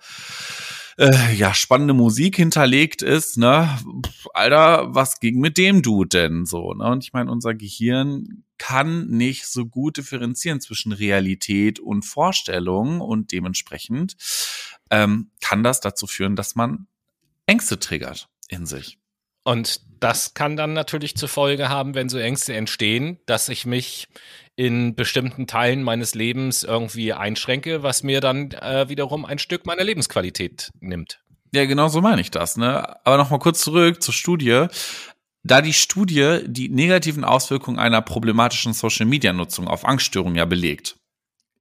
äh, 0.97 1.33
ja 1.33 1.53
spannende 1.53 1.93
Musik 1.93 2.36
hinterlegt 2.36 3.01
ist, 3.01 3.38
ne, 3.38 3.77
Alter, 4.33 4.93
was 4.93 5.19
ging 5.19 5.39
mit 5.39 5.57
dem 5.57 5.81
Dude 5.81 6.10
denn 6.10 6.45
so, 6.45 6.73
ne? 6.73 6.86
Und 6.86 7.03
ich 7.03 7.13
meine, 7.13 7.31
unser 7.31 7.53
Gehirn 7.53 8.43
kann 8.57 9.07
nicht 9.07 9.47
so 9.47 9.65
gut 9.65 9.97
differenzieren 9.97 10.60
zwischen 10.60 10.91
Realität 10.91 11.79
und 11.79 12.03
Vorstellung 12.03 13.01
und 13.01 13.31
dementsprechend 13.31 14.17
ähm, 14.89 15.31
kann 15.41 15.63
das 15.63 15.79
dazu 15.79 16.07
führen, 16.07 16.36
dass 16.36 16.55
man 16.55 16.88
Ängste 17.45 17.79
triggert 17.79 18.29
in 18.49 18.65
sich. 18.65 18.97
Und 19.43 19.81
das 20.01 20.33
kann 20.33 20.57
dann 20.57 20.73
natürlich 20.73 21.15
zur 21.15 21.29
Folge 21.29 21.69
haben, 21.69 21.95
wenn 21.95 22.10
so 22.10 22.17
Ängste 22.17 22.53
entstehen, 22.53 23.19
dass 23.25 23.47
ich 23.47 23.65
mich 23.65 24.07
in 24.58 24.96
bestimmten 24.96 25.46
Teilen 25.46 25.84
meines 25.84 26.15
Lebens 26.15 26.63
irgendwie 26.63 27.13
einschränke, 27.13 27.84
was 27.84 28.04
mir 28.04 28.20
dann 28.20 28.52
äh, 28.52 28.89
wiederum 28.89 29.24
ein 29.24 29.38
Stück 29.38 29.65
meiner 29.67 29.84
Lebensqualität 29.84 30.72
nimmt. 30.82 31.22
Ja, 31.54 31.65
genau 31.65 31.88
so 31.88 32.02
meine 32.02 32.20
ich 32.22 32.32
das. 32.32 32.58
Ne? 32.58 33.06
Aber 33.06 33.17
nochmal 33.17 33.39
kurz 33.39 33.62
zurück 33.62 34.02
zur 34.02 34.13
Studie. 34.13 34.65
Da 35.43 35.62
die 35.62 35.74
Studie 35.74 36.39
die 36.48 36.70
negativen 36.70 37.24
Auswirkungen 37.24 37.80
einer 37.80 38.02
problematischen 38.02 38.74
Social-Media-Nutzung 38.74 39.67
auf 39.67 39.86
Angststörungen 39.86 40.36
ja 40.36 40.46
belegt, 40.46 40.98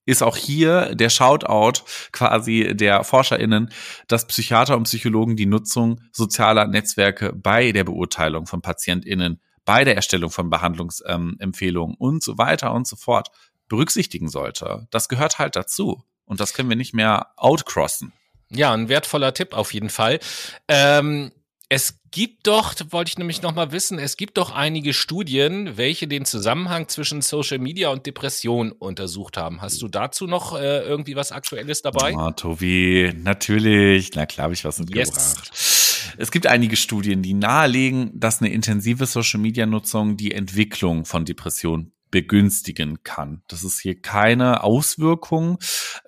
ist 0.07 0.23
auch 0.23 0.37
hier 0.37 0.95
der 0.95 1.11
Shoutout 1.11 1.83
quasi 2.13 2.73
der 2.75 3.05
ForscherInnen, 3.05 3.71
dass 4.09 4.27
Psychiater 4.27 4.77
und 4.77 4.85
Psychologen 4.85 5.37
die 5.37 5.47
Nutzung 5.47 6.01
sozialer 6.13 6.67
Netzwerke 6.67 7.33
bei 7.35 7.73
der 7.73 7.85
Beurteilung 7.85 8.47
von 8.47 8.63
PatientInnen 8.63 9.41
bei 9.67 9.85
der 9.85 9.97
Erstellung 9.97 10.31
von 10.31 10.49
Behandlungsempfehlungen 10.49 11.95
ähm, 11.95 12.01
und 12.01 12.23
so 12.23 12.39
weiter 12.39 12.73
und 12.73 12.87
so 12.87 12.97
fort 12.97 13.29
berücksichtigen 13.69 14.29
sollte. 14.29 14.87
Das 14.91 15.11
gehört 15.11 15.39
halt 15.39 15.57
dazu. 15.57 16.03
Und 16.25 16.41
das 16.41 16.55
können 16.55 16.69
wir 16.69 16.77
nicht 16.77 16.95
mehr 16.95 17.33
outcrossen. 17.37 18.13
Ja, 18.49 18.73
ein 18.73 18.89
wertvoller 18.89 19.35
Tipp 19.35 19.55
auf 19.55 19.75
jeden 19.75 19.91
Fall. 19.91 20.21
Ähm, 20.69 21.33
es 21.69 21.99
gibt 22.13 22.47
doch, 22.47 22.75
wollte 22.91 23.11
ich 23.11 23.19
nämlich 23.19 23.43
noch 23.43 23.55
mal 23.55 23.73
wissen, 23.73 23.99
es 23.99 24.17
gibt 24.17 24.39
doch 24.39 24.53
einige 24.53 24.95
Studien, 24.95 25.77
welche 25.77 26.07
den 26.07 26.25
Zusammenhang 26.25 26.89
zwischen 26.89 27.23
Social 27.23 27.59
Media 27.59 27.89
und 27.89 28.07
Depression 28.07 28.71
untersucht 28.71 29.37
haben. 29.37 29.63
Hast 29.63 29.83
du 29.83 29.89
dazu 29.89 30.29
noch 30.29 30.57
äh, 30.57 30.83
irgendwie 30.83 31.17
was 31.17 31.33
Aktuelles 31.33 31.83
dabei? 31.83 32.15
Oh, 32.17 32.31
Tobi, 32.31 33.13
natürlich. 33.17 34.13
Na 34.15 34.27
klar 34.27 34.45
habe 34.45 34.55
ich 34.55 34.65
was 34.65 34.79
mitgebracht. 34.79 35.09
Yes. 35.09 35.76
Es 36.19 36.31
gibt 36.31 36.47
einige 36.47 36.77
Studien, 36.77 37.23
die 37.23 37.35
nahelegen, 37.35 38.11
dass 38.19 38.41
eine 38.41 38.53
intensive 38.53 39.07
Social-Media-Nutzung 39.07 40.17
die 40.17 40.33
Entwicklung 40.33 41.05
von 41.05 41.25
Depressionen 41.25 41.93
begünstigen 42.11 43.03
kann. 43.03 43.43
Das 43.49 43.65
ist 43.65 43.81
hier 43.81 44.01
keine 44.01 44.63
Auswirkung, 44.63 45.59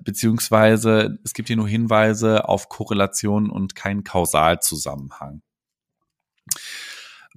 beziehungsweise 0.02 1.18
es 1.24 1.34
gibt 1.34 1.48
hier 1.48 1.56
nur 1.56 1.68
Hinweise 1.68 2.48
auf 2.48 2.68
Korrelation 2.68 3.50
und 3.50 3.74
keinen 3.74 4.04
Kausalzusammenhang. 4.04 5.42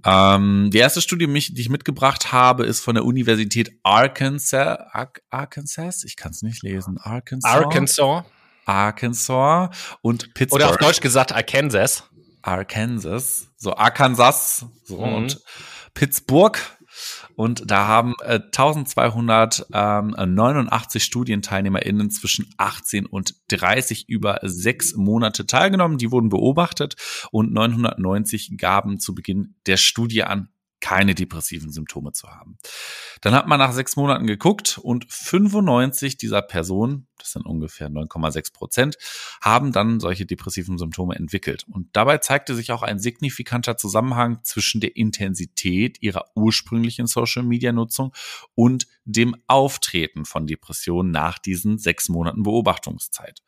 Ähm, 0.03 0.69
die 0.71 0.77
erste 0.77 1.01
Studie, 1.01 1.27
die 1.27 1.61
ich 1.61 1.69
mitgebracht 1.69 2.31
habe, 2.31 2.65
ist 2.65 2.79
von 2.79 2.95
der 2.95 3.05
Universität 3.05 3.71
Arkansas. 3.83 4.79
Ar 4.91 5.11
Arkansas? 5.29 6.03
Ich 6.03 6.15
kann 6.15 6.31
es 6.31 6.41
nicht 6.41 6.63
lesen. 6.63 6.97
Arkansas. 6.97 7.51
Arkansas. 7.51 8.23
Arkansas 8.65 9.69
und 10.01 10.33
Pittsburgh. 10.33 10.61
Oder 10.61 10.69
auf 10.69 10.77
Deutsch 10.77 11.01
gesagt 11.01 11.33
Arkansas. 11.33 12.03
Arkansas, 12.41 13.51
so 13.57 13.75
Arkansas 13.75 14.65
so, 14.83 15.05
mhm. 15.05 15.13
und 15.13 15.39
Pittsburgh. 15.93 16.57
Und 17.35 17.69
da 17.71 17.87
haben 17.87 18.15
äh, 18.21 18.35
1289 18.35 21.03
StudienteilnehmerInnen 21.03 22.11
zwischen 22.11 22.53
18 22.57 23.05
und 23.05 23.35
30 23.47 24.09
über 24.09 24.39
sechs 24.43 24.93
Monate 24.95 25.45
teilgenommen. 25.45 25.97
Die 25.97 26.11
wurden 26.11 26.27
beobachtet 26.29 26.95
und 27.31 27.53
990 27.53 28.57
gaben 28.57 28.99
zu 28.99 29.15
Beginn 29.15 29.55
der 29.65 29.77
Studie 29.77 30.23
an, 30.23 30.49
keine 30.81 31.15
depressiven 31.15 31.71
Symptome 31.71 32.11
zu 32.11 32.27
haben. 32.29 32.57
Dann 33.21 33.33
hat 33.33 33.47
man 33.47 33.59
nach 33.59 33.71
sechs 33.71 33.95
Monaten 33.95 34.27
geguckt 34.27 34.79
und 34.81 35.05
95 35.09 36.17
dieser 36.17 36.41
Personen, 36.41 37.07
das 37.17 37.31
sind 37.31 37.45
ungefähr 37.45 37.89
9,6 37.89 38.51
Prozent, 38.51 38.97
haben 39.41 39.71
dann 39.71 39.99
solche 39.99 40.25
depressiven 40.25 40.77
Symptome 40.77 41.15
entwickelt. 41.15 41.65
Und 41.69 41.87
dabei 41.93 42.17
zeigte 42.17 42.55
sich 42.55 42.71
auch 42.71 42.81
ein 42.81 42.99
signifikanter 42.99 43.77
Zusammenhang 43.77 44.39
zwischen 44.43 44.81
der 44.81 44.97
Intensität 44.97 46.01
ihrer 46.01 46.25
ursprünglichen 46.35 47.07
Social-Media-Nutzung 47.07 48.13
und 48.55 48.87
dem 49.05 49.35
Auftreten 49.47 50.25
von 50.25 50.47
Depressionen 50.47 51.11
nach 51.11 51.37
diesen 51.39 51.77
sechs 51.77 52.09
Monaten 52.09 52.43
Beobachtungszeit. 52.43 53.41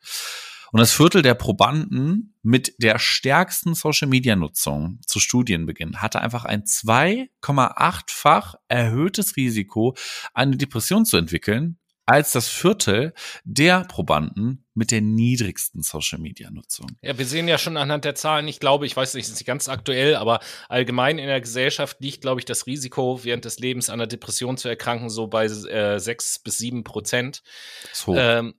Und 0.74 0.80
das 0.80 0.92
Viertel 0.92 1.22
der 1.22 1.34
Probanden 1.34 2.34
mit 2.42 2.74
der 2.82 2.98
stärksten 2.98 3.76
Social-Media-Nutzung 3.76 4.98
zu 5.06 5.20
Studienbeginn 5.20 6.02
hatte 6.02 6.20
einfach 6.20 6.44
ein 6.44 6.64
2,8-fach 6.64 8.56
erhöhtes 8.66 9.36
Risiko, 9.36 9.94
eine 10.32 10.56
Depression 10.56 11.04
zu 11.04 11.16
entwickeln, 11.16 11.78
als 12.06 12.32
das 12.32 12.48
Viertel 12.48 13.14
der 13.44 13.84
Probanden 13.84 14.66
mit 14.74 14.90
der 14.90 15.00
niedrigsten 15.00 15.82
Social 15.84 16.18
Media 16.18 16.50
Nutzung. 16.50 16.88
Ja, 17.02 17.16
wir 17.16 17.26
sehen 17.26 17.46
ja 17.46 17.58
schon 17.58 17.76
anhand 17.76 18.04
der 18.04 18.16
Zahlen, 18.16 18.48
ich 18.48 18.58
glaube, 18.58 18.84
ich 18.84 18.96
weiß 18.96 19.14
nicht, 19.14 19.26
es 19.26 19.30
ist 19.30 19.36
nicht 19.36 19.46
ganz 19.46 19.68
aktuell, 19.68 20.16
aber 20.16 20.40
allgemein 20.68 21.18
in 21.18 21.28
der 21.28 21.40
Gesellschaft 21.40 22.00
liegt, 22.00 22.22
glaube 22.22 22.40
ich, 22.40 22.46
das 22.46 22.66
Risiko, 22.66 23.20
während 23.22 23.44
des 23.44 23.60
Lebens 23.60 23.90
an 23.90 24.00
einer 24.00 24.08
Depression 24.08 24.56
zu 24.56 24.68
erkranken, 24.68 25.08
so 25.08 25.28
bei 25.28 25.44
äh, 25.44 26.00
sechs 26.00 26.40
bis 26.40 26.58
sieben 26.58 26.82
Prozent. 26.82 27.44
So. 27.92 28.16
Ähm, 28.16 28.54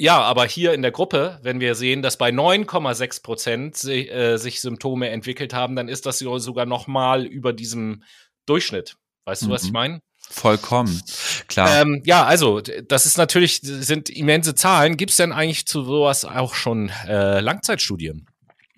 Ja, 0.00 0.20
aber 0.20 0.46
hier 0.46 0.74
in 0.74 0.82
der 0.82 0.92
Gruppe, 0.92 1.40
wenn 1.42 1.58
wir 1.58 1.74
sehen, 1.74 2.02
dass 2.02 2.16
bei 2.16 2.30
9,6 2.30 3.22
Prozent 3.22 3.76
sich, 3.76 4.08
äh, 4.10 4.36
sich 4.36 4.60
Symptome 4.60 5.08
entwickelt 5.08 5.52
haben, 5.52 5.74
dann 5.74 5.88
ist 5.88 6.06
das 6.06 6.20
sogar 6.20 6.66
noch 6.66 6.86
mal 6.86 7.26
über 7.26 7.52
diesem 7.52 8.04
Durchschnitt. 8.46 8.96
Weißt 9.24 9.42
du, 9.42 9.50
was 9.50 9.64
ich 9.64 9.70
mhm. 9.70 9.74
meine? 9.74 10.00
Vollkommen, 10.30 11.02
klar. 11.48 11.80
Ähm, 11.80 12.02
ja, 12.04 12.24
also 12.24 12.60
das 12.60 13.06
ist 13.06 13.18
natürlich, 13.18 13.60
sind 13.62 14.08
immense 14.10 14.54
Zahlen. 14.54 14.96
Gibt 14.96 15.10
es 15.10 15.16
denn 15.16 15.32
eigentlich 15.32 15.66
zu 15.66 15.82
sowas 15.82 16.24
auch 16.24 16.54
schon 16.54 16.90
äh, 17.06 17.40
Langzeitstudien? 17.40 18.26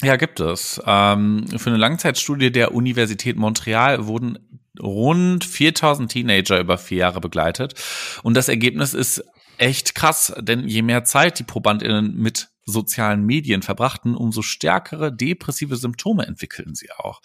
Ja, 0.03 0.17
gibt 0.17 0.41
es. 0.41 0.81
Ähm, 0.87 1.47
für 1.57 1.71
eine 1.71 1.79
Langzeitstudie 1.79 2.51
der 2.51 2.73
Universität 2.75 3.37
Montreal 3.37 4.07
wurden 4.07 4.39
rund 4.81 5.45
4000 5.45 6.11
Teenager 6.11 6.61
über 6.61 6.79
vier 6.79 6.99
Jahre 6.99 7.21
begleitet. 7.21 7.75
Und 8.23 8.35
das 8.35 8.49
Ergebnis 8.49 8.95
ist 8.95 9.23
echt 9.61 9.95
krass, 9.95 10.33
denn 10.39 10.67
je 10.67 10.83
mehr 10.83 11.05
Zeit 11.05 11.39
die 11.39 11.45
ProbandInnen 11.45 12.17
mit 12.17 12.49
sozialen 12.65 13.27
Medien 13.27 13.63
verbrachten, 13.63 14.15
umso 14.15 14.43
stärkere 14.43 15.13
depressive 15.13 15.77
Symptome 15.77 16.27
entwickelten 16.27 16.75
sie 16.75 16.91
auch. 16.93 17.21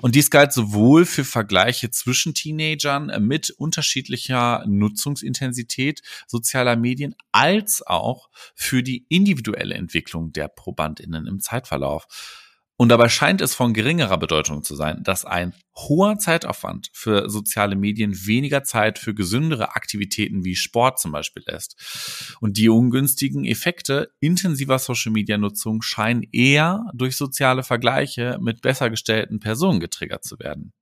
Und 0.00 0.14
dies 0.14 0.30
galt 0.30 0.52
sowohl 0.52 1.06
für 1.06 1.24
Vergleiche 1.24 1.90
zwischen 1.90 2.34
Teenagern 2.34 3.10
mit 3.26 3.50
unterschiedlicher 3.50 4.64
Nutzungsintensität 4.66 6.02
sozialer 6.26 6.76
Medien 6.76 7.14
als 7.32 7.84
auch 7.84 8.28
für 8.54 8.82
die 8.82 9.06
individuelle 9.08 9.74
Entwicklung 9.74 10.32
der 10.32 10.48
Probandinnen 10.48 11.26
im 11.26 11.40
Zeitverlauf. 11.40 12.06
Und 12.82 12.88
dabei 12.88 13.08
scheint 13.08 13.40
es 13.40 13.54
von 13.54 13.74
geringerer 13.74 14.18
Bedeutung 14.18 14.64
zu 14.64 14.74
sein, 14.74 15.04
dass 15.04 15.24
ein 15.24 15.54
hoher 15.76 16.18
Zeitaufwand 16.18 16.90
für 16.92 17.30
soziale 17.30 17.76
Medien 17.76 18.26
weniger 18.26 18.64
Zeit 18.64 18.98
für 18.98 19.14
gesündere 19.14 19.76
Aktivitäten 19.76 20.44
wie 20.44 20.56
Sport 20.56 20.98
zum 20.98 21.12
Beispiel 21.12 21.44
lässt. 21.46 22.36
Und 22.40 22.56
die 22.56 22.68
ungünstigen 22.68 23.44
Effekte 23.44 24.10
intensiver 24.18 24.80
Social-Media-Nutzung 24.80 25.80
scheinen 25.80 26.24
eher 26.32 26.84
durch 26.92 27.14
soziale 27.14 27.62
Vergleiche 27.62 28.40
mit 28.42 28.62
besser 28.62 28.90
gestellten 28.90 29.38
Personen 29.38 29.78
getriggert 29.78 30.24
zu 30.24 30.40
werden. 30.40 30.72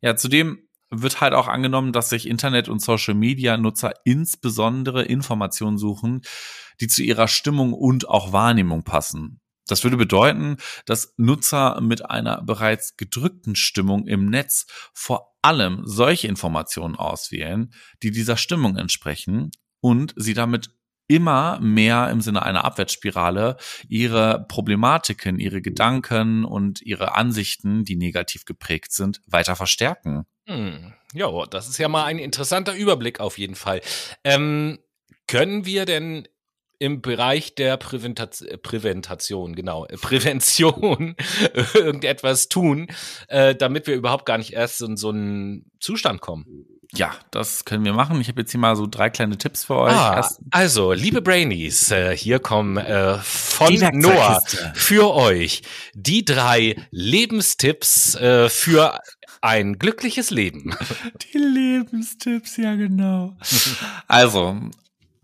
Ja, 0.00 0.14
zudem 0.14 0.68
wird 0.88 1.20
halt 1.20 1.34
auch 1.34 1.48
angenommen, 1.48 1.92
dass 1.92 2.10
sich 2.10 2.28
Internet- 2.28 2.68
und 2.68 2.80
Social-Media-Nutzer 2.80 3.92
insbesondere 4.04 5.02
Informationen 5.02 5.78
suchen, 5.78 6.20
die 6.80 6.86
zu 6.86 7.02
ihrer 7.02 7.26
Stimmung 7.26 7.72
und 7.72 8.08
auch 8.08 8.32
Wahrnehmung 8.32 8.84
passen. 8.84 9.40
Das 9.68 9.84
würde 9.84 9.96
bedeuten, 9.96 10.56
dass 10.86 11.14
Nutzer 11.16 11.80
mit 11.80 12.04
einer 12.10 12.42
bereits 12.42 12.96
gedrückten 12.96 13.54
Stimmung 13.54 14.06
im 14.06 14.26
Netz 14.26 14.66
vor 14.92 15.36
allem 15.42 15.82
solche 15.84 16.26
Informationen 16.26 16.96
auswählen, 16.96 17.72
die 18.02 18.10
dieser 18.10 18.36
Stimmung 18.36 18.76
entsprechen 18.76 19.50
und 19.80 20.12
sie 20.16 20.34
damit 20.34 20.70
immer 21.08 21.58
mehr 21.60 22.10
im 22.10 22.20
Sinne 22.20 22.42
einer 22.42 22.64
Abwärtsspirale 22.64 23.56
ihre 23.88 24.44
Problematiken, 24.48 25.38
ihre 25.38 25.62
Gedanken 25.62 26.44
und 26.44 26.82
ihre 26.82 27.14
Ansichten, 27.14 27.84
die 27.84 27.96
negativ 27.96 28.44
geprägt 28.44 28.92
sind, 28.92 29.22
weiter 29.26 29.56
verstärken. 29.56 30.26
Hm. 30.46 30.92
Ja, 31.14 31.46
das 31.46 31.68
ist 31.68 31.78
ja 31.78 31.88
mal 31.88 32.04
ein 32.04 32.18
interessanter 32.18 32.74
Überblick 32.74 33.20
auf 33.20 33.38
jeden 33.38 33.54
Fall. 33.54 33.80
Ähm, 34.22 34.78
können 35.26 35.64
wir 35.64 35.86
denn 35.86 36.28
im 36.78 37.02
Bereich 37.02 37.54
der 37.54 37.76
Präventat 37.76 38.44
Präventation, 38.62 39.54
genau, 39.54 39.86
äh, 39.86 39.96
Prävention 39.96 41.16
irgendetwas 41.74 42.48
tun, 42.48 42.88
äh, 43.28 43.54
damit 43.54 43.86
wir 43.86 43.94
überhaupt 43.94 44.26
gar 44.26 44.38
nicht 44.38 44.52
erst 44.52 44.80
in 44.82 44.96
so 44.96 45.10
einen 45.10 45.70
Zustand 45.80 46.20
kommen. 46.20 46.66
Ja, 46.94 47.14
das 47.30 47.66
können 47.66 47.84
wir 47.84 47.92
machen. 47.92 48.18
Ich 48.20 48.28
habe 48.28 48.40
jetzt 48.40 48.50
hier 48.50 48.60
mal 48.60 48.74
so 48.74 48.86
drei 48.86 49.10
kleine 49.10 49.36
Tipps 49.36 49.64
für 49.64 49.76
euch. 49.76 49.92
Ah, 49.92 50.26
also, 50.50 50.92
liebe 50.92 51.20
Brainies, 51.20 51.90
äh, 51.90 52.16
hier 52.16 52.38
kommen 52.38 52.78
äh, 52.78 53.18
von 53.18 53.74
Noah 53.92 54.40
für 54.74 55.14
euch 55.14 55.62
die 55.92 56.24
drei 56.24 56.76
Lebenstipps 56.90 58.14
äh, 58.14 58.48
für 58.48 58.98
ein 59.42 59.78
glückliches 59.78 60.30
Leben. 60.30 60.74
Die 61.32 61.38
Lebenstipps, 61.38 62.56
ja 62.56 62.74
genau. 62.74 63.36
Also, 64.08 64.56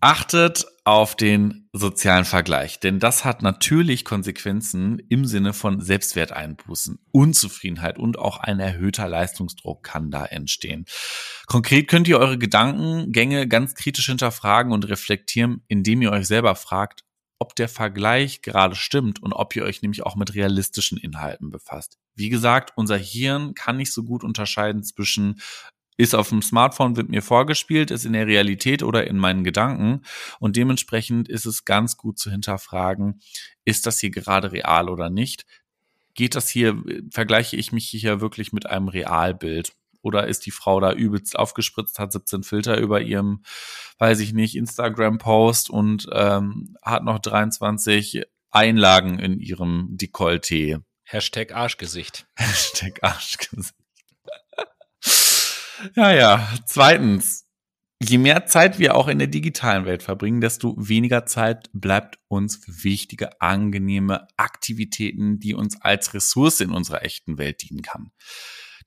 Achtet 0.05 0.67
auf 0.85 1.17
den 1.17 1.69
sozialen 1.73 2.27
Vergleich, 2.27 2.79
denn 2.79 3.01
das 3.01 3.25
hat 3.25 3.41
natürlich 3.41 4.05
Konsequenzen 4.05 4.99
im 5.09 5.25
Sinne 5.25 5.55
von 5.55 5.81
Selbstwerteinbußen, 5.81 6.99
Unzufriedenheit 7.11 7.99
und 7.99 8.19
auch 8.19 8.37
ein 8.37 8.61
erhöhter 8.61 9.09
Leistungsdruck 9.09 9.83
kann 9.83 10.11
da 10.11 10.27
entstehen. 10.27 10.85
Konkret 11.47 11.89
könnt 11.89 12.07
ihr 12.07 12.19
eure 12.19 12.37
Gedankengänge 12.37 13.49
ganz 13.49 13.75
kritisch 13.75 14.07
hinterfragen 14.07 14.73
und 14.73 14.87
reflektieren, 14.87 15.65
indem 15.69 16.03
ihr 16.03 16.13
euch 16.13 16.27
selber 16.27 16.55
fragt, 16.55 17.05
ob 17.39 17.57
der 17.57 17.69
Vergleich 17.69 18.43
gerade 18.43 18.77
stimmt 18.77 19.23
und 19.23 19.33
ob 19.33 19.57
ihr 19.57 19.65
euch 19.65 19.83
nämlich 19.83 20.03
auch 20.05 20.17
mit 20.17 20.35
realistischen 20.35 20.99
Inhalten 20.99 21.51
befasst. 21.51 21.99
Wie 22.15 22.29
gesagt, 22.29 22.73
unser 22.77 22.97
Hirn 22.97 23.55
kann 23.55 23.77
nicht 23.77 23.93
so 23.93 24.05
gut 24.05 24.23
unterscheiden 24.23 24.85
zwischen 24.85 25.41
ist 25.97 26.15
auf 26.15 26.29
dem 26.29 26.43
Smartphone, 26.43 26.97
wird 26.97 27.09
mir 27.09 27.23
vorgespielt, 27.23 27.91
ist 27.91 28.05
in 28.05 28.15
der 28.15 28.27
Realität 28.27 28.83
oder 28.83 29.07
in 29.07 29.19
meinen 29.19 29.45
Gedanken. 29.45 30.03
Und 30.41 30.57
dementsprechend 30.57 31.29
ist 31.29 31.47
es 31.47 31.65
ganz 31.65 31.97
gut 31.97 32.19
zu 32.19 32.31
hinterfragen, 32.31 33.21
ist 33.65 33.87
das 33.87 34.01
hier 34.01 34.11
gerade 34.11 34.53
real 34.53 34.89
oder 34.89 35.11
nicht? 35.11 35.47
Geht 36.15 36.35
das 36.35 36.49
hier, 36.49 36.83
vergleiche 37.11 37.57
ich 37.57 37.73
mich 37.73 37.89
hier 37.89 38.21
wirklich 38.21 38.53
mit 38.53 38.67
einem 38.67 38.89
Realbild? 38.89 39.73
Oder 40.03 40.27
ist 40.27 40.45
die 40.45 40.51
Frau 40.51 40.81
da 40.81 40.93
übelst 40.93 41.37
aufgespritzt, 41.39 41.99
hat 41.99 42.13
17 42.13 42.43
Filter 42.43 42.77
über 42.77 43.01
ihrem, 43.01 43.43
weiß 43.99 44.21
ich 44.21 44.35
nicht, 44.35 44.55
Instagram-Post 44.55 45.71
und 45.71 46.07
ähm, 46.13 46.77
hat 46.83 47.05
noch 47.05 47.19
23 47.21 48.23
Einlagen 48.51 49.19
in 49.19 49.41
ihrem 49.41 49.97
Dekolleté. 49.97 50.83
Hashtag 51.05 51.55
Arschgesicht. 51.55 52.27
Hashtag 52.37 53.03
Arschgesicht. 53.03 53.84
Ja, 55.95 56.13
ja. 56.13 56.49
Zweitens, 56.67 57.47
je 58.03 58.19
mehr 58.19 58.47
Zeit 58.47 58.79
wir 58.79 58.95
auch 58.95 59.09
in 59.09 59.19
der 59.19 59.29
digitalen 59.29 59.85
Welt 59.85 60.03
verbringen, 60.03 60.41
desto 60.41 60.75
weniger 60.77 61.27
Zeit 61.27 61.71
bleibt 61.73 62.19
uns 62.29 62.57
für 62.57 62.85
wichtige, 62.85 63.41
angenehme 63.41 64.27
Aktivitäten, 64.37 65.39
die 65.39 65.55
uns 65.55 65.81
als 65.81 66.15
Ressource 66.15 66.61
in 66.61 66.71
unserer 66.71 67.03
echten 67.03 67.39
Welt 67.39 67.63
dienen 67.63 67.83
kann. 67.83 68.11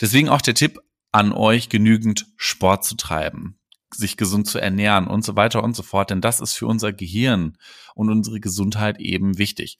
Deswegen 0.01 0.29
auch 0.29 0.41
der 0.41 0.53
Tipp 0.53 0.79
an 1.11 1.31
euch, 1.31 1.69
genügend 1.69 2.27
Sport 2.35 2.83
zu 2.83 2.95
treiben, 2.95 3.59
sich 3.93 4.17
gesund 4.17 4.47
zu 4.47 4.59
ernähren 4.59 5.07
und 5.07 5.23
so 5.23 5.35
weiter 5.35 5.63
und 5.63 5.75
so 5.75 5.83
fort, 5.83 6.09
denn 6.09 6.21
das 6.21 6.39
ist 6.39 6.53
für 6.53 6.67
unser 6.67 6.93
Gehirn 6.93 7.57
und 7.95 8.11
unsere 8.11 8.39
Gesundheit 8.39 8.99
eben 8.99 9.37
wichtig. 9.37 9.79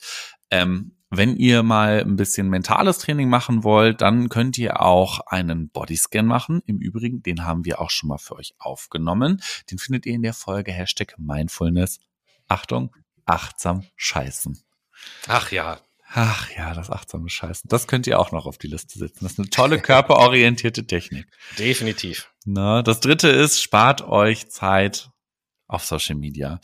Ähm, 0.49 0.96
wenn 1.09 1.37
ihr 1.37 1.63
mal 1.63 2.01
ein 2.01 2.17
bisschen 2.17 2.49
mentales 2.49 2.99
Training 2.99 3.29
machen 3.29 3.63
wollt, 3.63 4.01
dann 4.01 4.29
könnt 4.29 4.57
ihr 4.57 4.81
auch 4.81 5.21
einen 5.27 5.69
Bodyscan 5.69 6.25
machen. 6.25 6.61
Im 6.65 6.79
Übrigen, 6.79 7.23
den 7.23 7.45
haben 7.45 7.63
wir 7.65 7.79
auch 7.79 7.89
schon 7.89 8.09
mal 8.09 8.17
für 8.17 8.35
euch 8.35 8.55
aufgenommen. 8.59 9.41
Den 9.71 9.77
findet 9.77 10.05
ihr 10.05 10.13
in 10.13 10.23
der 10.23 10.33
Folge 10.33 10.71
Hashtag 10.71 11.15
Mindfulness. 11.17 11.99
Achtung, 12.47 12.95
achtsam 13.25 13.83
scheißen. 13.95 14.61
Ach 15.27 15.51
ja. 15.51 15.79
Ach 16.13 16.49
ja, 16.51 16.73
das 16.73 16.89
achtsame 16.89 17.29
Scheißen. 17.29 17.67
Das 17.69 17.87
könnt 17.87 18.07
ihr 18.07 18.17
auch 18.19 18.31
noch 18.31 18.45
auf 18.45 18.57
die 18.57 18.67
Liste 18.67 18.97
setzen. 18.97 19.19
Das 19.23 19.33
ist 19.33 19.39
eine 19.39 19.49
tolle 19.49 19.79
körperorientierte 19.79 20.87
Technik. 20.87 21.27
Definitiv. 21.59 22.31
Na, 22.45 22.81
das 22.81 23.01
dritte 23.01 23.27
ist, 23.27 23.61
spart 23.61 24.01
euch 24.03 24.49
Zeit 24.49 25.09
auf 25.67 25.83
Social 25.83 26.15
Media. 26.15 26.61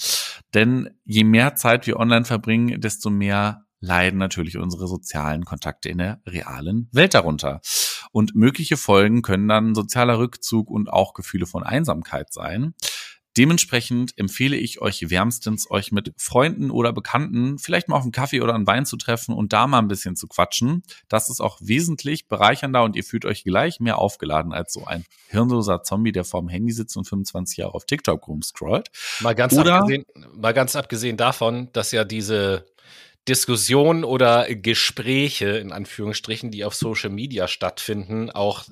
Denn 0.54 0.98
je 1.04 1.26
mehr 1.26 1.56
Zeit 1.56 1.88
wir 1.88 2.00
online 2.00 2.24
verbringen, 2.24 2.80
desto 2.80 3.10
mehr 3.10 3.63
leiden 3.84 4.18
natürlich 4.18 4.58
unsere 4.58 4.88
sozialen 4.88 5.44
Kontakte 5.44 5.90
in 5.90 5.98
der 5.98 6.22
realen 6.26 6.88
Welt 6.94 7.14
darunter. 7.14 7.62
Und 8.12 8.34
mögliche 8.34 8.78
Folgen 8.78 9.22
können 9.22 9.48
dann 9.48 9.76
sozialer 9.76 10.18
Rückzug 10.18 10.70
und 10.70 10.92
auch 10.92 11.14
Gefühle 11.14 11.46
von 11.46 11.64
Einsamkeit 11.64 12.32
sein. 12.32 12.74
Dementsprechend 13.36 14.14
empfehle 14.16 14.56
ich 14.56 14.80
euch 14.80 15.10
wärmstens, 15.10 15.70
euch 15.70 15.92
mit 15.92 16.14
Freunden 16.18 16.70
oder 16.70 16.94
Bekannten 16.94 17.58
vielleicht 17.58 17.90
mal 17.90 17.98
auf 17.98 18.04
einen 18.04 18.12
Kaffee 18.12 18.42
oder 18.42 18.54
einen 18.54 18.68
Wein 18.68 18.86
zu 18.86 18.96
treffen 18.96 19.34
und 19.34 19.54
da 19.54 19.66
mal 19.66 19.80
ein 19.80 19.88
bisschen 19.88 20.16
zu 20.16 20.28
quatschen. 20.28 20.84
Das 21.10 21.30
ist 21.30 21.42
auch 21.42 21.58
wesentlich 21.60 22.28
bereichernder 22.28 22.84
und 22.84 22.96
ihr 22.96 23.04
fühlt 23.04 23.26
euch 23.26 23.44
gleich 23.44 23.80
mehr 23.80 23.98
aufgeladen 23.98 24.54
als 24.54 24.72
so 24.72 24.86
ein 24.86 25.04
hirnloser 25.30 25.82
Zombie, 25.82 26.12
der 26.12 26.26
vorm 26.26 26.48
Handy 26.48 26.72
sitzt 26.72 26.96
und 26.96 27.06
25 27.06 27.58
Jahre 27.58 27.74
auf 27.74 27.86
TikTok 27.86 28.28
rumscrollt. 28.28 28.92
Mal 29.20 29.34
ganz, 29.34 29.58
oder, 29.58 29.78
abgesehen, 29.78 30.06
mal 30.36 30.54
ganz 30.54 30.76
abgesehen 30.76 31.18
davon, 31.18 31.70
dass 31.74 31.92
ja 31.92 32.06
diese 32.06 32.68
Diskussionen 33.28 34.04
oder 34.04 34.54
Gespräche 34.54 35.58
in 35.58 35.72
Anführungsstrichen, 35.72 36.52
die 36.52 36.66
auf 36.66 36.76
Social 36.76 37.10
Media 37.10 37.48
stattfinden, 37.48 38.30
auch 38.30 38.66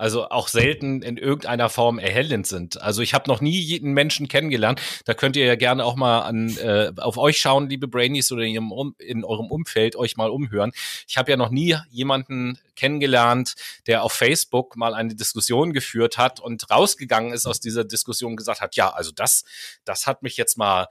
also 0.00 0.30
auch 0.30 0.48
selten 0.48 1.02
in 1.02 1.18
irgendeiner 1.18 1.68
Form 1.68 1.98
erhellend 1.98 2.46
sind. 2.46 2.80
Also 2.80 3.02
ich 3.02 3.12
habe 3.12 3.28
noch 3.28 3.42
nie 3.42 3.60
jeden 3.60 3.92
Menschen 3.92 4.28
kennengelernt. 4.28 4.80
Da 5.04 5.12
könnt 5.12 5.36
ihr 5.36 5.44
ja 5.44 5.56
gerne 5.56 5.84
auch 5.84 5.94
mal 5.94 6.20
an 6.20 6.56
äh, 6.56 6.90
auf 6.96 7.18
euch 7.18 7.38
schauen, 7.38 7.68
liebe 7.68 7.86
Brainies, 7.86 8.32
oder 8.32 8.42
in, 8.44 8.54
ihrem, 8.54 8.94
in 8.96 9.24
eurem 9.24 9.50
Umfeld 9.50 9.96
euch 9.96 10.16
mal 10.16 10.30
umhören. 10.30 10.72
Ich 11.06 11.18
habe 11.18 11.30
ja 11.30 11.36
noch 11.36 11.50
nie 11.50 11.76
jemanden 11.90 12.58
kennengelernt, 12.76 13.56
der 13.86 14.02
auf 14.02 14.14
Facebook 14.14 14.74
mal 14.74 14.94
eine 14.94 15.14
Diskussion 15.14 15.74
geführt 15.74 16.16
hat 16.16 16.40
und 16.40 16.70
rausgegangen 16.70 17.34
ist 17.34 17.44
aus 17.44 17.60
dieser 17.60 17.84
Diskussion 17.84 18.32
und 18.32 18.36
gesagt 18.36 18.62
hat, 18.62 18.76
ja, 18.76 18.88
also 18.88 19.10
das, 19.14 19.44
das 19.84 20.06
hat 20.06 20.22
mich 20.22 20.38
jetzt 20.38 20.56
mal 20.56 20.88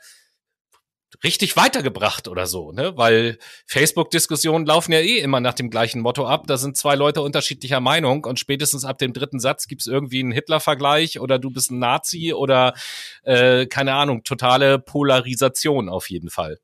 richtig 1.23 1.57
weitergebracht 1.57 2.27
oder 2.27 2.47
so, 2.47 2.71
ne? 2.71 2.95
Weil 2.95 3.37
Facebook-Diskussionen 3.65 4.65
laufen 4.65 4.91
ja 4.91 4.99
eh 4.99 5.19
immer 5.19 5.39
nach 5.39 5.53
dem 5.53 5.69
gleichen 5.69 6.01
Motto 6.01 6.27
ab. 6.27 6.45
Da 6.47 6.57
sind 6.57 6.77
zwei 6.77 6.95
Leute 6.95 7.21
unterschiedlicher 7.21 7.79
Meinung 7.79 8.25
und 8.25 8.39
spätestens 8.39 8.85
ab 8.85 8.97
dem 8.97 9.13
dritten 9.13 9.39
Satz 9.39 9.67
gibt's 9.67 9.87
irgendwie 9.87 10.19
einen 10.19 10.31
Hitler-Vergleich 10.31 11.19
oder 11.19 11.39
du 11.39 11.49
bist 11.49 11.71
ein 11.71 11.79
Nazi 11.79 12.33
oder 12.33 12.73
äh, 13.23 13.65
keine 13.65 13.93
Ahnung, 13.95 14.23
totale 14.23 14.79
Polarisation 14.79 15.89
auf 15.89 16.09
jeden 16.09 16.29
Fall. 16.29 16.59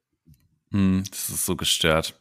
Hm, 0.72 1.04
das 1.10 1.30
ist 1.30 1.46
so 1.46 1.56
gestört. 1.56 2.14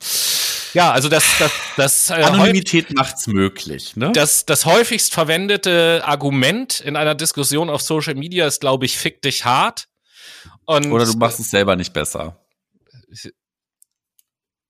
Ja, 0.75 0.91
also 0.91 1.09
das, 1.09 1.25
das, 1.39 1.53
das 1.77 2.11
äh, 2.11 2.15
Anonymität 2.15 2.93
macht's 2.95 3.29
möglich. 3.29 3.97
Ne? 3.97 4.11
Das, 4.13 4.45
das 4.45 4.67
häufigst 4.67 5.15
verwendete 5.15 6.03
Argument 6.05 6.81
in 6.81 6.97
einer 6.97 7.15
Diskussion 7.15 7.71
auf 7.71 7.81
Social 7.81 8.17
Media 8.17 8.47
ist, 8.47 8.61
glaube 8.61 8.85
ich, 8.85 8.99
fick 8.99 9.23
dich 9.23 9.45
hart. 9.45 9.87
Und 10.65 10.93
Oder 10.93 11.07
du 11.07 11.17
machst 11.17 11.41
es 11.41 11.51
selber 11.51 11.77
nicht 11.77 11.93
besser. 11.93 12.39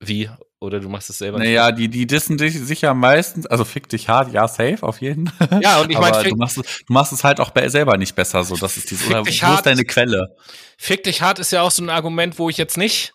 Wie? 0.00 0.28
Oder 0.60 0.80
du 0.80 0.88
machst 0.88 1.10
es 1.10 1.18
selber 1.18 1.38
naja, 1.38 1.50
nicht 1.50 1.56
besser? 1.56 1.72
Naja, 1.72 1.76
die, 1.76 1.88
die 1.88 2.06
dissen 2.06 2.38
dich 2.38 2.58
sicher 2.58 2.94
meistens, 2.94 3.46
also 3.46 3.64
fick 3.64 3.88
dich 3.88 4.08
hart, 4.08 4.32
ja, 4.32 4.48
safe, 4.48 4.82
auf 4.82 5.00
jeden. 5.00 5.30
Ja, 5.60 5.80
und 5.80 5.90
ich 5.90 5.98
meine, 5.98 6.22
du 6.28 6.36
machst, 6.36 6.58
es, 6.58 6.84
du 6.86 6.92
machst 6.92 7.12
es 7.12 7.24
halt 7.24 7.40
auch 7.40 7.52
selber 7.66 7.96
nicht 7.96 8.14
besser, 8.14 8.44
so, 8.44 8.56
das 8.56 8.76
ist 8.76 8.90
dieses, 8.90 9.06
oder, 9.06 9.26
wo 9.26 9.30
hart, 9.30 9.58
ist 9.58 9.66
deine 9.66 9.84
Quelle? 9.84 10.36
Fick 10.78 11.04
dich 11.04 11.22
hart 11.22 11.38
ist 11.38 11.52
ja 11.52 11.62
auch 11.62 11.70
so 11.70 11.82
ein 11.82 11.90
Argument, 11.90 12.38
wo 12.38 12.48
ich 12.48 12.56
jetzt 12.56 12.76
nicht 12.76 13.14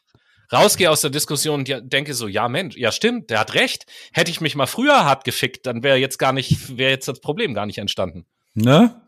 rausgehe 0.51 0.89
aus 0.89 1.01
der 1.01 1.09
Diskussion 1.09 1.61
und 1.61 1.93
denke 1.93 2.13
so, 2.13 2.27
ja 2.27 2.47
Mensch, 2.49 2.75
ja 2.75 2.91
stimmt, 2.91 3.29
der 3.29 3.39
hat 3.39 3.53
recht. 3.53 3.85
Hätte 4.13 4.31
ich 4.31 4.41
mich 4.41 4.55
mal 4.55 4.67
früher 4.67 5.05
hart 5.05 5.23
gefickt, 5.23 5.65
dann 5.65 5.83
wäre 5.83 5.97
jetzt 5.97 6.17
gar 6.17 6.33
nicht, 6.33 6.77
wäre 6.77 6.91
jetzt 6.91 7.07
das 7.07 7.19
Problem 7.19 7.53
gar 7.53 7.65
nicht 7.65 7.77
entstanden. 7.77 8.25
Ne? 8.53 8.99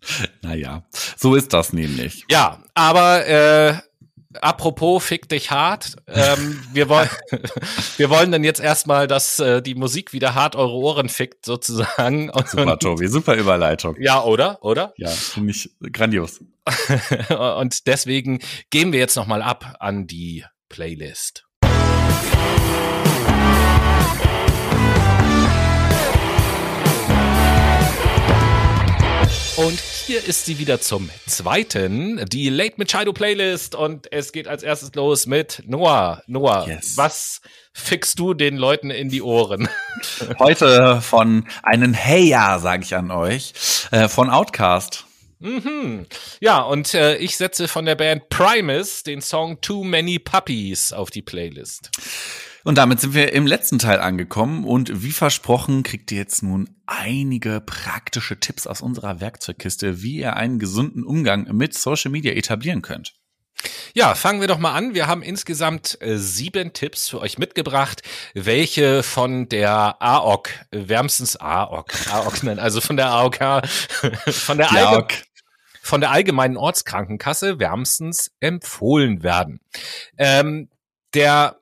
naja, 0.42 0.84
so 1.16 1.34
ist 1.34 1.52
das 1.52 1.72
nämlich. 1.72 2.24
Ja, 2.30 2.62
aber 2.74 3.26
äh, 3.26 3.74
apropos 4.40 5.04
fick 5.04 5.28
dich 5.28 5.50
hart, 5.50 5.96
ähm, 6.06 6.62
wir 6.72 6.88
wollen 6.88 7.08
wir 7.96 8.10
wollen 8.10 8.32
dann 8.32 8.44
jetzt 8.44 8.60
erstmal, 8.60 9.06
dass 9.06 9.38
äh, 9.38 9.62
die 9.62 9.74
Musik 9.74 10.12
wieder 10.12 10.34
hart 10.34 10.56
eure 10.56 10.74
Ohren 10.74 11.08
fickt 11.08 11.44
sozusagen. 11.44 12.30
Und, 12.30 12.48
super, 12.48 12.78
Tobi, 12.78 13.08
super 13.08 13.34
Überleitung. 13.34 13.96
Ja, 14.00 14.22
oder? 14.22 14.62
Oder? 14.62 14.92
Ja, 14.96 15.08
finde 15.08 15.52
ich 15.52 15.70
grandios. 15.92 16.40
und 17.58 17.86
deswegen 17.86 18.40
gehen 18.70 18.92
wir 18.92 18.98
jetzt 18.98 19.16
nochmal 19.16 19.42
ab 19.42 19.76
an 19.80 20.06
die 20.06 20.44
Playlist. 20.68 21.46
Und 29.58 29.80
hier 29.80 30.24
ist 30.24 30.46
sie 30.46 30.60
wieder 30.60 30.80
zum 30.80 31.10
zweiten, 31.26 32.24
die 32.28 32.48
Late 32.48 32.74
Machado 32.76 33.12
Playlist. 33.12 33.74
Und 33.74 34.06
es 34.12 34.30
geht 34.30 34.46
als 34.46 34.62
erstes 34.62 34.94
los 34.94 35.26
mit 35.26 35.64
Noah. 35.66 36.22
Noah, 36.28 36.68
yes. 36.68 36.96
was 36.96 37.40
fixst 37.72 38.20
du 38.20 38.34
den 38.34 38.56
Leuten 38.56 38.92
in 38.92 39.08
die 39.08 39.20
Ohren? 39.20 39.68
Heute 40.38 41.00
von 41.00 41.44
einem 41.64 41.92
Hey 41.92 42.28
ja, 42.28 42.60
sage 42.60 42.84
ich 42.84 42.94
an 42.94 43.10
euch, 43.10 43.52
äh, 43.90 44.06
von 44.06 44.30
Outcast. 44.30 45.06
Mhm. 45.40 46.06
Ja, 46.38 46.60
und 46.60 46.94
äh, 46.94 47.16
ich 47.16 47.36
setze 47.36 47.66
von 47.66 47.84
der 47.84 47.96
Band 47.96 48.28
Primus 48.28 49.02
den 49.02 49.20
Song 49.20 49.60
Too 49.60 49.82
Many 49.82 50.20
Puppies 50.20 50.92
auf 50.92 51.10
die 51.10 51.22
Playlist. 51.22 51.90
Und 52.68 52.74
damit 52.74 53.00
sind 53.00 53.14
wir 53.14 53.32
im 53.32 53.46
letzten 53.46 53.78
Teil 53.78 53.98
angekommen 53.98 54.64
und 54.66 55.02
wie 55.02 55.12
versprochen 55.12 55.84
kriegt 55.84 56.12
ihr 56.12 56.18
jetzt 56.18 56.42
nun 56.42 56.68
einige 56.84 57.62
praktische 57.62 58.38
Tipps 58.40 58.66
aus 58.66 58.82
unserer 58.82 59.22
Werkzeugkiste, 59.22 60.02
wie 60.02 60.18
ihr 60.18 60.36
einen 60.36 60.58
gesunden 60.58 61.02
Umgang 61.02 61.44
mit 61.56 61.72
Social 61.72 62.10
Media 62.10 62.34
etablieren 62.34 62.82
könnt. 62.82 63.14
Ja, 63.94 64.14
fangen 64.14 64.42
wir 64.42 64.48
doch 64.48 64.58
mal 64.58 64.74
an. 64.74 64.92
Wir 64.92 65.06
haben 65.06 65.22
insgesamt 65.22 65.96
äh, 66.02 66.18
sieben 66.18 66.74
Tipps 66.74 67.08
für 67.08 67.22
euch 67.22 67.38
mitgebracht, 67.38 68.02
welche 68.34 69.02
von 69.02 69.48
der 69.48 69.96
AOK, 70.02 70.50
wärmstens 70.70 71.36
AOK, 71.36 71.94
AOK 72.12 72.42
nein, 72.42 72.58
also 72.58 72.82
von 72.82 72.98
der 72.98 73.06
AOK, 73.12 73.38
von 74.28 74.58
der 74.58 74.70
AOK, 74.72 75.14
von 75.80 76.02
der 76.02 76.10
Allgemeinen 76.10 76.58
Ortskrankenkasse 76.58 77.58
wärmstens 77.58 78.30
empfohlen 78.40 79.22
werden. 79.22 79.58
Ähm, 80.18 80.68
der 81.14 81.58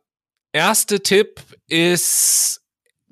erste 0.57 1.03
Tipp 1.03 1.43
ist 1.69 2.63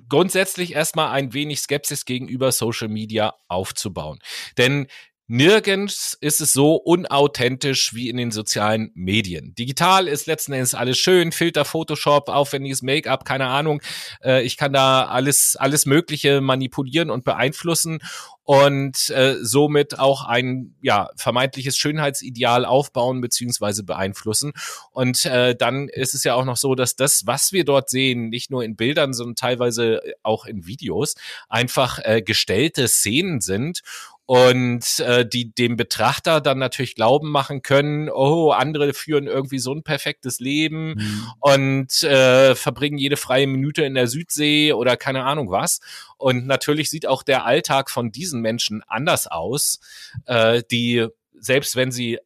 grundsätzlich 0.08 0.72
erstmal 0.72 1.10
ein 1.10 1.34
wenig 1.34 1.60
Skepsis 1.60 2.06
gegenüber 2.06 2.52
Social 2.52 2.88
Media 2.88 3.34
aufzubauen. 3.48 4.18
Denn 4.56 4.86
Nirgends 5.26 6.18
ist 6.20 6.42
es 6.42 6.52
so 6.52 6.74
unauthentisch 6.74 7.94
wie 7.94 8.10
in 8.10 8.18
den 8.18 8.30
sozialen 8.30 8.90
Medien. 8.94 9.54
Digital 9.54 10.06
ist 10.06 10.26
letzten 10.26 10.52
Endes 10.52 10.74
alles 10.74 10.98
schön, 10.98 11.32
Filter, 11.32 11.64
Photoshop, 11.64 12.28
aufwendiges 12.28 12.82
Make-up, 12.82 13.24
keine 13.24 13.46
Ahnung. 13.46 13.80
Äh, 14.22 14.42
ich 14.42 14.58
kann 14.58 14.74
da 14.74 15.06
alles, 15.06 15.56
alles 15.56 15.86
Mögliche 15.86 16.42
manipulieren 16.42 17.10
und 17.10 17.24
beeinflussen 17.24 18.00
und 18.42 19.08
äh, 19.08 19.36
somit 19.40 19.98
auch 19.98 20.24
ein 20.24 20.74
ja 20.82 21.08
vermeintliches 21.16 21.78
Schönheitsideal 21.78 22.66
aufbauen 22.66 23.22
beziehungsweise 23.22 23.82
beeinflussen. 23.82 24.52
Und 24.92 25.24
äh, 25.24 25.56
dann 25.56 25.88
ist 25.88 26.12
es 26.12 26.24
ja 26.24 26.34
auch 26.34 26.44
noch 26.44 26.58
so, 26.58 26.74
dass 26.74 26.96
das, 26.96 27.22
was 27.26 27.52
wir 27.52 27.64
dort 27.64 27.88
sehen, 27.88 28.28
nicht 28.28 28.50
nur 28.50 28.62
in 28.62 28.76
Bildern, 28.76 29.14
sondern 29.14 29.36
teilweise 29.36 30.02
auch 30.22 30.44
in 30.44 30.66
Videos, 30.66 31.14
einfach 31.48 31.98
äh, 32.02 32.20
gestellte 32.20 32.86
Szenen 32.88 33.40
sind 33.40 33.80
und 34.26 35.00
äh, 35.00 35.26
die 35.26 35.54
dem 35.54 35.76
Betrachter 35.76 36.40
dann 36.40 36.58
natürlich 36.58 36.94
glauben 36.94 37.30
machen 37.30 37.62
können, 37.62 38.08
oh, 38.08 38.50
andere 38.50 38.94
führen 38.94 39.26
irgendwie 39.26 39.58
so 39.58 39.72
ein 39.72 39.82
perfektes 39.82 40.40
Leben 40.40 40.94
mhm. 40.94 41.26
und 41.40 42.02
äh, 42.02 42.54
verbringen 42.54 42.98
jede 42.98 43.16
freie 43.16 43.46
Minute 43.46 43.84
in 43.84 43.94
der 43.94 44.06
Südsee 44.06 44.72
oder 44.72 44.96
keine 44.96 45.24
Ahnung 45.24 45.50
was. 45.50 45.80
Und 46.16 46.46
natürlich 46.46 46.88
sieht 46.88 47.06
auch 47.06 47.22
der 47.22 47.44
Alltag 47.44 47.90
von 47.90 48.10
diesen 48.12 48.40
Menschen 48.40 48.82
anders 48.86 49.26
aus, 49.26 49.80
äh, 50.26 50.62
die 50.70 51.06
selbst 51.38 51.76
wenn 51.76 51.92
sie 51.92 52.18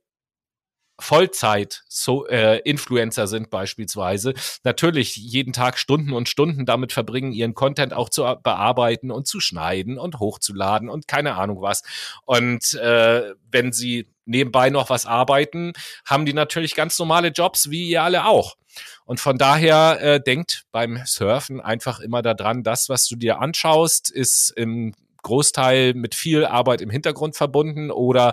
Vollzeit 1.01 1.85
so 1.89 2.27
äh, 2.27 2.59
Influencer 2.59 3.27
sind 3.27 3.51
beispielsweise, 3.51 4.35
natürlich 4.65 5.17
jeden 5.17 5.53
Tag 5.53 5.79
Stunden 5.79 6.13
und 6.13 6.29
Stunden 6.29 6.67
damit 6.67 6.93
verbringen, 6.93 7.33
ihren 7.33 7.55
Content 7.55 7.93
auch 7.93 8.09
zu 8.09 8.23
bearbeiten 8.43 9.11
und 9.11 9.27
zu 9.27 9.41
schneiden 9.41 9.99
und 9.99 10.19
hochzuladen 10.19 10.89
und 10.89 11.07
keine 11.07 11.37
Ahnung 11.37 11.63
was. 11.63 11.83
Und 12.25 12.75
äh, 12.75 13.35
wenn 13.51 13.73
sie 13.73 14.09
nebenbei 14.25 14.71
noch 14.71 14.91
was 14.91 15.07
arbeiten, 15.07 15.73
haben 16.05 16.27
die 16.27 16.35
natürlich 16.35 16.75
ganz 16.75 16.99
normale 16.99 17.29
Jobs, 17.29 17.71
wie 17.71 17.89
ihr 17.89 18.03
alle 18.03 18.27
auch. 18.27 18.57
Und 19.05 19.21
von 19.21 19.39
daher 19.39 19.99
äh, 20.01 20.21
denkt 20.21 20.65
beim 20.71 21.01
Surfen 21.07 21.61
einfach 21.61 22.01
immer 22.01 22.23
daran, 22.23 22.63
das, 22.63 22.89
was 22.89 23.07
du 23.07 23.17
dir 23.17 23.41
anschaust, 23.41 24.11
ist 24.11 24.51
im 24.51 24.95
Großteil 25.29 25.95
mit 25.95 26.15
viel 26.15 26.45
Arbeit 26.45 26.81
im 26.81 26.91
Hintergrund 26.91 27.37
verbunden 27.37 27.91
oder 27.91 28.33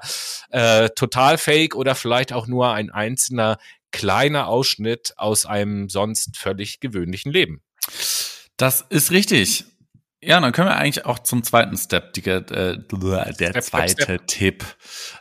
äh, 0.50 0.90
total 0.96 1.38
fake 1.38 1.76
oder 1.76 1.94
vielleicht 1.94 2.34
auch 2.34 2.48
nur 2.48 2.72
ein 2.72 2.90
einzelner 2.90 3.58
kleiner 3.92 4.48
Ausschnitt 4.48 5.14
aus 5.18 5.46
einem 5.46 5.90
sonst 5.90 6.38
völlig 6.38 6.80
gewöhnlichen 6.80 7.32
Leben. 7.32 7.62
Das 8.58 8.82
ist 8.90 9.12
richtig. 9.12 9.66
Ja, 10.26 10.40
dann 10.40 10.52
können 10.52 10.70
wir 10.70 10.76
eigentlich 10.76 11.06
auch 11.06 11.20
zum 11.20 11.44
zweiten 11.44 11.78
Step, 11.78 12.14
die, 12.14 12.28
äh, 12.28 12.44
der 12.46 12.82
Step, 13.34 13.64
zweite 13.64 14.04
Step. 14.04 14.28
Tipp 14.28 14.66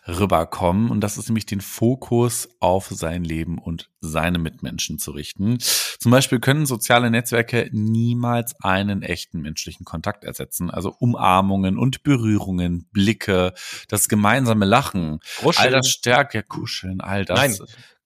rüberkommen. 0.08 0.90
Und 0.90 1.02
das 1.02 1.18
ist 1.18 1.28
nämlich 1.28 1.44
den 1.44 1.60
Fokus 1.60 2.48
auf 2.60 2.88
sein 2.90 3.22
Leben 3.22 3.58
und 3.58 3.90
seine 4.00 4.38
Mitmenschen 4.38 4.98
zu 4.98 5.10
richten. 5.10 5.58
Zum 5.58 6.10
Beispiel 6.10 6.40
können 6.40 6.64
soziale 6.64 7.10
Netzwerke 7.10 7.68
niemals 7.72 8.54
einen 8.62 9.02
echten 9.02 9.40
menschlichen 9.40 9.84
Kontakt 9.84 10.24
ersetzen. 10.24 10.70
Also 10.70 10.94
Umarmungen 10.98 11.78
und 11.78 12.02
Berührungen, 12.02 12.88
Blicke, 12.90 13.52
das 13.88 14.08
gemeinsame 14.08 14.64
Lachen, 14.64 15.20
Kuscheln. 15.38 15.66
all 15.66 15.70
das 15.72 15.88
Stärke, 15.90 16.42
Kuscheln, 16.42 17.00
all 17.02 17.26
das. 17.26 17.38
Nein, 17.38 17.56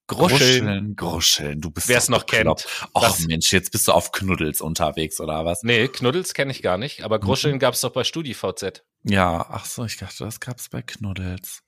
Gruscheln. 0.09 0.97
Gruscheln, 0.97 1.61
du 1.61 1.71
bist 1.71 1.89
Wer 1.89 1.99
es 1.99 2.09
noch 2.09 2.27
kennt. 2.27 2.67
Ach 2.95 3.19
Mensch, 3.21 3.53
jetzt 3.53 3.71
bist 3.71 3.87
du 3.87 3.93
auf 3.93 4.11
Knuddels 4.11 4.61
unterwegs 4.61 5.21
oder 5.21 5.45
was? 5.45 5.63
Nee, 5.63 5.87
Knuddels 5.89 6.35
kenne 6.35 6.51
ich 6.51 6.63
gar 6.63 6.79
nicht, 6.79 7.05
aber 7.05 7.21
Gruscheln 7.21 7.57
mhm. 7.57 7.59
gab's 7.61 7.83
doch 7.83 7.93
bei 7.93 8.05
StudiVZ. 8.05 8.83
Ja, 9.05 9.47
ach 9.49 9.67
so, 9.67 9.85
ich 9.85 9.99
dachte, 9.99 10.25
das 10.25 10.41
gab's 10.41 10.71
bei 10.71 10.83
Knuddels. 10.83 11.63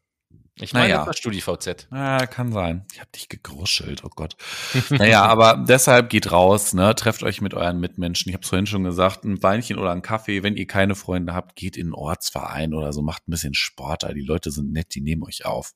Ich 0.62 0.74
meine, 0.74 0.88
naja. 0.88 0.98
das 0.98 1.06
war 1.06 1.14
StudiVZ. 1.14 1.88
Ja, 1.90 2.26
kann 2.26 2.52
sein. 2.52 2.84
Ich 2.92 3.00
habe 3.00 3.10
dich 3.14 3.28
gegruschelt, 3.28 4.04
oh 4.04 4.10
Gott. 4.14 4.36
naja, 4.90 5.24
aber 5.24 5.64
deshalb 5.66 6.10
geht 6.10 6.32
raus, 6.32 6.74
ne? 6.74 6.94
Trefft 6.94 7.22
euch 7.22 7.40
mit 7.40 7.54
euren 7.54 7.80
Mitmenschen. 7.80 8.28
Ich 8.28 8.34
habe 8.34 8.46
vorhin 8.46 8.66
schon 8.66 8.84
gesagt, 8.84 9.24
ein 9.24 9.42
Weinchen 9.42 9.78
oder 9.78 9.92
ein 9.92 10.02
Kaffee. 10.02 10.42
Wenn 10.42 10.56
ihr 10.56 10.66
keine 10.66 10.94
Freunde 10.94 11.34
habt, 11.34 11.56
geht 11.56 11.76
in 11.76 11.86
einen 11.86 11.94
Ortsverein 11.94 12.74
oder 12.74 12.92
so, 12.92 13.00
macht 13.00 13.26
ein 13.26 13.30
bisschen 13.30 13.54
Sport. 13.54 14.06
Die 14.14 14.20
Leute 14.20 14.50
sind 14.50 14.72
nett, 14.72 14.94
die 14.94 15.00
nehmen 15.00 15.22
euch 15.22 15.46
auf. 15.46 15.72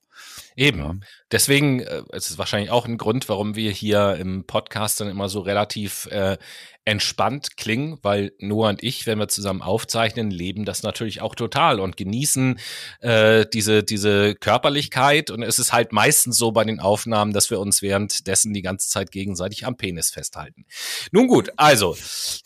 Eben. 0.56 0.78
Ja. 0.78 0.94
Deswegen, 1.32 1.80
äh, 1.80 2.02
es 2.12 2.30
ist 2.30 2.38
wahrscheinlich 2.38 2.70
auch 2.70 2.86
ein 2.86 2.98
Grund, 2.98 3.28
warum 3.28 3.56
wir 3.56 3.70
hier 3.70 4.16
im 4.16 4.46
Podcast 4.46 5.00
dann 5.00 5.08
immer 5.08 5.28
so 5.28 5.40
relativ 5.40 6.06
äh, 6.06 6.36
entspannt 6.84 7.56
klingen, 7.56 7.98
weil 8.02 8.32
Noah 8.38 8.68
und 8.68 8.82
ich, 8.82 9.06
wenn 9.06 9.18
wir 9.18 9.28
zusammen 9.28 9.62
aufzeichnen, 9.62 10.30
leben 10.30 10.64
das 10.64 10.82
natürlich 10.82 11.22
auch 11.22 11.34
total 11.34 11.80
und 11.80 11.96
genießen 11.96 12.58
äh, 13.00 13.46
diese, 13.52 13.82
diese 13.82 14.34
Körperlichkeit. 14.34 15.30
Und 15.30 15.42
es 15.42 15.58
ist 15.58 15.72
halt 15.72 15.92
meistens 15.92 16.36
so 16.36 16.52
bei 16.52 16.64
den 16.64 16.80
Aufnahmen, 16.80 17.32
dass 17.32 17.50
wir 17.50 17.58
uns 17.58 17.80
währenddessen 17.80 18.52
die 18.52 18.62
ganze 18.62 18.88
Zeit 18.90 19.10
gegenseitig 19.10 19.66
am 19.66 19.76
Penis 19.76 20.10
festhalten. 20.10 20.66
Nun 21.10 21.26
gut, 21.26 21.50
also 21.56 21.96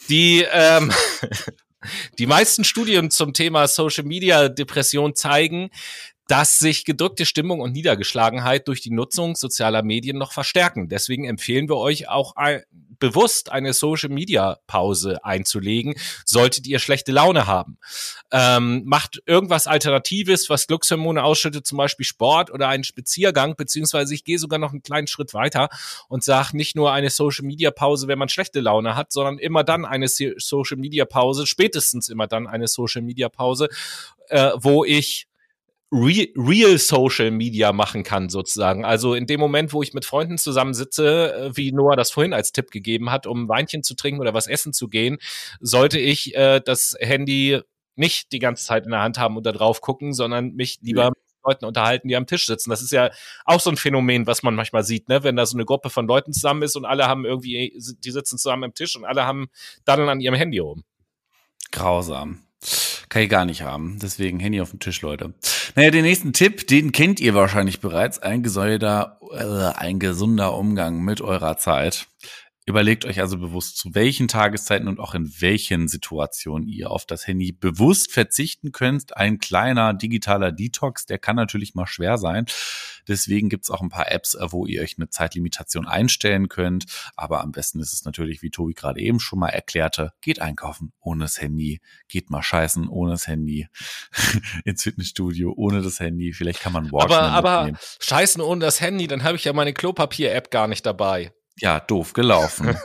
die 0.08 0.46
ähm, 0.50 0.92
Die 2.18 2.26
meisten 2.26 2.64
Studien 2.64 3.10
zum 3.10 3.32
Thema 3.32 3.68
Social 3.68 4.04
Media 4.04 4.48
Depression 4.48 5.14
zeigen, 5.14 5.70
dass 6.28 6.58
sich 6.58 6.84
gedrückte 6.84 7.24
Stimmung 7.24 7.60
und 7.60 7.72
Niedergeschlagenheit 7.72 8.68
durch 8.68 8.82
die 8.82 8.90
Nutzung 8.90 9.34
sozialer 9.34 9.82
Medien 9.82 10.18
noch 10.18 10.32
verstärken. 10.32 10.88
Deswegen 10.88 11.24
empfehlen 11.24 11.68
wir 11.70 11.78
euch 11.78 12.08
auch 12.08 12.36
ein, 12.36 12.62
bewusst 12.98 13.50
eine 13.50 13.72
Social 13.72 14.10
Media 14.10 14.58
Pause 14.66 15.24
einzulegen, 15.24 15.94
solltet 16.26 16.66
ihr 16.66 16.80
schlechte 16.80 17.12
Laune 17.12 17.46
haben. 17.46 17.78
Ähm, 18.30 18.82
macht 18.84 19.22
irgendwas 19.24 19.66
Alternatives, 19.66 20.50
was 20.50 20.66
Glückshormone 20.66 21.24
ausschüttet, 21.24 21.66
zum 21.66 21.78
Beispiel 21.78 22.04
Sport 22.04 22.50
oder 22.50 22.68
einen 22.68 22.84
Spaziergang, 22.84 23.56
beziehungsweise 23.56 24.14
ich 24.14 24.24
gehe 24.24 24.38
sogar 24.38 24.58
noch 24.58 24.72
einen 24.72 24.82
kleinen 24.82 25.06
Schritt 25.06 25.32
weiter 25.32 25.70
und 26.08 26.24
sage 26.24 26.54
nicht 26.56 26.76
nur 26.76 26.92
eine 26.92 27.08
Social 27.08 27.46
Media 27.46 27.70
Pause, 27.70 28.06
wenn 28.06 28.18
man 28.18 28.28
schlechte 28.28 28.60
Laune 28.60 28.96
hat, 28.96 29.12
sondern 29.12 29.38
immer 29.38 29.64
dann 29.64 29.86
eine 29.86 30.08
Social 30.08 30.76
Media 30.76 31.06
Pause, 31.06 31.46
spätestens 31.46 32.10
immer 32.10 32.26
dann 32.26 32.46
eine 32.46 32.68
Social 32.68 33.00
Media 33.00 33.30
Pause, 33.30 33.68
äh, 34.28 34.50
wo 34.56 34.84
ich 34.84 35.28
Real 35.90 36.78
Social 36.78 37.30
Media 37.30 37.72
machen 37.72 38.02
kann, 38.02 38.28
sozusagen. 38.28 38.84
Also 38.84 39.14
in 39.14 39.26
dem 39.26 39.40
Moment, 39.40 39.72
wo 39.72 39.82
ich 39.82 39.94
mit 39.94 40.04
Freunden 40.04 40.36
zusammensitze, 40.36 41.34
äh, 41.34 41.56
wie 41.56 41.72
Noah 41.72 41.96
das 41.96 42.10
vorhin 42.10 42.34
als 42.34 42.52
Tipp 42.52 42.70
gegeben 42.70 43.10
hat, 43.10 43.26
um 43.26 43.48
Weinchen 43.48 43.82
zu 43.82 43.94
trinken 43.94 44.20
oder 44.20 44.34
was 44.34 44.46
essen 44.46 44.72
zu 44.72 44.88
gehen, 44.88 45.18
sollte 45.60 45.98
ich 45.98 46.34
äh, 46.34 46.60
das 46.60 46.94
Handy 47.00 47.60
nicht 47.96 48.32
die 48.32 48.38
ganze 48.38 48.64
Zeit 48.64 48.84
in 48.84 48.90
der 48.90 49.00
Hand 49.00 49.18
haben 49.18 49.36
und 49.36 49.44
da 49.44 49.52
drauf 49.52 49.80
gucken, 49.80 50.12
sondern 50.12 50.54
mich 50.54 50.78
lieber 50.82 51.04
ja. 51.04 51.08
mit 51.08 51.18
Leuten 51.44 51.64
unterhalten, 51.64 52.08
die 52.08 52.16
am 52.16 52.26
Tisch 52.26 52.46
sitzen. 52.46 52.70
Das 52.70 52.82
ist 52.82 52.92
ja 52.92 53.10
auch 53.44 53.60
so 53.60 53.70
ein 53.70 53.76
Phänomen, 53.76 54.26
was 54.26 54.42
man 54.42 54.54
manchmal 54.54 54.84
sieht, 54.84 55.08
ne? 55.08 55.24
wenn 55.24 55.36
da 55.36 55.46
so 55.46 55.56
eine 55.56 55.64
Gruppe 55.64 55.88
von 55.88 56.06
Leuten 56.06 56.32
zusammen 56.32 56.62
ist 56.62 56.76
und 56.76 56.84
alle 56.84 57.06
haben 57.06 57.24
irgendwie, 57.24 57.76
die 57.98 58.10
sitzen 58.10 58.38
zusammen 58.38 58.64
am 58.64 58.74
Tisch 58.74 58.94
und 58.94 59.04
alle 59.04 59.24
haben 59.24 59.48
dann 59.84 60.08
an 60.08 60.20
ihrem 60.20 60.34
Handy 60.34 60.58
rum. 60.58 60.84
Grausam. 61.72 62.47
Kann 63.08 63.22
ich 63.22 63.30
gar 63.30 63.44
nicht 63.44 63.62
haben. 63.62 63.98
Deswegen 64.02 64.38
Handy 64.38 64.60
auf 64.60 64.70
dem 64.70 64.80
Tisch, 64.80 65.00
Leute. 65.00 65.32
Naja, 65.74 65.90
den 65.90 66.02
nächsten 66.02 66.32
Tipp, 66.32 66.66
den 66.66 66.92
kennt 66.92 67.20
ihr 67.20 67.34
wahrscheinlich 67.34 67.80
bereits. 67.80 68.18
Ein 68.18 68.42
gesäuder, 68.42 69.18
äh, 69.32 69.78
ein 69.78 69.98
gesunder 69.98 70.54
Umgang 70.54 71.02
mit 71.02 71.20
eurer 71.20 71.56
Zeit. 71.56 72.06
Überlegt 72.68 73.06
euch 73.06 73.20
also 73.20 73.38
bewusst, 73.38 73.78
zu 73.78 73.94
welchen 73.94 74.28
Tageszeiten 74.28 74.88
und 74.88 75.00
auch 75.00 75.14
in 75.14 75.32
welchen 75.40 75.88
Situationen 75.88 76.68
ihr 76.68 76.90
auf 76.90 77.06
das 77.06 77.26
Handy 77.26 77.50
bewusst 77.50 78.12
verzichten 78.12 78.72
könnt. 78.72 79.16
Ein 79.16 79.38
kleiner 79.38 79.94
digitaler 79.94 80.52
Detox, 80.52 81.06
der 81.06 81.18
kann 81.18 81.34
natürlich 81.34 81.74
mal 81.74 81.86
schwer 81.86 82.18
sein. 82.18 82.44
Deswegen 83.08 83.48
gibt's 83.48 83.70
auch 83.70 83.80
ein 83.80 83.88
paar 83.88 84.12
Apps, 84.12 84.34
äh, 84.34 84.52
wo 84.52 84.66
ihr 84.66 84.82
euch 84.82 84.96
eine 84.98 85.08
Zeitlimitation 85.08 85.88
einstellen 85.88 86.50
könnt. 86.50 86.84
Aber 87.16 87.40
am 87.40 87.52
besten 87.52 87.80
ist 87.80 87.94
es 87.94 88.04
natürlich, 88.04 88.42
wie 88.42 88.50
Tobi 88.50 88.74
gerade 88.74 89.00
eben 89.00 89.18
schon 89.18 89.38
mal 89.38 89.48
erklärte, 89.48 90.12
geht 90.20 90.42
einkaufen 90.42 90.92
ohne 91.00 91.24
das 91.24 91.40
Handy, 91.40 91.80
geht 92.06 92.28
mal 92.28 92.42
scheißen 92.42 92.86
ohne 92.86 93.12
das 93.12 93.26
Handy, 93.26 93.66
ins 94.66 94.82
Fitnessstudio 94.82 95.54
ohne 95.56 95.80
das 95.80 96.00
Handy. 96.00 96.34
Vielleicht 96.34 96.60
kann 96.60 96.74
man 96.74 96.92
Walkman 96.92 97.18
Aber, 97.18 97.62
aber 97.66 97.78
scheißen 98.00 98.42
ohne 98.42 98.60
das 98.60 98.82
Handy, 98.82 99.06
dann 99.06 99.24
habe 99.24 99.36
ich 99.36 99.44
ja 99.44 99.54
meine 99.54 99.72
Klopapier-App 99.72 100.50
gar 100.50 100.68
nicht 100.68 100.84
dabei. 100.84 101.32
Ja, 101.60 101.80
doof 101.80 102.12
gelaufen. 102.12 102.76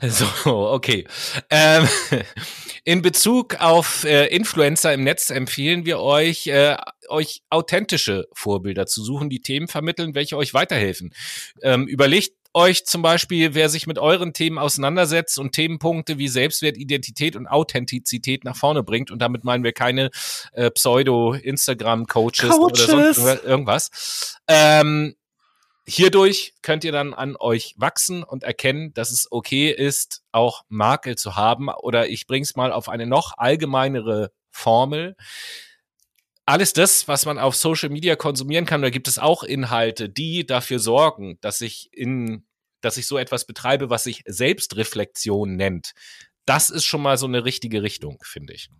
so, 0.02 0.26
okay. 0.46 1.06
Ähm, 1.50 1.88
in 2.84 3.02
Bezug 3.02 3.60
auf 3.60 4.04
äh, 4.04 4.26
Influencer 4.26 4.94
im 4.94 5.04
Netz 5.04 5.30
empfehlen 5.30 5.84
wir 5.86 6.00
euch, 6.00 6.46
äh, 6.46 6.76
euch 7.08 7.42
authentische 7.50 8.28
Vorbilder 8.32 8.86
zu 8.86 9.02
suchen, 9.02 9.28
die 9.28 9.40
Themen 9.40 9.68
vermitteln, 9.68 10.14
welche 10.14 10.36
euch 10.36 10.54
weiterhelfen. 10.54 11.12
Ähm, 11.62 11.86
überlegt 11.88 12.32
euch 12.56 12.86
zum 12.86 13.02
Beispiel, 13.02 13.54
wer 13.54 13.68
sich 13.68 13.86
mit 13.86 13.98
euren 13.98 14.32
Themen 14.32 14.56
auseinandersetzt 14.56 15.38
und 15.38 15.52
Themenpunkte 15.52 16.16
wie 16.16 16.28
Selbstwert, 16.28 16.78
Identität 16.78 17.36
und 17.36 17.46
Authentizität 17.46 18.44
nach 18.44 18.56
vorne 18.56 18.82
bringt. 18.82 19.10
Und 19.10 19.20
damit 19.20 19.44
meinen 19.44 19.62
wir 19.62 19.72
keine 19.72 20.10
äh, 20.52 20.70
Pseudo-Instagram-Coaches 20.70 22.58
oder 22.58 22.76
sonst 22.76 23.44
irgendwas. 23.44 24.38
Ähm, 24.48 25.16
Hierdurch 25.88 26.54
könnt 26.62 26.82
ihr 26.82 26.90
dann 26.90 27.14
an 27.14 27.36
euch 27.36 27.74
wachsen 27.76 28.24
und 28.24 28.42
erkennen, 28.42 28.92
dass 28.94 29.12
es 29.12 29.28
okay 29.30 29.70
ist, 29.70 30.22
auch 30.32 30.62
Makel 30.68 31.16
zu 31.16 31.36
haben. 31.36 31.68
Oder 31.68 32.08
ich 32.08 32.26
bring's 32.26 32.56
mal 32.56 32.72
auf 32.72 32.88
eine 32.88 33.06
noch 33.06 33.34
allgemeinere 33.36 34.32
Formel. 34.50 35.16
Alles 36.44 36.72
das, 36.72 37.06
was 37.06 37.24
man 37.24 37.38
auf 37.38 37.54
Social 37.54 37.88
Media 37.88 38.16
konsumieren 38.16 38.66
kann, 38.66 38.82
da 38.82 38.90
gibt 38.90 39.06
es 39.06 39.18
auch 39.18 39.44
Inhalte, 39.44 40.08
die 40.08 40.44
dafür 40.44 40.80
sorgen, 40.80 41.38
dass 41.40 41.60
ich 41.60 41.88
in, 41.92 42.44
dass 42.80 42.96
ich 42.96 43.06
so 43.06 43.16
etwas 43.16 43.46
betreibe, 43.46 43.88
was 43.88 44.04
sich 44.04 44.22
Selbstreflexion 44.26 45.54
nennt. 45.54 45.92
Das 46.46 46.68
ist 46.68 46.84
schon 46.84 47.02
mal 47.02 47.16
so 47.16 47.26
eine 47.26 47.44
richtige 47.44 47.82
Richtung, 47.82 48.18
finde 48.22 48.54
ich. 48.54 48.70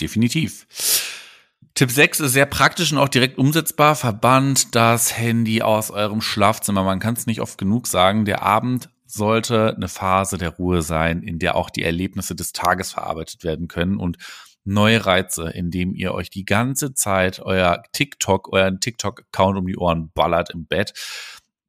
Definitiv. 0.00 0.66
Tipp 1.74 1.90
6 1.90 2.20
ist 2.20 2.32
sehr 2.32 2.46
praktisch 2.46 2.92
und 2.92 2.98
auch 2.98 3.08
direkt 3.08 3.36
umsetzbar. 3.36 3.96
Verbannt 3.96 4.76
das 4.76 5.18
Handy 5.18 5.60
aus 5.60 5.90
eurem 5.90 6.20
Schlafzimmer. 6.20 6.84
Man 6.84 7.00
kann 7.00 7.14
es 7.14 7.26
nicht 7.26 7.40
oft 7.40 7.58
genug 7.58 7.88
sagen. 7.88 8.24
Der 8.24 8.42
Abend 8.42 8.90
sollte 9.06 9.74
eine 9.74 9.88
Phase 9.88 10.38
der 10.38 10.50
Ruhe 10.50 10.82
sein, 10.82 11.22
in 11.22 11.40
der 11.40 11.56
auch 11.56 11.70
die 11.70 11.82
Erlebnisse 11.82 12.36
des 12.36 12.52
Tages 12.52 12.92
verarbeitet 12.92 13.42
werden 13.42 13.66
können 13.66 13.96
und 13.96 14.18
neue 14.62 15.04
Reize, 15.04 15.50
indem 15.50 15.96
ihr 15.96 16.14
euch 16.14 16.30
die 16.30 16.44
ganze 16.44 16.94
Zeit 16.94 17.40
euer 17.40 17.82
TikTok, 17.90 18.52
euren 18.52 18.78
TikTok-Account 18.78 19.58
um 19.58 19.66
die 19.66 19.76
Ohren 19.76 20.12
ballert 20.14 20.50
im 20.50 20.66
Bett. 20.66 20.94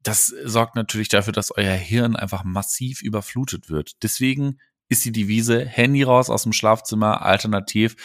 Das 0.04 0.26
sorgt 0.44 0.76
natürlich 0.76 1.08
dafür, 1.08 1.32
dass 1.32 1.50
euer 1.50 1.74
Hirn 1.74 2.14
einfach 2.14 2.44
massiv 2.44 3.02
überflutet 3.02 3.70
wird. 3.70 4.02
Deswegen 4.04 4.60
ist 4.88 5.04
die 5.04 5.10
Devise 5.10 5.66
Handy 5.66 6.04
raus 6.04 6.30
aus 6.30 6.44
dem 6.44 6.52
Schlafzimmer, 6.52 7.22
alternativ 7.22 7.96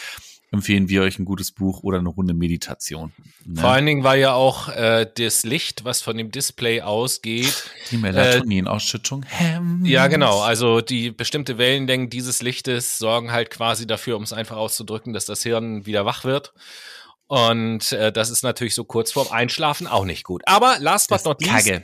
empfehlen 0.52 0.88
wir 0.88 1.02
euch 1.02 1.18
ein 1.18 1.24
gutes 1.24 1.50
Buch 1.50 1.82
oder 1.82 1.98
eine 1.98 2.10
Runde 2.10 2.34
Meditation. 2.34 3.12
Ne? 3.44 3.60
Vor 3.60 3.70
allen 3.70 3.86
Dingen, 3.86 4.04
weil 4.04 4.20
ja 4.20 4.34
auch 4.34 4.68
äh, 4.68 5.10
das 5.16 5.44
Licht, 5.44 5.84
was 5.84 6.02
von 6.02 6.16
dem 6.16 6.30
Display 6.30 6.82
ausgeht, 6.82 7.70
die 7.90 7.96
Melatoninausschüttung 7.96 9.24
hemmt. 9.24 9.86
Ja, 9.86 10.06
genau. 10.06 10.40
Also 10.40 10.82
die 10.82 11.10
bestimmte 11.10 11.56
Wellenlängen 11.56 12.10
dieses 12.10 12.42
Lichtes 12.42 12.98
sorgen 12.98 13.32
halt 13.32 13.50
quasi 13.50 13.86
dafür, 13.86 14.16
um 14.16 14.22
es 14.22 14.32
einfach 14.32 14.56
auszudrücken, 14.56 15.14
dass 15.14 15.24
das 15.24 15.42
Hirn 15.42 15.86
wieder 15.86 16.04
wach 16.04 16.24
wird. 16.24 16.52
Und 17.26 17.92
äh, 17.92 18.12
das 18.12 18.28
ist 18.28 18.42
natürlich 18.42 18.74
so 18.74 18.84
kurz 18.84 19.10
vorm 19.10 19.28
Einschlafen 19.30 19.86
auch 19.86 20.04
nicht 20.04 20.22
gut. 20.22 20.42
Aber 20.44 20.76
last 20.80 21.08
but 21.08 21.24
not 21.24 21.40
least, 21.40 21.80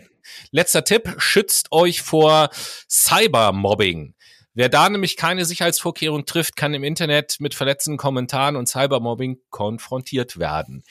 letzter 0.51 0.85
Tipp, 0.85 1.15
schützt 1.17 1.73
euch 1.73 2.03
vor 2.03 2.51
Cybermobbing. 2.87 4.15
Wer 4.55 4.69
da 4.69 4.89
nämlich 4.89 5.17
keine 5.17 5.45
Sicherheitsvorkehrung 5.45 6.27
trifft, 6.27 6.57
kann 6.57 6.75
im 6.75 6.83
Internet 6.83 7.37
mit 7.39 7.55
verletzenden 7.55 7.99
Kommentaren 7.99 8.57
und 8.57 8.69
Cybermobbing 8.69 9.41
konfrontiert 9.51 10.39
werden. 10.39 10.83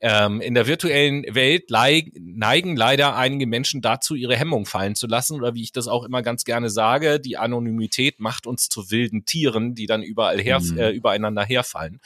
Ähm, 0.00 0.42
in 0.42 0.52
der 0.52 0.66
virtuellen 0.66 1.24
Welt 1.34 1.70
neigen 1.70 2.76
leider 2.76 3.16
einige 3.16 3.46
Menschen 3.46 3.80
dazu, 3.80 4.14
ihre 4.14 4.36
Hemmung 4.36 4.66
fallen 4.66 4.94
zu 4.94 5.06
lassen 5.06 5.36
oder 5.36 5.54
wie 5.54 5.62
ich 5.62 5.72
das 5.72 5.88
auch 5.88 6.04
immer 6.04 6.22
ganz 6.22 6.44
gerne 6.44 6.68
sage, 6.68 7.18
die 7.18 7.38
Anonymität 7.38 8.20
macht 8.20 8.46
uns 8.46 8.68
zu 8.68 8.90
wilden 8.90 9.24
Tieren, 9.24 9.74
die 9.74 9.86
dann 9.86 10.02
überall 10.02 10.38
her, 10.38 10.60
mhm. 10.60 10.78
äh, 10.78 10.90
übereinander 10.90 11.44
herfallen. 11.44 12.00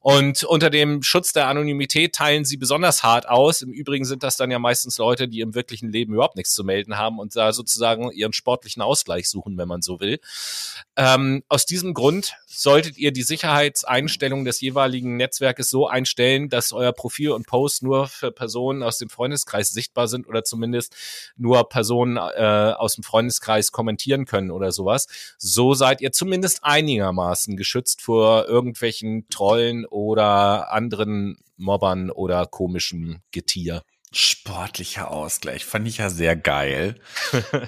Und 0.00 0.44
unter 0.44 0.68
dem 0.68 1.02
Schutz 1.02 1.32
der 1.32 1.48
Anonymität 1.48 2.14
teilen 2.14 2.44
sie 2.44 2.58
besonders 2.58 3.02
hart 3.02 3.26
aus. 3.26 3.62
Im 3.62 3.72
Übrigen 3.72 4.04
sind 4.04 4.22
das 4.22 4.36
dann 4.36 4.50
ja 4.50 4.58
meistens 4.58 4.98
Leute, 4.98 5.26
die 5.26 5.40
im 5.40 5.54
wirklichen 5.54 5.90
Leben 5.90 6.12
überhaupt 6.12 6.36
nichts 6.36 6.52
zu 6.52 6.62
melden 6.62 6.98
haben 6.98 7.18
und 7.18 7.34
da 7.36 7.54
sozusagen 7.54 8.10
ihren 8.12 8.34
sportlichen 8.34 8.82
Ausgleich 8.82 9.30
suchen, 9.30 9.56
wenn 9.56 9.68
man 9.68 9.80
so 9.80 9.98
will. 10.00 10.20
Ähm, 10.96 11.42
aus 11.48 11.64
diesem 11.64 11.94
Grund 11.94 12.34
solltet 12.46 12.98
ihr 12.98 13.12
die 13.12 13.22
Sicherheitseinstellungen 13.22 14.44
des 14.44 14.60
jeweiligen 14.60 15.16
Netzwerkes 15.16 15.70
so 15.70 15.88
einstellen, 15.88 16.50
dass 16.50 16.72
euer 16.72 16.92
Profil 16.92 17.29
und 17.34 17.46
Post 17.46 17.82
nur 17.82 18.06
für 18.08 18.30
Personen 18.32 18.82
aus 18.82 18.98
dem 18.98 19.08
Freundeskreis 19.08 19.70
sichtbar 19.70 20.08
sind 20.08 20.28
oder 20.28 20.44
zumindest 20.44 20.94
nur 21.36 21.68
Personen 21.68 22.16
äh, 22.16 22.74
aus 22.76 22.94
dem 22.94 23.04
Freundeskreis 23.04 23.72
kommentieren 23.72 24.24
können 24.24 24.50
oder 24.50 24.72
sowas. 24.72 25.06
So 25.38 25.74
seid 25.74 26.00
ihr 26.00 26.12
zumindest 26.12 26.60
einigermaßen 26.62 27.56
geschützt 27.56 28.02
vor 28.02 28.46
irgendwelchen 28.46 29.28
Trollen 29.28 29.86
oder 29.86 30.72
anderen 30.72 31.38
Mobbern 31.56 32.10
oder 32.10 32.46
komischem 32.46 33.20
Getier. 33.30 33.82
Sportlicher 34.12 35.08
Ausgleich 35.12 35.64
fand 35.64 35.86
ich 35.86 35.98
ja 35.98 36.10
sehr 36.10 36.34
geil. 36.34 36.96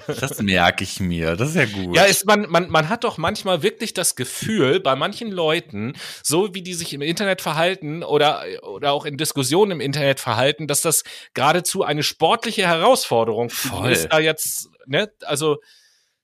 Das 0.07 0.41
merke 0.41 0.83
ich 0.83 0.99
mir. 0.99 1.37
Das 1.37 1.49
ist 1.49 1.55
ja 1.55 1.65
gut. 1.65 1.95
Ja, 1.95 2.03
ist 2.03 2.25
man, 2.25 2.49
man, 2.49 2.69
man 2.69 2.89
hat 2.89 3.05
doch 3.05 3.17
manchmal 3.17 3.63
wirklich 3.63 3.93
das 3.93 4.17
Gefühl, 4.17 4.81
bei 4.81 4.97
manchen 4.97 5.31
Leuten, 5.31 5.93
so 6.21 6.53
wie 6.53 6.61
die 6.61 6.73
sich 6.73 6.93
im 6.93 7.01
Internet 7.01 7.41
verhalten 7.41 8.03
oder, 8.03 8.43
oder 8.61 8.91
auch 8.91 9.05
in 9.05 9.15
Diskussionen 9.15 9.71
im 9.71 9.79
Internet 9.79 10.19
verhalten, 10.19 10.67
dass 10.67 10.81
das 10.81 11.05
geradezu 11.33 11.83
eine 11.83 12.03
sportliche 12.03 12.67
Herausforderung 12.67 13.49
Voll. 13.49 13.91
ist, 13.91 14.09
da 14.09 14.19
jetzt, 14.19 14.69
ne, 14.85 15.09
also 15.21 15.59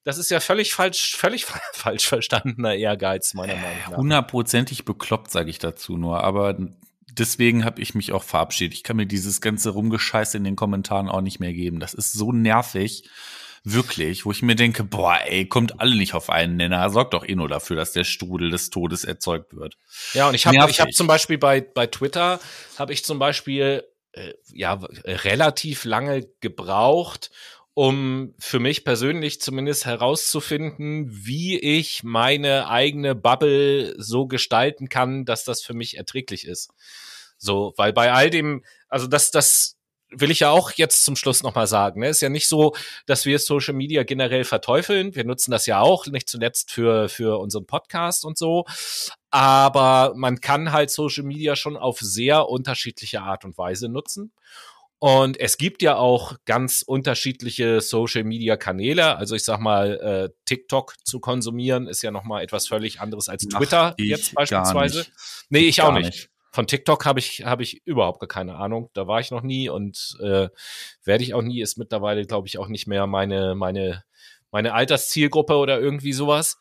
das 0.04 0.18
ist 0.18 0.32
ja 0.32 0.42
völlig 0.42 0.74
falsch, 0.74 1.16
völlig 1.16 1.46
falsch 1.46 2.08
verstandener 2.08 2.76
Ehrgeiz, 2.76 3.34
meiner 3.36 3.56
Meinung 3.56 3.78
nach. 3.90 3.98
Hundertprozentig 3.98 4.84
bekloppt, 4.84 5.32
sage 5.32 5.50
ich 5.50 5.60
dazu 5.60 5.96
nur. 5.96 6.24
Aber 6.26 6.58
deswegen 7.20 7.66
habe 7.66 7.82
ich 7.82 7.96
mich 7.96 8.12
auch 8.12 8.24
verabschiedet. 8.24 8.74
Ich 8.74 8.84
kann 8.84 8.98
mir 8.98 9.06
dieses 9.06 9.42
ganze 9.42 9.72
Rumgescheiß 9.72 10.36
in 10.36 10.44
den 10.44 10.56
Kommentaren 10.56 11.10
auch 11.10 11.22
nicht 11.22 11.40
mehr 11.40 11.54
geben. 11.54 11.80
Das 11.80 11.94
ist 11.94 12.14
so 12.14 12.32
nervig. 12.32 13.04
Wirklich, 13.66 14.26
wo 14.26 14.32
ich 14.32 14.42
mir 14.42 14.56
denke, 14.56 14.86
boah, 14.86 15.20
ey, 15.26 15.46
kommt 15.46 15.82
alle 15.82 15.96
nicht 15.96 16.14
auf 16.14 16.30
einen 16.30 16.56
Nenner. 16.56 16.90
Sorgt 16.90 17.14
doch 17.14 17.28
eh 17.28 17.36
nur 17.36 17.50
dafür, 17.50 17.76
dass 17.76 17.92
der 17.92 18.06
Strudel 18.06 18.52
des 18.52 18.70
Todes 18.70 19.04
erzeugt 19.04 19.54
wird. 19.54 19.76
Ja, 20.14 20.30
und 20.30 20.36
ich 20.36 20.48
habe 20.48 20.58
ich 20.70 20.80
hab 20.80 20.92
zum 20.94 21.08
Beispiel 21.08 21.38
bei, 21.38 21.60
bei 21.60 21.86
Twitter, 21.86 22.40
habe 22.78 22.94
ich 22.94 23.04
zum 23.04 23.20
Beispiel 23.20 23.84
äh, 24.14 24.34
ja 24.54 24.80
relativ 25.06 25.84
lange 25.84 26.26
gebraucht, 26.40 27.32
um 27.74 28.34
für 28.40 28.60
mich 28.60 28.84
persönlich 28.84 29.40
zumindest 29.40 29.86
herauszufinden, 29.86 31.08
wie 31.10 31.60
ich 31.60 32.04
meine 32.04 32.70
eigene 32.70 33.16
Bubble 33.16 33.94
so 33.98 34.26
gestalten 34.28 34.90
kann, 34.90 35.26
dass 35.26 35.44
das 35.44 35.62
für 35.62 35.74
mich 35.74 35.98
erträglich 35.98 36.46
ist. 36.46 36.72
So, 37.40 37.74
weil 37.78 37.94
bei 37.94 38.12
all 38.14 38.30
dem, 38.30 38.64
also 38.88 39.08
das, 39.08 39.32
das 39.32 39.78
will 40.12 40.32
ich 40.32 40.42
ja 40.42 40.50
auch 40.50 40.72
jetzt 40.72 41.06
zum 41.06 41.16
Schluss 41.16 41.44
nochmal 41.44 41.68
sagen. 41.68 42.02
Ne? 42.02 42.10
Ist 42.10 42.22
ja 42.22 42.30
nicht 42.30 42.48
so, 42.48 42.76
dass 43.06 43.26
wir 43.26 43.40
Social 43.40 43.74
Media 43.74 44.04
generell 44.04 44.44
verteufeln. 44.44 45.16
Wir 45.16 45.24
nutzen 45.24 45.52
das 45.52 45.66
ja 45.66 45.80
auch, 45.80 46.08
nicht 46.08 46.30
zuletzt 46.30 46.72
für, 46.72 47.10
für 47.10 47.40
unseren 47.40 47.66
Podcast 47.66 48.26
und 48.26 48.38
so. 48.38 48.66
Aber 49.32 50.14
man 50.16 50.42
kann 50.42 50.72
halt 50.72 50.90
Social 50.90 51.24
Media 51.24 51.56
schon 51.56 51.78
auf 51.78 52.00
sehr 52.00 52.50
unterschiedliche 52.50 53.22
Art 53.22 53.46
und 53.46 53.58
Weise 53.58 53.90
nutzen. 53.90 54.32
Und 55.02 55.40
es 55.40 55.58
gibt 55.58 55.82
ja 55.82 55.96
auch 55.96 56.36
ganz 56.44 56.82
unterschiedliche 56.86 57.80
Social 57.80 58.26
Media 58.26 58.58
Kanäle. 58.58 59.16
Also 59.16 59.34
ich 59.36 59.46
sag 59.46 59.60
mal, 59.60 59.94
äh, 60.02 60.36
TikTok 60.44 60.96
zu 61.06 61.22
konsumieren 61.22 61.88
ist 61.88 62.02
ja 62.02 62.12
nochmal 62.12 62.44
etwas 62.44 62.68
völlig 62.68 63.00
anderes 63.00 63.30
als 63.30 63.44
Twitter 63.44 63.96
jetzt 63.98 64.36
beispielsweise. 64.36 65.06
Nee, 65.50 65.60
ich 65.60 65.82
auch 65.82 65.94
nicht. 65.94 66.06
nicht. 66.06 66.30
Von 66.52 66.68
TikTok 66.68 67.06
habe 67.06 67.20
ich, 67.20 67.46
habe 67.46 67.64
ich 67.64 67.86
überhaupt 67.86 68.28
keine 68.30 68.56
Ahnung. 68.56 68.90
Da 68.94 69.08
war 69.08 69.20
ich 69.20 69.32
noch 69.32 69.44
nie 69.44 69.70
und 69.70 70.18
äh, 70.22 70.50
werde 71.04 71.24
ich 71.24 71.34
auch 71.34 71.42
nie. 71.42 71.62
Ist 71.62 71.78
mittlerweile, 71.78 72.26
glaube 72.26 72.48
ich, 72.48 72.58
auch 72.58 72.68
nicht 72.68 72.88
mehr 72.88 73.08
meine, 73.08 73.56
meine, 73.56 74.04
meine 74.52 74.74
Alterszielgruppe 74.74 75.56
oder 75.56 75.80
irgendwie 75.80 76.14
sowas. 76.14 76.58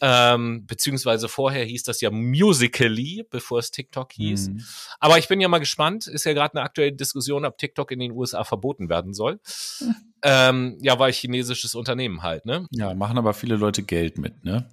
Ähm, 0.00 0.66
beziehungsweise 0.66 1.28
vorher 1.28 1.64
hieß 1.64 1.84
das 1.84 2.00
ja 2.00 2.10
Musically, 2.10 3.24
bevor 3.30 3.60
es 3.60 3.70
TikTok 3.70 4.12
hieß. 4.12 4.48
Mhm. 4.48 4.64
Aber 4.98 5.18
ich 5.18 5.28
bin 5.28 5.40
ja 5.40 5.48
mal 5.48 5.58
gespannt. 5.58 6.06
Ist 6.06 6.24
ja 6.24 6.32
gerade 6.32 6.54
eine 6.54 6.64
aktuelle 6.64 6.92
Diskussion, 6.92 7.44
ob 7.44 7.58
TikTok 7.58 7.90
in 7.90 8.00
den 8.00 8.12
USA 8.12 8.44
verboten 8.44 8.88
werden 8.88 9.14
soll. 9.14 9.40
Mhm. 9.80 9.94
Ähm, 10.26 10.78
ja, 10.80 10.98
weil 10.98 11.12
chinesisches 11.12 11.74
Unternehmen 11.74 12.22
halt, 12.22 12.46
ne? 12.46 12.66
Ja, 12.70 12.94
machen 12.94 13.18
aber 13.18 13.34
viele 13.34 13.56
Leute 13.56 13.82
Geld 13.82 14.16
mit, 14.16 14.42
ne? 14.42 14.66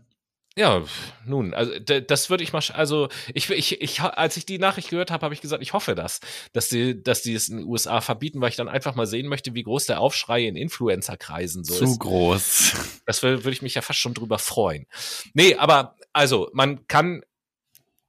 Ja, 0.57 0.83
nun, 1.25 1.53
also 1.53 1.71
das 1.79 2.29
würde 2.29 2.43
ich 2.43 2.51
mal, 2.51 2.61
also 2.73 3.07
ich, 3.33 3.49
ich, 3.49 3.81
ich, 3.81 4.01
als 4.01 4.35
ich 4.35 4.45
die 4.45 4.59
Nachricht 4.59 4.89
gehört 4.89 5.09
habe, 5.09 5.23
habe 5.23 5.33
ich 5.33 5.39
gesagt, 5.39 5.63
ich 5.63 5.71
hoffe 5.71 5.95
das, 5.95 6.19
dass 6.51 6.67
die, 6.67 7.01
dass 7.01 7.21
die 7.21 7.33
es 7.33 7.47
in 7.47 7.57
den 7.57 7.65
USA 7.67 8.01
verbieten, 8.01 8.41
weil 8.41 8.49
ich 8.49 8.57
dann 8.57 8.67
einfach 8.67 8.95
mal 8.95 9.07
sehen 9.07 9.27
möchte, 9.27 9.53
wie 9.53 9.63
groß 9.63 9.85
der 9.85 10.01
Aufschrei 10.01 10.45
in 10.45 10.57
Influencer-Kreisen 10.57 11.63
so 11.63 11.75
Zu 11.75 11.83
ist. 11.85 11.93
Zu 11.93 11.99
groß. 11.99 12.73
Das 13.05 13.23
würde 13.23 13.45
würd 13.45 13.55
ich 13.55 13.61
mich 13.61 13.75
ja 13.75 13.81
fast 13.81 13.99
schon 13.99 14.13
drüber 14.13 14.39
freuen. 14.39 14.87
Nee, 15.33 15.55
aber 15.55 15.95
also 16.11 16.49
man 16.51 16.85
kann 16.87 17.23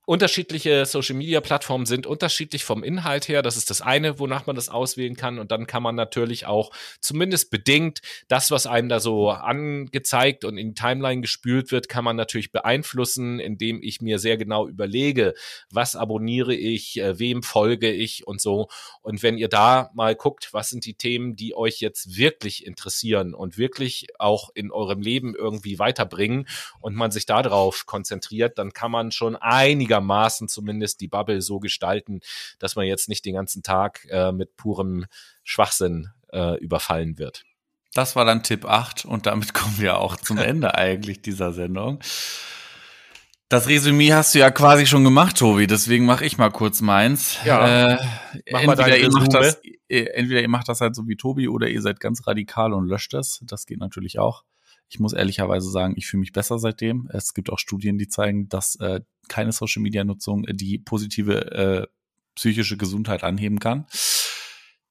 unterschiedliche 0.05 0.85
Social 0.85 1.15
Media 1.15 1.41
Plattformen 1.41 1.87
sind 1.87 2.07
unterschiedlich 2.09 2.65
vom 2.65 2.83
Inhalt 2.83 3.29
her. 3.29 3.41
Das 3.41 3.57
ist 3.57 3.71
das 3.71 3.83
eine, 3.83 4.19
wonach 4.19 4.47
man 4.47 4.57
das 4.57 4.69
auswählen 4.69 5.15
kann. 5.15 5.39
Und 5.39 5.53
dann 5.53 5.69
kann 5.69 5.83
man 5.83 5.95
natürlich 5.95 6.47
auch 6.47 6.73
zumindest 7.01 7.51
bedingt 7.51 8.01
das, 8.27 8.51
was 8.51 8.67
einem 8.67 8.89
da 8.89 8.99
so 8.99 9.31
angezeigt 9.31 10.45
und 10.45 10.59
in 10.59 10.71
die 10.71 10.75
Timeline 10.75 11.21
gespült 11.21 11.71
wird, 11.71 11.89
kann 11.89 12.05
man 12.05 12.17
natürlich 12.17 12.51
beeinflussen, 12.51 13.39
indem 13.39 13.81
ich 13.81 14.01
mir 14.01 14.19
sehr 14.19 14.37
genau 14.37 14.67
überlege, 14.67 15.35
was 15.71 15.95
abonniere 15.95 16.55
ich, 16.55 16.99
äh, 17.01 17.19
wem 17.21 17.45
folge 17.45 17.93
ich 17.93 18.27
und 18.27 18.41
so. 18.41 18.69
Und 19.03 19.23
wenn 19.23 19.39
ihr 19.39 19.49
da 19.49 19.91
mal 19.95 20.17
guckt, 20.17 20.49
was 20.53 20.69
sind 20.69 20.85
die 20.85 20.95
Themen, 20.95 21.37
die 21.37 21.55
euch 21.55 21.79
jetzt 21.79 22.17
wirklich 22.17 22.67
interessieren 22.67 23.35
und 23.35 23.57
wirklich 23.57 24.09
auch 24.19 24.51
in 24.55 24.73
eurem 24.73 25.01
Leben 25.01 25.37
irgendwie 25.37 25.79
weiterbringen 25.79 26.49
und 26.81 26.97
man 26.97 27.13
sich 27.13 27.27
darauf 27.27 27.87
konzentriert, 27.87 28.59
dann 28.59 28.73
kann 28.73 28.91
man 28.91 29.13
schon 29.13 29.37
einige 29.37 29.92
einigermaßen 29.93 30.49
zumindest 30.49 31.01
die 31.01 31.09
Bubble 31.09 31.41
so 31.43 31.61
gestalten, 31.61 32.21
dass 32.59 32.77
man 32.77 32.87
jetzt 32.87 33.09
nicht 33.09 33.25
den 33.25 33.35
ganzen 33.35 33.63
Tag 33.63 34.07
äh, 34.11 34.33
mit 34.33 34.57
purem 34.57 35.07
Schwachsinn 35.45 36.09
äh, 36.33 36.59
überfallen 36.59 37.19
wird. 37.19 37.45
Das 37.95 38.17
war 38.17 38.25
dann 38.25 38.43
Tipp 38.43 38.65
8 38.65 39.05
und 39.05 39.27
damit 39.27 39.55
kommen 39.55 39.79
wir 39.79 39.99
auch 39.99 40.17
zum 40.17 40.39
Ende 40.39 40.75
eigentlich 40.75 41.23
dieser 41.23 41.53
Sendung. 41.53 42.01
Das 43.49 43.69
Resümee 43.69 44.15
hast 44.15 44.35
du 44.35 44.39
ja 44.39 44.51
quasi 44.51 44.87
schon 44.87 45.05
gemacht, 45.05 45.37
Tobi, 45.37 45.67
deswegen 45.67 46.07
mache 46.07 46.25
ich 46.25 46.39
mal 46.39 46.49
kurz 46.49 46.81
meins. 46.81 47.37
Ja, 47.45 47.93
äh, 47.93 47.99
entweder, 48.47 48.97
ihr 48.97 49.13
macht 49.13 49.35
das, 49.35 49.61
entweder 49.89 50.41
ihr 50.41 50.49
macht 50.49 50.71
das 50.71 50.81
halt 50.81 50.97
so 50.97 51.07
wie 51.07 51.17
Tobi 51.17 51.49
oder 51.49 51.69
ihr 51.69 51.83
seid 51.83 52.01
ganz 52.01 52.27
radikal 52.27 52.73
und 52.73 52.87
löscht 52.87 53.13
das. 53.13 53.43
Das 53.45 53.67
geht 53.67 53.79
natürlich 53.79 54.19
auch. 54.19 54.45
Ich 54.93 55.01
muss 55.01 55.15
ehrlicherweise 55.15 55.71
sagen, 55.71 55.95
ich 55.97 56.07
fühle 56.07 56.21
mich 56.21 56.33
besser 56.33 56.59
seitdem. 56.59 57.09
Es 57.15 57.33
gibt 57.33 57.49
auch 57.49 57.59
Studien, 57.59 57.97
die 57.97 58.09
zeigen, 58.09 58.51
dass 58.51 58.77
äh, 58.77 59.01
keine 59.27 59.51
Social 59.53 59.81
Media 59.81 60.05
Nutzung 60.05 60.45
die 60.51 60.77
positive 60.77 61.51
äh, 61.51 61.87
psychische 62.35 62.77
Gesundheit 62.77 63.25
anheben 63.25 63.59
kann. 63.59 63.87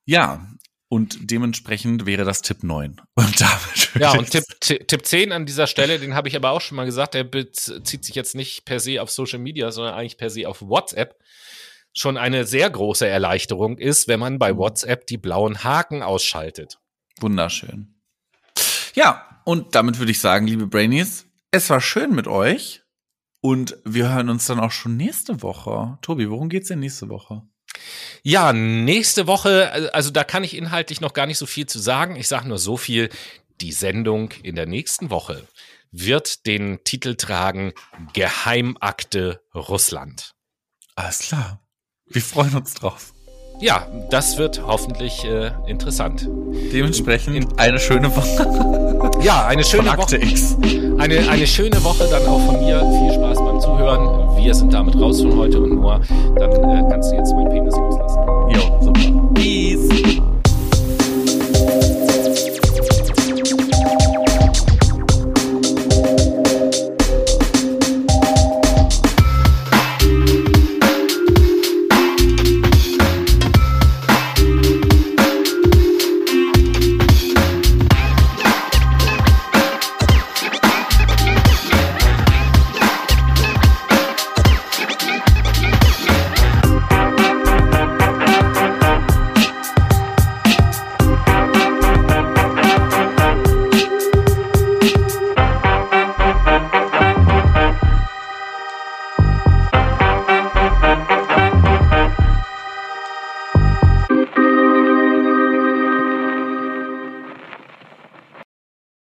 Ja, 0.05 0.47
und 0.89 1.29
dementsprechend 1.29 2.07
wäre 2.07 2.25
das 2.25 2.41
Tipp 2.41 2.63
9. 2.63 2.99
Und 3.15 3.41
damit 3.41 3.91
ja, 3.99 4.11
und 4.17 4.31
Tipp, 4.31 4.43
Tipp 4.59 5.05
10 5.05 5.31
an 5.31 5.45
dieser 5.45 5.67
Stelle, 5.67 5.99
den 5.99 6.15
habe 6.15 6.27
ich 6.27 6.35
aber 6.35 6.49
auch 6.49 6.61
schon 6.61 6.77
mal 6.77 6.85
gesagt, 6.85 7.13
der 7.13 7.23
bezieht 7.23 8.03
sich 8.03 8.15
jetzt 8.15 8.33
nicht 8.33 8.65
per 8.65 8.79
se 8.79 9.01
auf 9.01 9.11
Social 9.11 9.39
Media, 9.39 9.71
sondern 9.71 9.93
eigentlich 9.93 10.17
per 10.17 10.29
se 10.29 10.47
auf 10.47 10.61
WhatsApp. 10.61 11.19
Schon 11.93 12.17
eine 12.17 12.45
sehr 12.45 12.69
große 12.69 13.07
Erleichterung 13.07 13.77
ist, 13.77 14.07
wenn 14.07 14.19
man 14.19 14.39
bei 14.39 14.53
mhm. 14.53 14.57
WhatsApp 14.57 15.05
die 15.05 15.17
blauen 15.17 15.63
Haken 15.63 16.01
ausschaltet. 16.01 16.79
Wunderschön. 17.19 18.01
Ja, 18.95 19.30
und 19.43 19.75
damit 19.75 19.99
würde 19.99 20.11
ich 20.11 20.19
sagen, 20.19 20.47
liebe 20.47 20.67
Brainies, 20.67 21.25
es 21.51 21.69
war 21.69 21.81
schön 21.81 22.13
mit 22.13 22.27
euch. 22.27 22.81
Und 23.41 23.77
wir 23.85 24.13
hören 24.13 24.29
uns 24.29 24.45
dann 24.45 24.59
auch 24.59 24.71
schon 24.71 24.97
nächste 24.97 25.41
Woche. 25.41 25.97
Tobi, 26.03 26.29
worum 26.29 26.47
geht's 26.47 26.67
denn 26.67 26.79
nächste 26.79 27.09
Woche? 27.09 27.41
Ja, 28.21 28.53
nächste 28.53 29.25
Woche, 29.25 29.91
also 29.93 30.11
da 30.11 30.23
kann 30.23 30.43
ich 30.43 30.55
inhaltlich 30.55 31.01
noch 31.01 31.13
gar 31.13 31.25
nicht 31.25 31.39
so 31.39 31.47
viel 31.47 31.65
zu 31.65 31.79
sagen. 31.79 32.15
Ich 32.15 32.27
sage 32.27 32.47
nur 32.47 32.59
so 32.59 32.77
viel. 32.77 33.09
Die 33.59 33.71
Sendung 33.71 34.31
in 34.43 34.55
der 34.55 34.67
nächsten 34.67 35.09
Woche 35.09 35.47
wird 35.91 36.45
den 36.45 36.83
Titel 36.83 37.15
tragen 37.15 37.73
Geheimakte 38.13 39.43
Russland. 39.53 40.35
Alles 40.95 41.19
klar. 41.19 41.63
Wir 42.05 42.21
freuen 42.21 42.55
uns 42.55 42.73
drauf. 42.73 43.13
Ja, 43.61 43.85
das 44.09 44.39
wird 44.39 44.63
hoffentlich 44.65 45.23
äh, 45.23 45.51
interessant. 45.67 46.27
Dementsprechend 46.73 47.35
in, 47.35 47.47
eine 47.59 47.79
schöne 47.79 48.09
Woche. 48.15 49.11
ja, 49.23 49.45
eine 49.45 49.63
schöne 49.63 49.95
Woche. 49.95 50.17
X. 50.17 50.57
Eine, 50.97 51.29
eine 51.29 51.45
schöne 51.45 51.83
Woche 51.83 52.07
dann 52.09 52.25
auch 52.25 52.39
von 52.39 52.59
mir. 52.59 52.79
Viel 52.79 53.13
Spaß 53.13 53.37
beim 53.37 53.59
Zuhören. 53.59 54.35
Wir 54.35 54.55
sind 54.55 54.73
damit 54.73 54.99
raus 54.99 55.21
von 55.21 55.37
heute 55.37 55.61
und 55.61 55.75
nur. 55.75 56.01
Dann 56.37 56.51
äh, 56.51 56.89
kannst 56.89 57.11
du 57.11 57.15
jetzt 57.17 57.33
meinen 57.33 57.49
Penis 57.49 57.75
loslassen. 57.75 58.19
Jo, 58.49 58.81
super. 58.81 59.33
Peace. 59.35 60.21